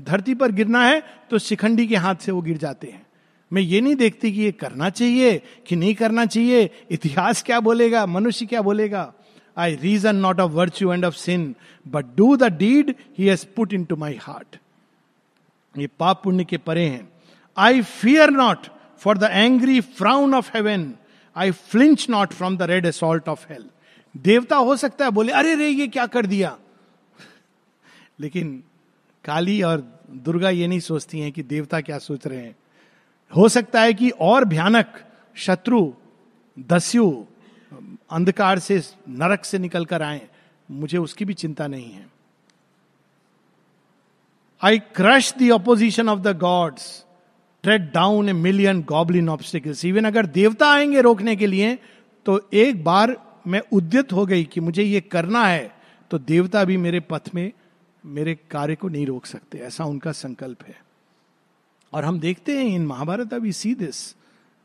धरती 0.03 0.33
पर 0.35 0.51
गिरना 0.51 0.83
है 0.85 1.01
तो 1.29 1.37
शिखंडी 1.39 1.87
के 1.87 1.95
हाथ 1.95 2.15
से 2.15 2.31
वो 2.31 2.41
गिर 2.41 2.57
जाते 2.57 2.87
हैं। 2.87 3.05
मैं 3.51 3.61
ये 3.61 3.81
नहीं 3.81 3.95
देखती 3.95 4.31
कि 4.31 4.41
ये 4.41 4.51
करना 4.53 4.89
चाहिए 4.89 5.41
कि 5.67 5.75
नहीं 5.75 5.93
करना 5.95 6.25
चाहिए। 6.25 6.69
इतिहास 6.91 7.43
क्या 7.43 7.59
बोलेगा? 7.59 8.05
मनुष्य 8.05 8.45
क्या 8.45 8.61
बोलेगा? 8.61 9.11
I 9.57 9.75
reason 9.75 10.15
not 10.15 10.39
of 10.39 10.51
virtue 10.51 10.93
and 10.93 11.05
of 11.05 11.15
sin 11.15 11.53
but 11.85 12.05
do 12.17 12.35
the 12.37 12.51
deed 12.53 12.93
he 13.17 13.27
has 13.27 13.45
put 13.55 13.73
into 13.85 13.95
my 13.95 14.17
heart 14.21 14.57
ये 15.75 15.87
पाप 15.99 16.21
पुण्य 16.23 16.43
के 16.43 16.57
परे 16.59 16.85
हैं। 16.85 17.07
I 17.57 17.81
fear 17.81 18.29
not 18.31 18.67
for 18.99 19.17
the 19.17 19.23
angry 19.23 19.81
frown 19.81 20.33
of 20.33 20.51
heaven 20.53 20.95
I 21.35 21.51
flinch 21.51 22.09
not 22.09 22.33
from 22.33 22.57
the 22.57 22.61
red 22.61 22.85
assault 22.85 23.29
of 23.29 23.47
hell 23.49 23.69
देवता 24.17 24.55
हो 24.55 24.75
सकता 24.75 25.05
है, 25.05 25.11
बोले, 25.11 25.31
अरे 25.31 25.55
रे, 25.55 25.67
ये 25.67 25.87
क्या 25.87 26.05
कर 26.05 26.25
दिया? 26.25 26.57
लेकिन 28.19 28.63
काली 29.25 29.61
और 29.61 30.01
दुर्गा 30.09 30.49
ये 30.49 30.67
नहीं 30.67 30.79
सोचती 30.79 31.19
हैं 31.19 31.31
कि 31.31 31.43
देवता 31.43 31.81
क्या 31.81 31.97
सोच 31.97 32.27
रहे 32.27 32.39
हैं। 32.39 32.55
हो 33.35 33.49
सकता 33.49 33.81
है 33.81 33.93
कि 33.93 34.09
और 34.09 34.45
भयानक 34.45 35.05
शत्रु, 35.35 35.93
दस्यु, 36.59 37.25
अंधकार 38.11 38.59
से, 38.59 38.81
नरक 39.09 39.45
से 39.45 39.59
निकल 39.59 39.85
कर 39.85 40.01
आए। 40.01 40.27
मुझे 40.71 40.97
उसकी 40.97 41.25
भी 41.25 41.33
चिंता 41.33 41.67
नहीं 41.67 41.91
है। 41.91 42.07
I 44.61 44.79
crush 44.79 45.33
the 45.33 45.51
opposition 45.51 46.09
of 46.09 46.19
the 46.19 46.37
gods 46.37 47.05
tread 47.63 47.91
down 47.93 48.29
a 48.29 48.33
million 48.33 48.81
goblin 48.81 49.29
obstacles 49.29 49.85
even 49.85 50.05
अगर 50.05 50.25
देवता 50.25 50.71
आएँगे 50.71 51.01
रोकने 51.01 51.35
के 51.35 51.47
लिए 51.47 51.79
तो 52.25 52.49
एक 52.53 52.83
बार 52.83 53.39
मैं 53.47 53.61
उद्यत 53.71 54.13
हो 54.13 54.25
गई 54.25 54.43
कि 54.43 54.59
मुझे 54.59 54.83
ये 54.83 55.01
करना 55.01 55.45
है 55.47 55.75
तो 56.11 56.17
देवता 56.19 56.63
भी 56.63 56.77
मेरे 56.77 56.99
पथ 56.99 57.29
में 57.35 57.51
मेरे 58.05 58.37
कार्य 58.51 58.75
को 58.75 58.87
नहीं 58.87 59.05
रोक 59.05 59.25
सकते। 59.25 59.57
ऐसा 59.57 59.85
उनका 59.85 60.11
संकल्प 60.11 60.63
है। 60.67 60.75
और 61.93 62.05
हम 62.05 62.19
देखते 62.19 62.51
हैं 62.51 62.65
इन 62.65 62.85
महाभारत 62.85 63.33
अभी 63.33 63.51
see 63.51 63.73
this 63.75 64.15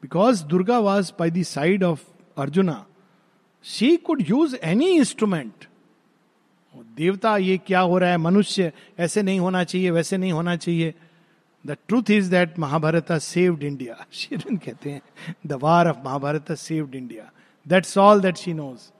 because 0.02 0.44
Durga 0.44 0.78
was 0.78 1.12
by 1.18 1.30
the 1.30 1.42
side 1.42 1.84
of 1.84 2.04
Arjuna. 2.36 2.86
She 3.64 3.96
could 3.96 4.22
use 4.30 4.56
any 4.56 4.86
instrument 4.86 5.52
देवता, 6.96 7.36
ये 7.36 7.58
क्या 7.58 7.80
हो 7.80 7.98
रहा 7.98 8.10
है? 8.10 8.16
मनुष्य, 8.16 8.72
ऐसे 8.98 9.22
नहीं 9.22 9.40
होना 9.40 9.64
चाहिए, 9.64 9.90
वैसे 9.90 10.16
नहीं 10.16 10.32
होना 10.32 10.56
चाहिए। 10.56 10.94
The 11.64 11.76
truth 11.88 12.10
is 12.10 12.30
that 12.30 12.58
Mahabharat 12.58 13.12
saved 13.22 13.62
India 13.62 14.04
Sharon 14.12 14.56
कहते 14.56 14.90
हैं 14.90 15.34
the 15.46 15.58
war 15.62 15.88
of 15.88 15.96
Mahabharat 16.04 16.52
saved 16.58 16.94
India 16.94 17.30
that's 17.66 17.96
all 17.98 18.20
that 18.20 18.36
she 18.36 18.52
knows 18.54 18.90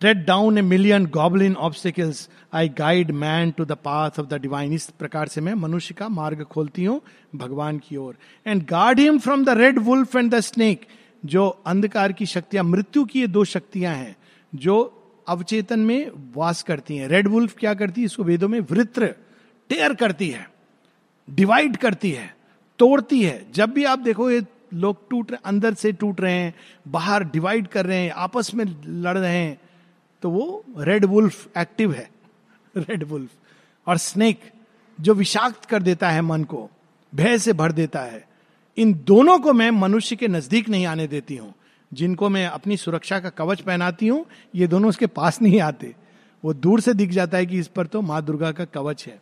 tread 0.00 0.24
down 0.26 0.58
a 0.58 0.62
million 0.62 1.06
goblin 1.10 1.54
obstacles 1.66 2.28
I 2.54 2.68
guide 2.78 3.10
man 3.20 3.50
to 3.50 3.64
the 3.64 3.72
path 3.84 4.18
of 4.20 4.26
the 4.26 4.40
divine 4.40 4.72
इस 4.72 4.90
प्रकार 4.98 5.28
से 5.28 5.40
मैं 5.40 5.54
मनुष्य 5.54 5.94
का 5.94 6.08
मार्ग 6.08 6.42
खोलती 6.44 6.84
हूँ 6.84 7.00
भगवान 7.36 7.78
की 7.78 7.96
ओर। 7.96 8.16
And 8.46 8.66
guard 8.66 9.00
him 9.00 9.18
from 9.18 9.44
the 9.44 9.56
red 9.58 9.78
wolf 9.78 10.16
and 10.16 10.34
the 10.34 10.40
snake 10.40 10.86
जो 11.22 11.46
अंधकार 11.66 12.12
की 12.12 12.26
शक्तियाँ, 12.26 12.64
मृत्यु 12.64 13.04
की 13.04 13.20
ये 13.20 13.26
दो 13.26 13.44
शक्तियाँ 13.44 13.94
हैं, 13.94 14.16
जो 14.52 15.05
अवचेतन 15.28 15.80
में 15.80 16.10
वास 16.34 16.62
करती 16.62 16.96
हैं। 16.96 17.08
रेड 17.08 17.28
वुल्फ 17.28 17.56
क्या 17.58 17.74
करती 17.74 18.00
है? 18.00 18.04
इसको 18.04 18.24
वेदों 18.24 18.48
में 18.48 18.60
वृत्र 18.60 19.14
टेयर 19.70 19.94
करती 19.94 20.28
है 20.30 20.48
डिवाइड 21.30 21.76
करती 21.76 22.10
है, 22.10 22.34
तोड़ती 22.78 23.22
है। 23.22 23.46
जब 23.52 23.70
भी 23.70 23.84
आप 23.84 23.98
देखो, 23.98 24.30
ये 24.30 24.42
लोग 24.74 25.08
टूट 25.10 25.30
रहे, 25.30 25.40
अंदर 25.44 25.74
से 25.74 25.92
टूट 25.92 26.20
रहे 26.20 26.32
हैं, 26.32 26.54
बाहर 26.88 27.24
डिवाइड 27.24 27.68
कर 27.68 27.86
रहे 27.86 27.98
हैं, 27.98 28.10
आपस 28.10 28.54
में 28.54 28.64
लड़ 28.86 29.18
रहे 29.18 29.36
हैं 29.36 29.60
तो 30.22 30.30
वो 30.30 30.64
रेड 30.78 31.04
वुल्फ 31.04 31.58
एक्टिव 31.58 31.92
है। 31.92 32.10
रेड 32.76 33.04
वुल्फ 33.04 33.30
और 33.86 33.96
स्नेक 33.96 34.40
जो 35.00 35.14
विषाक्त 35.14 35.64
कर 35.64 35.82
देता 35.82 36.10
है 36.10 36.20
मन 36.20 36.44
को, 36.44 36.70
भय 37.14 37.38
से 37.38 37.52
भर 37.52 37.72
देता 37.72 38.00
है, 38.00 38.24
इन 38.76 38.94
दोनों 38.94 39.38
को 39.38 39.52
मैं 39.52 39.70
मनुष्य 39.70 40.16
के 40.16 40.28
नज़दीक 40.28 40.68
नहीं 40.68 40.86
आने 40.86 41.06
देती 41.06 41.36
हूँ। 41.36 41.54
जिनको 41.92 42.28
मैं 42.28 42.46
अपनी 42.46 42.76
सुरक्षा 42.76 43.20
का 43.20 43.30
कवच 43.30 43.60
पहनाती 43.60 44.08
हूँ, 44.08 44.24
ये 44.54 44.66
दोनों 44.66 44.88
उसके 44.88 45.06
पास 45.08 45.40
नहीं 45.42 45.60
आते। 45.60 45.94
वो 46.44 46.52
दूर 46.54 46.80
से 46.80 46.94
दिख 46.94 47.10
जाता 47.10 47.38
है 47.38 47.46
कि 47.46 47.58
इस 47.58 47.68
पर 47.68 47.86
तो 47.86 48.00
माँ 48.02 48.22
दुर्गा 48.24 48.50
का 48.52 48.64
कवच 48.66 49.06
है। 49.06 49.20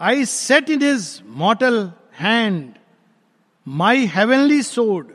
I 0.00 0.24
set 0.24 0.70
in 0.70 0.82
his 0.84 1.20
mortal 1.36 1.90
hand 2.20 2.72
my 3.66 4.06
heavenly 4.06 4.62
sword 4.62 5.12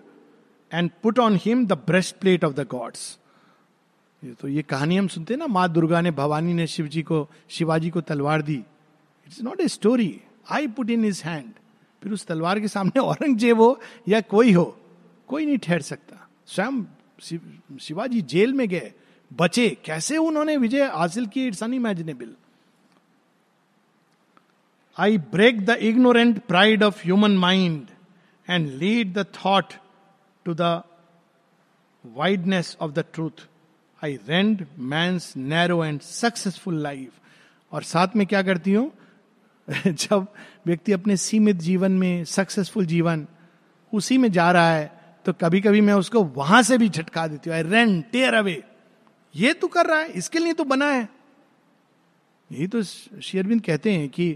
and 0.71 0.89
put 1.03 1.19
on 1.19 1.39
him 1.41 1.65
the 1.67 1.73
breastplate 2.15 2.43
of 2.43 2.53
the 2.53 2.67
gods 2.69 3.17
ये 4.21 4.33
तो 4.33 4.47
ये 4.47 4.61
कहानी 4.61 4.97
हम 4.97 5.07
सुनते 5.07 5.33
हैं 5.33 5.39
ना, 5.39 5.47
माँ 5.47 5.67
दुर्गा 5.69 6.01
ने, 6.01 6.11
भवानी 6.11 6.53
ने 6.53 6.67
शिव 6.67 6.87
जी 6.87 7.01
को, 7.01 7.27
शिवाजी 7.49 7.89
को 7.89 8.01
तलवार 8.01 8.41
दी। 8.41 8.53
It's 8.53 9.41
not 9.41 9.61
a 9.61 9.67
story 9.67 10.21
I 10.51 10.67
put 10.67 10.89
in 10.89 11.03
his 11.03 11.21
hand 11.25 11.51
फिर 12.03 12.13
उस 12.13 12.25
तलवार 12.27 12.59
के 12.59 12.67
सामने 12.67 12.99
औरंगज़ेब 12.99 13.59
हो 13.59 13.79
या 14.07 14.21
कोई 14.21 14.51
हो, 14.51 14.79
कोई 15.27 15.45
नहीं 15.45 15.57
ठहर 15.57 15.81
सकता। 15.81 16.27
स्वयं 16.47 16.83
शिवाजी 17.77 18.21
जेल 18.21 18.53
में 18.53 18.67
गए। 18.69 18.93
बचे। 19.33 19.77
कैसे 19.85 20.17
उन्होंने 20.17 20.57
विजय 20.57 20.83
हासिल 20.83 21.27
की 21.27 21.47
it's 21.47 21.63
unimaginable 21.63 22.35
I 24.97 25.17
break 25.17 25.65
the 25.65 25.69
ignorant 25.69 26.43
pride 26.45 26.83
of 26.83 27.03
human 27.03 27.37
mind 27.37 27.87
and 28.49 28.69
lead 28.69 29.13
the 29.13 29.25
thought 29.45 29.73
to 30.45 30.53
the 30.53 30.81
wideness 32.05 32.77
of 32.81 32.91
the 32.91 33.05
truth 33.13 33.47
I 34.03 34.19
rend 34.27 34.67
मैं 34.77 35.19
नैरो 35.37 35.85
एंड 35.85 36.01
सक्सेसफुल 36.01 36.81
लाइफ 36.83 37.13
और 37.71 37.83
साथ 37.83 38.07
में 38.15 38.27
क्या 38.27 38.43
करती 38.43 38.73
हूँ? 38.73 38.91
जब 39.87 40.27
व्यक्ति 40.65 40.91
अपने 40.91 41.17
सीमित 41.17 41.55
जीवन 41.57 41.91
में 41.91 42.23
सक्सेसफुल 42.25 42.85
जीवन, 42.85 43.25
उसी 43.93 44.17
में 44.17 44.31
जा 44.31 44.51
रहा 44.51 44.71
है 44.71 44.91
तो 45.25 45.33
कभी 45.35 45.61
कभी 45.61 45.81
मैं 45.81 45.93
उसको 45.95 46.23
वहाँ 46.35 46.61
से 46.63 46.77
भी 46.77 46.89
झटका 46.89 47.27
देती 47.27 47.49
हूँ। 47.49 47.57
आई 47.57 47.63
रेंड 47.63 48.03
टेयर 48.11 48.33
अवे 48.33 48.61
ये 49.35 49.53
तो 49.53 49.67
कर 49.67 49.85
रहा 49.85 49.99
है, 49.99 50.07
इसके 50.09 50.39
लिए 50.39 50.53
तो 50.53 50.63
बना 50.65 50.85
है। 50.85 51.07
यही 52.49 52.67
तो 52.67 52.81
शेयरबिंद 52.83 53.61
कहते 53.61 53.91
हैं 53.91 54.09
कि 54.09 54.31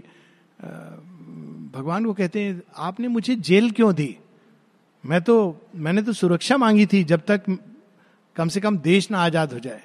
भगवान 1.70 2.04
को 2.04 2.12
कहते 2.12 2.40
हैं, 2.40 2.62
आपने 2.76 3.08
मुझे 3.08 3.34
जेल 3.36 3.70
क्यों 3.70 3.94
दी? 3.94 4.16
मैं 5.04 5.20
तो 5.22 5.68
मैंने 5.76 6.02
तो 6.02 6.12
सुरक्षा 6.12 6.56
मांगी 6.56 6.86
थी 6.86 7.02
जब 7.04 7.20
तक 7.26 7.44
कम 8.36 8.48
से 8.48 8.60
कम 8.60 8.78
देश 8.78 9.10
ना 9.10 9.18
आज़ाद 9.18 9.52
हो 9.52 9.58
जाए। 9.58 9.82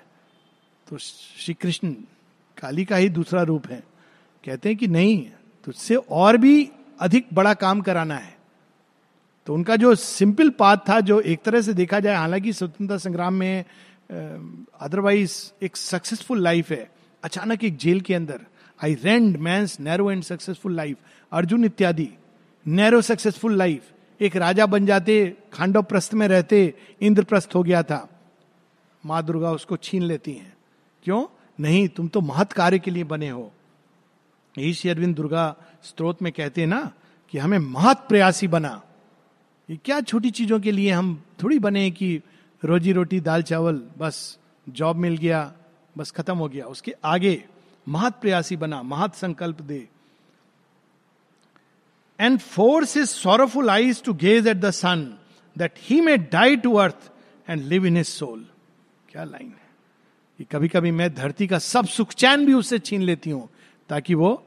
तो 0.88 0.98
श्री 0.98 1.54
कृष्ण 1.54 1.92
काली 2.58 2.86
का 2.86 2.96
ही 2.96 3.10
दूसरा 3.12 3.42
रूप 3.44 3.68
है। 3.68 3.84
कहते 4.44 4.70
हैं 4.70 4.78
कि 4.78 4.88
नहीं 4.88 5.26
तुझसे 5.64 5.96
और 5.96 6.38
भी 6.38 6.70
अधिक 7.00 7.28
बड़ा 7.34 7.54
काम 7.54 7.82
कराना 7.82 8.16
है। 8.16 8.38
तो 9.48 9.54
उनका 9.54 9.76
जो 9.76 9.96
सिंपल 9.96 10.50
पाथ 10.50 10.78
था, 10.90 11.00
जो 11.00 11.20
एक 11.22 11.44
तरह 11.44 11.62
से 11.62 11.74
देखा 11.74 12.00
जाए, 12.00 12.16
हालाँकि 12.16 12.54
स्वतंत्रता 12.54 12.98
संग्राम 12.98 13.34
में 13.34 13.66
अदरवाइज़ 14.82 15.36
एक 15.64 15.78
सक्सेसफुल 15.78 16.44
लाइफ 16.44 16.72
है। 16.72 16.90
अचानक 17.24 17.64
एक 17.64 17.78
जेल 17.78 18.02
के 18.02 18.14
अंदर 18.14 18.40
I 18.84 18.94
rend 18.94 19.38
man 19.38 19.66
narrow 19.80 20.12
and 20.12 20.24
successful 20.24 20.76
life 20.76 20.98
Arjun 21.32 21.66
इत्यादि 21.66 22.10
नैरो 22.68 23.02
सक्सेसफुल 23.02 23.58
लाइफ 23.58 23.92
एक 24.22 24.36
राजा 24.36 24.66
बन 24.66 24.86
जाते 24.86 25.38
खांडव 25.54 25.84
प्रस्थ 25.84 26.14
में 26.14 26.28
रहते, 26.28 26.74
इंद्रप्रस्थ 27.02 27.56
हो 27.56 27.64
गया 27.64 27.84
था। 27.84 28.08
माँ 29.06 29.24
दुर्गा 29.24 29.52
उसको 29.52 29.78
छीन 29.78 30.04
लेती 30.04 30.34
हैं। 30.34 30.54
क्यों? 31.04 31.26
नहीं, 31.60 31.88
तुम 31.88 32.08
तो 32.08 32.22
महत 32.22 32.52
कार्य 32.52 32.80
के 32.80 32.92
लिए 32.92 33.04
बने 33.04 33.30
हो। 33.30 33.52
यही 34.58 34.74
श्री 34.74 34.90
अरविंद 34.92 35.16
दुर्गा 35.16 35.56
स्त्रोत 35.84 36.22
में 36.22 36.32
कहते 36.34 36.62
हैं 36.62 36.68
ना, 36.68 36.92
कि 37.34 37.38
हमें 37.38 37.58
महत 37.60 38.06
प्रयासी 38.10 38.48
बना। 38.48 38.82
ये 39.70 39.78
क्या 39.86 40.00
छोटी 40.02 40.32
चीज़ों 40.32 40.60
के 40.60 40.72
लिए 40.72 40.92
हम 40.92 41.24
थोड़ी 41.44 41.60
बने 41.60 41.90
कि 41.92 42.22
रोजी 42.64 42.92
रोटी, 42.92 43.20
दाल 43.20 43.44
चावल, 43.44 43.82
बस 43.98 44.38
जॉब 44.68 44.96
मिल 44.96 45.18
गया, 45.18 45.54
बस 45.98 46.12
खत्म 46.12 46.38
हो 46.38 46.48
गया। 46.48 46.66
उसके 46.66 46.94
आगे 47.06 47.44
महत 47.88 48.20
प्रयासी 48.22 48.56
बना, 48.56 48.82
महत 48.84 49.16
संकल्प 49.16 49.62
दे। 49.62 49.88
And 52.20 52.40
force 52.40 52.96
his 52.98 53.10
sorrowful 53.10 53.70
eyes 53.70 54.04
to 54.04 54.14
gaze 54.14 54.48
at 54.48 54.58
the 54.58 54.70
sun 54.72 55.04
that 55.56 55.72
he 55.82 56.00
may 56.02 56.18
die 56.18 56.56
to 56.56 56.74
earth 56.76 57.12
and 57.48 57.64
live 57.64 57.86
in 57.86 57.98
his 57.98 58.08
soul 58.08 58.46
क्या 59.10 59.24
लाइन 59.24 59.48
है। 59.48 59.62
कि 60.40 60.44
कभी 60.52 60.68
कभी 60.68 60.92
मैं 60.92 61.14
धरती 61.16 61.48
का 61.48 61.60
सब 61.60 61.86
सुख 61.86 62.14
चैन 62.14 62.46
भी 62.46 62.54
उससे 62.54 62.80
छीन 62.80 63.02
लेती 63.02 63.30
हूँ 63.30 63.50
ताकि 63.90 64.14
वो 64.14 64.46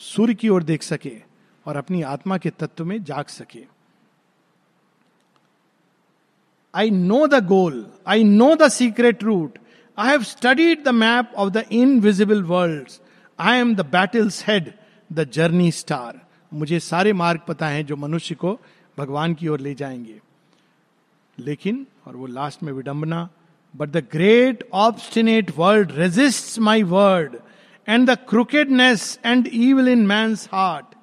सूर्य 0.00 0.34
की 0.34 0.48
ओर 0.48 0.62
देख 0.62 0.82
सके 0.82 1.22
और 1.66 1.76
अपनी 1.76 2.02
आत्मा 2.02 2.38
के 2.38 2.50
तत्व 2.50 2.84
में 2.84 3.04
जाग 3.04 3.26
सके। 3.26 3.64
I 6.74 6.90
know 6.90 7.26
the 7.26 7.46
goal 7.46 7.86
I 8.06 8.24
know 8.24 8.54
the 8.54 8.68
secret 8.68 9.24
route 9.24 9.58
I 9.98 10.08
have 10.08 10.22
studied 10.22 10.84
the 10.84 10.88
map 10.88 11.32
of 11.36 11.50
the 11.50 11.56
invisible 11.56 12.42
world 12.42 12.88
I 13.40 13.58
am 13.58 13.74
the 13.76 13.80
battle's 13.80 14.48
head 14.48 14.74
the 15.12 15.30
journey 15.30 15.70
star 15.70 16.20
मुझे 16.54 16.80
सारे 16.80 17.12
मार्ग 17.12 17.40
पता 17.48 17.68
हैं 17.68 17.86
जो 17.86 17.96
मनुष्य 17.96 18.34
को 18.34 18.60
भगवान 18.98 19.34
की 19.34 19.48
ओर 19.48 19.60
ले 19.60 19.74
जाएँगे। 19.74 20.20
लेकिन, 21.38 21.86
और 22.06 22.16
वो 22.16 22.26
लास्ट 22.26 22.62
में 22.62 22.72
विडंबना 22.72 23.28
but 23.76 23.88
the 23.88 23.96
great 24.12 24.68
obstinate 24.72 25.52
world 25.58 25.92
resist 25.92 26.58
my 26.58 26.82
word 26.82 27.36
and 27.88 28.10
the 28.10 28.16
crookedness 28.28 29.18
and 29.24 29.48
evil 29.52 29.88
in 29.88 30.06
man 30.06 30.26
heart 30.52 30.94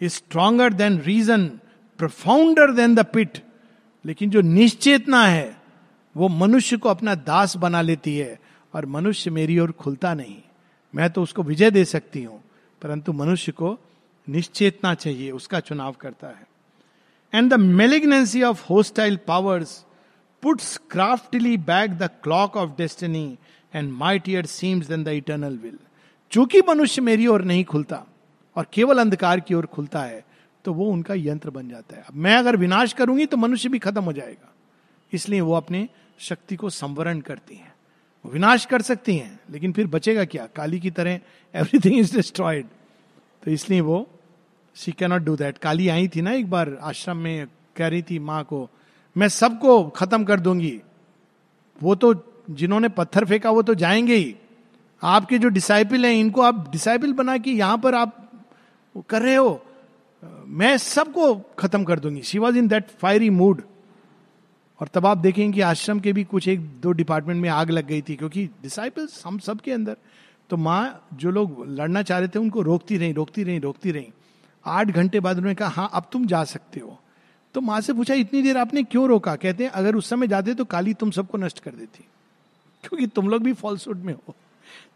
is 0.00 0.12
stronger 0.12 0.72
than 0.72 0.98
reason 1.00 1.46
profounder 1.98 2.72
than 2.72 2.94
the 2.94 3.04
pit 3.04 3.42
लेकिन 4.04 4.30
जो 4.30 4.40
निश्चेतना 4.40 5.24
है, 5.26 5.56
वो 6.14 6.28
मनुष्य 6.28 6.76
को 6.76 6.88
अपना 6.88 7.14
दास 7.14 7.56
बना 7.56 7.80
लेती 7.82 8.16
है 8.16 8.38
और 8.74 8.86
मनुष्य 8.86 9.30
मेरी 9.30 9.58
ओर 9.58 9.72
खुलता 9.72 10.12
नहीं। 10.14 10.36
मैं 10.94 11.10
तो 11.10 11.22
उसको 11.22 11.42
विजय 11.42 11.70
दे 11.70 11.84
सकती 11.84 12.22
हूँ, 12.22 12.42
परंतु 12.82 13.12
मनुष्य 13.12 13.52
को 13.52 13.78
निश्चेतना 14.28 14.94
चाहिए, 14.94 15.30
उसका 15.30 15.60
चुनाव 15.60 15.94
करता 16.00 16.28
है। 16.28 16.46
And 17.32 17.50
the 17.50 17.54
malignancy 17.54 18.42
of 18.42 18.64
hostile 18.70 19.18
powers 19.26 19.84
puts 20.42 20.76
craftily 20.90 21.56
back 21.56 21.98
the 21.98 22.10
clock 22.22 22.56
of 22.56 22.70
destiny 22.78 23.26
and 23.74 23.92
mightier 24.28 24.46
seems 24.46 24.86
then 24.86 25.04
the 25.04 25.08
eternal 25.08 25.58
will 25.62 25.78
चूँकि 26.32 26.60
मनुष्य 26.68 27.02
मेरी 27.02 27.26
ओर 27.26 27.42
नहीं 27.42 27.64
खुलता 27.64 28.04
और 28.56 28.66
केवल 28.72 28.98
अंधकार 28.98 29.40
की 29.40 29.54
ओर 29.54 29.66
खुलता 29.66 30.00
है 30.00 30.24
तो 30.64 30.72
वो 30.72 30.90
उनका 30.90 31.14
यंत्र 31.14 31.50
बन 31.50 31.68
जाता 31.68 31.96
है। 31.96 32.04
मैं 32.14 32.36
अगर 32.36 32.56
विनाश 32.56 32.92
करूँगी 32.92 33.26
तो 33.26 33.36
मनुष्य 33.36 33.68
भी 33.68 33.78
खत्म 33.78 34.02
हो 34.04 34.12
जाएगा। 34.12 34.52
इसलिए 35.12 35.40
वो 35.40 35.54
अपने 35.54 35.88
शक्ति 36.20 36.56
को 36.56 36.70
संवरण 36.70 37.20
करती 37.20 37.54
हैं। 37.54 37.72
विनाश 38.24 38.64
कर 38.64 38.82
सकती 38.82 39.16
हैं, 39.16 39.38
लेकिन 39.50 39.72
फिर 39.72 39.86
बचेगा 39.86 40.24
क्या? 40.24 40.46
काली 40.46 40.80
की 40.80 40.90
तरह 40.90 41.20
एवरीथिंग 41.54 41.98
इज़ 41.98 42.14
डिस्ट्रॉयड 42.16 42.66
तो 43.42 43.50
इसलिए 43.50 43.80
वो 43.80 44.06
she 44.76 44.92
cannot 44.92 45.22
do 45.22 45.36
that 45.36 45.58
Kali 45.58 45.88
आई 45.88 46.08
थी 46.08 46.22
ना 46.22 46.32
एक 46.32 46.50
बार 46.50 46.76
आश्रम 46.82 47.16
में, 47.16 47.46
कह 47.76 47.88
रही 47.88 48.02
थी 48.02 48.18
माँ 48.18 48.42
को, 48.44 48.68
मैं 49.16 49.28
सबको 49.28 49.82
खत्म 49.90 50.24
कर 50.24 50.40
दूँगी। 50.40 50.80
वो 51.80 51.94
तो 51.94 52.14
जिन्होंने 52.50 52.88
पत्थर 52.88 53.24
फेंका, 53.24 53.50
वो 53.50 53.62
तो 53.62 53.74
जाएँगे 53.74 54.14
ही। 54.14 54.34
आपके 55.02 55.38
जो 55.38 55.48
डिसाइपल 55.50 56.04
हैं, 56.04 56.12
इनको 56.14 56.42
आप 56.42 56.70
डिसाइपल 56.72 57.12
बना 57.14 57.36
के 57.38 57.50
यहाँ 57.52 57.78
पर 57.78 57.94
आप 57.94 58.14
कर 59.08 59.22
रहे 59.22 59.34
हो, 59.34 59.60
मैं 60.48 60.76
सबको 60.78 61.34
खत्म 61.58 61.84
कर 61.84 62.00
दूँगी। 62.00 62.22
She 62.22 62.38
was 62.38 62.56
in 62.58 62.68
that 62.68 62.88
fiery 63.00 63.30
mood 63.30 63.62
और 64.80 64.88
तब 64.94 65.06
आप 65.06 65.18
देखेंगे 65.18 65.52
कि 65.52 65.60
आश्रम 65.62 66.00
के 66.00 66.12
भी 66.12 66.24
कुछ 66.26 66.48
एक 66.48 66.60
दो 66.80 66.92
डिपार्टमेंट 66.92 67.40
में 67.42 67.48
आग 67.50 67.70
लग 67.70 67.86
गई 67.86 68.02
थी, 68.02 68.16
क्योंकि 68.16 68.44
डिसाइपल्स 68.62 69.22
हम 69.26 69.38
सब 69.38 69.60
के 69.60 69.72
अंदर 69.72 69.96
तो 70.50 70.56
माँ 70.56 71.08
जो 71.14 71.30
लोग 71.30 71.64
लड़ना 71.68 72.02
चाह 72.02 72.18
रहे 72.18 72.28
थे, 72.28 72.38
उनको 72.38 72.62
रोकती 72.62 72.96
रही 72.98 73.12
रोकती 73.12 73.42
रही 73.42 73.58
रोकती 73.58 73.90
रही। 73.90 74.12
आठ 74.64 74.86
घंटे 74.86 75.20
बाद 75.20 75.36
उन्होंने 75.36 75.54
कहा 75.54 75.68
हाँ 75.70 75.90
अब 75.94 76.08
तुम 76.12 76.26
जा 76.26 76.42
सकते 76.46 76.80
हो। 76.80 76.98
तो 77.54 77.60
माँ 77.60 77.80
से 77.80 77.92
पूछा, 77.92 78.14
इतनी 78.16 78.42
देर 78.42 78.56
आपने 78.58 78.82
क्यों 78.84 79.06
रोका? 79.08 79.34
कहते 79.36 79.64
हैं, 79.64 79.70
अगर 79.72 79.96
उस 79.96 80.08
समय 80.08 80.26
जाते 80.26 80.54
तो 80.54 80.64
काली 80.66 80.94
तुम 80.94 81.10
सबको 81.10 81.38
नष्ट 81.38 81.58
कर 81.58 81.70
देती, 81.70 82.04
क्योंकि 82.84 83.06
तुम 83.08 83.28
लोग 83.28 83.42
भी 83.42 83.52
फॉल्सूट 83.54 83.96
में 83.98 84.12
हो। 84.14 84.34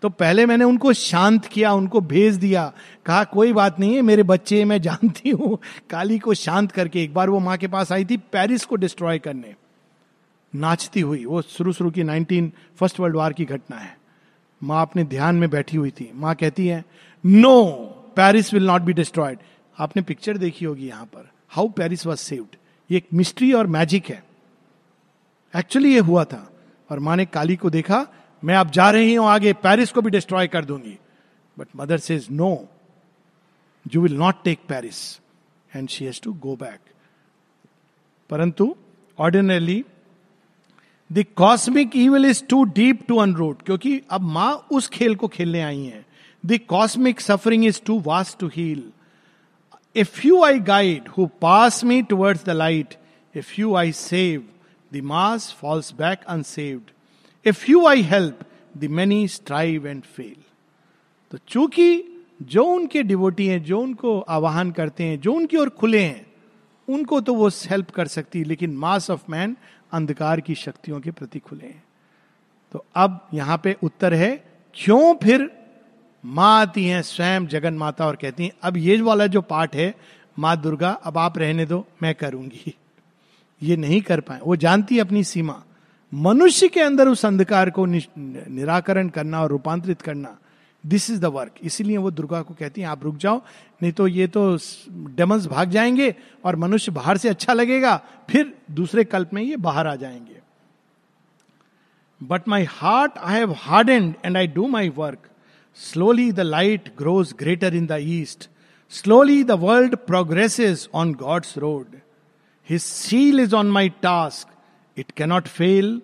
तो 0.02 0.08
पहले 0.08 0.46
मैंने 0.46 0.64
उनको 0.64 0.92
शांत 0.92 1.46
किया, 1.46 1.72
उनको 1.72 2.00
भेज 2.00 2.34
दिया। 2.34 2.72
कहा, 3.06 3.24
कोई 3.24 3.52
बात 3.52 3.80
नहीं 3.80 3.94
है 3.94 4.02
मेरे 4.02 4.22
बच्चे, 4.22 4.64
मैं 4.64 4.82
जानती 4.82 5.30
हूँ। 5.30 5.58
काली 5.90 6.18
को 6.18 6.34
शांत 6.34 6.72
करके 6.72 7.02
एक 7.02 7.14
बार 7.14 7.30
वो 7.30 7.38
माँ 7.38 7.56
के 7.56 7.66
पास 7.66 7.92
आई 7.92 8.04
थी 8.04 8.16
पेरिस 8.16 8.64
को 8.64 8.76
डिस्ट्रॉय 8.76 9.18
करने। 9.18 9.54
नाचती 10.54 11.00
हुई, 11.00 11.24
वो 11.24 11.42
शुरू 11.42 11.72
शुरू 11.72 11.90
की 11.90 12.02
नाइनटीन 12.02 12.52
फ़र्स्ट 12.76 13.00
वर्ल्ड 13.00 13.16
वार 13.16 13.32
की 13.32 13.44
घटना 13.44 13.76
है। 13.76 13.98
माँ 14.62 14.82
अपने 14.82 15.04
ध्यान 15.04 15.34
में 15.34 15.50
बैठी 15.50 15.76
हुई 15.76 15.90
थी। 15.90 16.12
माँ 16.14 16.34
कहती 16.34 16.66
है, 16.66 16.84
no, 17.26 17.62
Paris 18.16 18.54
will 18.54 18.66
not 18.66 18.82
be 18.82 18.92
destroyed. 18.92 19.38
आपने 19.78 20.02
पिक्चर 20.02 20.36
देखी 20.36 20.64
होगी 20.64 20.88
यहाँ 20.88 21.04
पर। 21.04 21.30
How 21.48 21.68
Paris 21.68 22.06
was 22.06 22.18
saved. 22.18 22.56
ये 22.90 22.96
एक 22.96 23.06
मिस्ट्री 23.14 23.52
और 23.52 23.66
मैजिक 23.66 24.06
है। 24.06 24.24
एक्चुअली 25.56 25.92
ये 25.92 25.98
हुआ 25.98 26.24
था। 26.24 26.48
और 26.90 26.98
माँ 26.98 27.16
ने 27.16 27.24
काली 27.24 27.56
को 27.56 27.70
देखा 27.70 28.06
मैं 28.42 28.54
अब 28.56 28.70
जा 28.70 28.90
रही 28.90 29.14
हूँ, 29.14 29.26
आगे 29.28 29.52
पेरिस 29.54 29.92
को 29.92 30.02
भी 30.02 30.10
डिस्ट्रॉय 30.10 30.46
कर 30.48 30.64
दूँगी। 30.64 30.98
But 31.56 31.66
mother 31.76 31.98
says 31.98 32.26
no 32.30 32.50
you 33.86 34.00
will 34.02 34.16
not 34.18 34.42
take 34.44 34.60
Paris 34.68 35.00
and 35.70 35.88
she 35.88 36.04
has 36.04 36.20
to 36.22 36.32
go 36.42 36.56
back 36.56 36.80
परंतु 38.30 38.74
ordinarily 39.18 39.84
the 41.10 41.24
cosmic 41.36 41.96
evil 41.96 42.26
is 42.26 42.44
too 42.50 42.62
deep 42.74 43.04
to 43.08 43.16
unroot 43.18 43.62
क्योंकि 43.62 44.00
अब 44.10 44.20
माँ 44.36 44.52
उस 44.72 44.88
खेल 44.88 45.14
को 45.14 45.28
खेलने 45.28 45.60
आई 45.62 45.84
है। 45.84 46.04
The 46.44 46.58
cosmic 46.68 47.20
suffering 47.20 47.64
is 47.64 47.80
too 47.86 47.98
vast 48.06 48.38
to 48.38 48.46
heal 48.56 48.82
a 49.96 50.04
few 50.04 50.42
I 50.44 50.58
guide 50.70 51.08
who 51.16 51.26
pass 51.42 51.82
me 51.84 52.00
towards 52.02 52.44
the 52.44 52.50
light 52.50 52.94
if 53.34 53.52
you 53.58 53.74
I 53.76 53.92
save 53.92 54.44
the 54.92 55.02
mass 55.04 55.52
falls 55.60 55.92
back 55.94 56.24
unsaved 56.28 56.90
a 57.46 57.52
few 57.52 57.86
I 57.86 58.02
help 58.02 58.38
the 58.76 58.84
many 58.84 59.28
strive 59.28 59.86
and 59.86 60.02
fail 60.02 60.36
तो 61.30 61.38
चूँकि 61.48 62.08
जो 62.42 62.64
उनके 62.64 63.02
devotee 63.02 63.46
हैं, 63.46 63.62
जो 63.62 63.80
उनको 63.80 64.20
आवाहन 64.20 64.70
करते 64.70 65.04
हैं, 65.04 65.20
जो 65.20 65.32
उनकी 65.32 65.56
ओर 65.56 65.68
खुले 65.68 66.00
हैं, 66.00 66.26
उनको 66.88 67.20
तो 67.20 67.34
वो 67.34 67.48
हेल्प 67.48 67.90
कर 67.90 68.06
सकती 68.06 68.38
है, 68.38 68.44
लेकिन 68.44 68.76
मास 68.76 69.10
ऑफ़ 69.10 69.22
मैन 69.30 69.56
अंधकार 69.92 70.40
की 70.40 70.54
शक्तियों 70.54 71.00
के 71.00 71.10
प्रति 71.10 71.38
खुले 71.38 71.66
हैं। 71.66 71.84
तो 72.72 72.86
अब 72.94 73.28
यहाँ 73.34 73.60
पे 73.64 73.76
उत्तर 73.82 74.14
है, 74.14 74.44
क्यों 74.74 75.14
फिर 75.14 75.50
माँ 76.24 76.60
आती 76.60 76.84
हैं, 76.84 77.02
स्वयं 77.02 77.46
जगन 77.46 77.74
माता 77.74 78.06
और 78.06 78.16
कहती 78.16 78.44
हैं, 78.44 78.52
अब 78.62 78.76
ये 78.76 79.00
वाला 79.00 79.26
जो 79.26 79.40
पाठ 79.40 79.76
है, 79.76 79.94
माँ 80.38 80.60
दुर्गा, 80.60 80.90
अब 80.90 81.18
आप 81.18 81.38
रहने 81.38 81.66
दो, 81.66 81.86
मैं 82.02 82.14
करूँगी। 82.14 82.74
ये 83.62 83.76
नहीं 83.76 84.02
कर 84.02 84.20
पाए। 84.20 84.40
वो 84.42 84.56
जानती 84.56 84.94
है 84.94 85.00
अपनी 85.00 85.24
सीमा। 85.24 85.62
मनुष्य 86.12 86.68
के 86.68 86.80
अंदर 86.80 87.08
उस 87.08 87.24
अंधकार 87.26 87.70
को 87.70 87.84
निराकरण 87.86 89.08
करना 89.08 89.40
और 89.42 89.48
रूपांतरित 89.50 90.02
करना 90.02 90.36
दिस 90.84 91.08
इज़ 91.10 91.20
द 91.20 91.24
वर्क 91.24 91.54
इसीलिए 91.62 91.96
वो 91.96 92.10
दुर्गा 92.10 92.40
को 92.42 92.54
कहती 92.54 92.80
हैं, 92.80 92.88
आप 92.88 93.02
रुक 93.04 93.16
जाओ, 93.16 93.40
नहीं 93.82 93.92
तो 93.92 94.06
ये 94.06 94.26
तो 94.26 94.58
डेमंस 95.16 95.46
भाग 95.46 95.70
जाएँगे 95.70 96.14
और 96.44 96.56
मनुष्य 96.56 96.92
बाहर 96.92 97.16
से 97.16 97.28
अच्छा 97.28 97.52
लगेगा, 97.52 97.96
फिर 98.30 98.52
दूसरे 98.70 99.04
कल्प 99.04 99.32
में 99.34 99.42
ये 99.42 99.56
बाहर 99.58 99.86
आ 99.86 99.94
जाएँगे। 99.96 100.40
But 102.20 102.48
my 102.48 102.64
heart 102.70 103.18
I 103.18 103.38
have 103.38 103.54
hard 103.58 103.90
and 103.90 104.14
and 104.24 104.36
I 104.36 104.46
do 104.46 104.66
my 104.68 104.88
work 104.96 105.28
slowly 105.80 106.30
the 106.32 106.40
light 106.40 106.88
grows 106.98 107.34
greater 107.38 107.74
in 107.74 107.86
the 107.86 107.98
east 108.00 108.48
slowly 108.92 109.42
the 109.44 109.50
world 109.60 109.96
progresses 110.06 110.88
on 110.94 111.12
God's 111.14 111.56
road 111.58 111.96
his 112.68 112.82
seal 112.82 113.40
is 113.40 113.54
on 113.54 113.70
my 113.70 113.88
task 114.02 114.48
It 114.96 115.14
cannot 115.14 115.48
fail. 115.48 116.00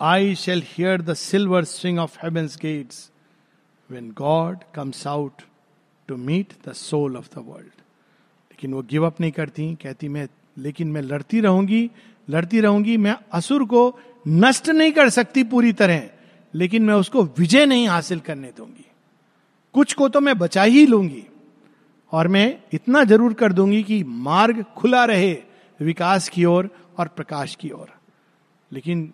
I 0.00 0.34
shall 0.34 0.60
hear 0.60 0.98
the 0.98 1.14
silver 1.14 1.64
swing 1.64 1.98
of 1.98 2.16
heaven's 2.16 2.56
gates 2.56 3.10
when 3.88 4.10
God 4.10 4.64
comes 4.72 5.06
out 5.06 5.42
to 6.08 6.16
meet 6.16 6.62
the 6.62 6.74
soul 6.74 7.16
of 7.16 7.30
the 7.30 7.40
world. 7.40 7.72
लेकिन 8.50 8.74
वो 8.74 8.82
give 8.82 9.06
up 9.06 9.20
नहीं 9.20 9.32
करती 9.32 9.74
कहती 9.74 10.08
मैं 10.08 10.28
लेकिन 10.58 10.88
मैं 10.88 11.02
लड़ती 11.02 11.40
रहूँगी 11.40 11.90
लड़ती 12.30 12.60
रहूँगी 12.60 12.96
मैं 12.96 13.16
असुर 13.32 13.64
को 13.64 13.98
नष्ट 14.28 14.68
नहीं 14.68 14.92
कर 14.92 15.08
सकती 15.08 15.44
पूरी 15.44 15.72
तरह 15.72 16.10
लेकिन 16.54 16.82
मैं 16.82 16.94
उसको 16.94 17.24
विजय 17.24 17.66
नहीं 17.66 17.88
हासिल 17.88 18.20
करने 18.20 18.52
दूँगी 18.56 18.86
कुछ 19.72 19.94
को 19.94 20.08
तो 20.08 20.20
मैं 20.20 20.38
बचा 20.38 20.62
ही 20.62 20.86
लूँगी 20.86 21.24
और 22.12 22.28
मैं 22.28 22.58
इतना 22.72 23.04
ज़रूर 23.04 23.34
कर 23.34 23.52
दूँगी 23.52 23.82
कि 23.82 24.04
मार्ग 24.04 24.62
खुला 24.62 25.04
रहे 25.04 25.42
विकास 25.80 26.28
की 26.28 26.44
ओर 26.44 26.64
और, 26.64 26.70
और 26.98 27.08
प्रकाश 27.08 27.54
की 27.54 27.70
ओर 27.70 28.01
लेकिन 28.72 29.12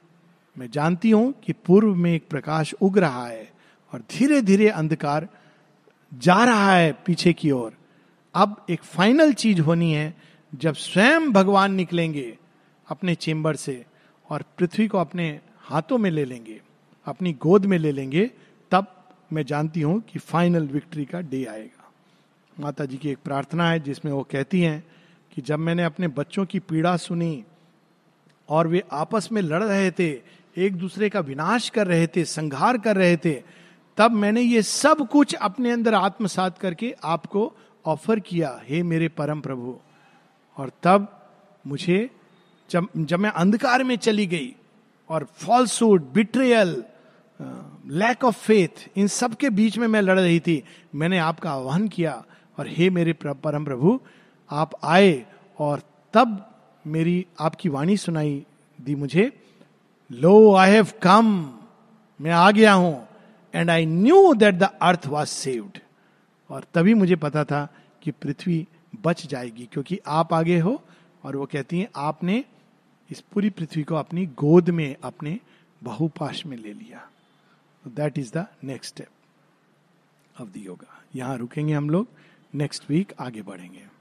मैं 0.56 0.70
जानती 0.70 1.10
हूँ 1.10 1.32
कि 1.44 1.52
पूर्व 1.52 1.94
में 1.94 2.14
एक 2.14 2.28
प्रकाश 2.28 2.74
उग 2.82 2.98
रहा 2.98 3.26
है 3.26 3.48
और 3.92 4.00
धीरे 4.00 4.40
धीरे 4.42 4.68
अंधकार 4.68 5.28
जा 6.12 6.44
रहा 6.44 6.72
है 6.72 6.92
पीछे 7.06 7.32
की 7.32 7.50
ओर। 7.50 7.72
अब 8.34 8.56
एक 8.70 8.82
फाइनल 8.82 9.32
चीज़ 9.32 9.60
होनी 9.60 9.92
है, 9.92 10.14
जब 10.54 10.74
स्वयं 10.74 11.32
भगवान 11.32 11.74
निकलेंगे 11.74 12.38
अपने 12.88 13.14
चेंबर 13.14 13.56
से 13.56 13.84
और 14.30 14.44
पृथ्वी 14.58 14.86
को 14.88 14.98
अपने 14.98 15.40
हाथों 15.60 15.98
में 15.98 16.10
ले 16.10 16.24
लेंगे, 16.24 16.60
अपनी 17.06 17.32
गोद 17.32 17.66
में 17.66 17.78
ले 17.78 17.92
लेंगे, 17.92 18.30
तब 18.72 18.86
मैं 19.32 19.42
जानती 19.46 19.80
हूँ 19.80 20.00
कि 20.00 20.18
फाइनल 20.18 20.66
विक्ट्री 20.66 21.04
का 21.04 21.20
डे 21.20 21.44
आएगा। 21.44 21.90
माता 22.60 22.84
जी 22.84 22.96
की 22.96 23.10
एक 23.10 23.18
प्रार्थना 23.24 23.70
है 23.70 23.80
जिसमें 23.80 24.12
वो 24.12 24.22
कहती 24.22 24.60
हैं 24.60 24.84
कि 25.32 25.42
जब 25.42 25.58
मैंने 25.58 25.84
अपने 25.84 26.08
बच्चों 26.08 26.46
की 26.46 26.58
पीड़ा 26.58 26.96
सुनी 26.96 27.44
और 28.48 28.68
वे 28.68 28.82
आपस 28.92 29.28
में 29.32 29.40
लड़ 29.42 29.62
रहे 29.62 29.90
थे, 29.90 30.10
एक 30.56 30.76
दूसरे 30.76 31.08
का 31.08 31.20
विनाश 31.20 31.68
कर 31.68 31.86
रहे 31.86 32.06
थे, 32.06 32.24
संघार 32.24 32.78
कर 32.78 32.96
रहे 32.96 33.16
थे, 33.16 33.34
तब 33.98 34.12
मैंने 34.12 34.40
ये 34.40 34.62
सब 34.62 35.06
कुछ 35.08 35.34
अपने 35.34 35.70
अंदर 35.70 35.94
आत्मसात 35.94 36.58
करके 36.58 36.94
आपको 37.04 37.52
ऑफ़र 37.84 38.20
किया, 38.20 38.60
हे 38.64 38.82
मेरे 38.82 39.08
परम 39.08 39.40
प्रभु। 39.40 39.76
और 40.56 40.70
तब 40.82 41.08
मुझे 41.64 42.08
जब 42.70 42.88
जब 42.96 43.18
मैं 43.18 43.30
अंधकार 43.30 43.84
में 43.84 43.96
चली 43.96 44.26
गई 44.26 44.54
और 45.10 45.26
falsehood 45.36 46.12
betrayal 46.14 46.82
lack 47.90 48.24
of 48.24 48.36
faith 48.36 48.88
इन 48.96 49.06
सब 49.06 49.34
के 49.34 49.50
बीच 49.50 49.78
में 49.78 49.86
मैं 49.88 50.00
लड़ 50.02 50.18
रही 50.20 50.40
थी, 50.40 50.62
मैंने 50.94 51.18
आपका 51.18 51.50
आह्वान 51.50 51.88
किया 51.88 52.22
और 52.58 52.68
हे 52.68 52.90
मेरे 52.90 53.12
परम 53.12 53.64
प्रभु, 53.64 54.00
आप 54.50 54.70
आए 54.84 55.24
और 55.58 55.82
तब 56.14 56.44
मेरी 56.88 57.26
आपकी 57.40 57.68
वाणी 57.68 57.96
सुनाई 57.96 58.44
दी 58.78 58.94
मुझे। 58.94 59.30
लो 60.10 60.54
आई 60.54 60.70
हैव 60.70 60.88
कम 61.02 61.26
मैं 62.20 62.30
आ 62.30 62.50
गया 62.50 62.72
हूँ। 62.72 63.06
And 63.54 63.70
I 63.70 63.86
knew 63.86 64.32
that 64.34 64.54
the 64.54 64.70
earth 64.82 65.06
was 65.06 65.28
saved 65.28 65.78
और 66.50 66.64
तभी 66.74 66.94
मुझे 66.94 67.16
पता 67.16 67.44
था 67.44 67.66
कि 68.02 68.10
पृथ्वी 68.12 68.66
बच 68.96 69.26
जाएगी, 69.26 69.68
क्योंकि 69.72 69.98
आप 70.06 70.32
आगे 70.34 70.58
हो 70.58 70.80
और 71.24 71.36
वो 71.36 71.46
कहती 71.46 71.78
हैं, 71.80 71.88
आपने 71.96 72.44
इस 73.10 73.20
पूरी 73.32 73.50
पृथ्वी 73.50 73.82
को 73.82 73.94
अपनी 73.94 74.26
गोद 74.38 74.70
में, 74.70 74.96
अपने 75.04 75.38
बहुपाश 75.82 76.44
में 76.46 76.56
ले 76.56 76.72
लिया। 76.72 77.08
That 77.84 78.18
is 78.18 78.32
the 78.34 78.46
next 78.64 78.94
step 78.94 80.40
of 80.40 80.48
the 80.48 80.56
yoga 80.56 81.00
यहाँ 81.14 81.36
रुकेंगे 81.38 81.74
हम 81.74 81.90
लोग। 81.90 82.08
नेक्स्ट 82.54 82.90
वीक 82.90 83.12
आगे 83.20 83.42
बढ़ेंगे। 83.42 83.97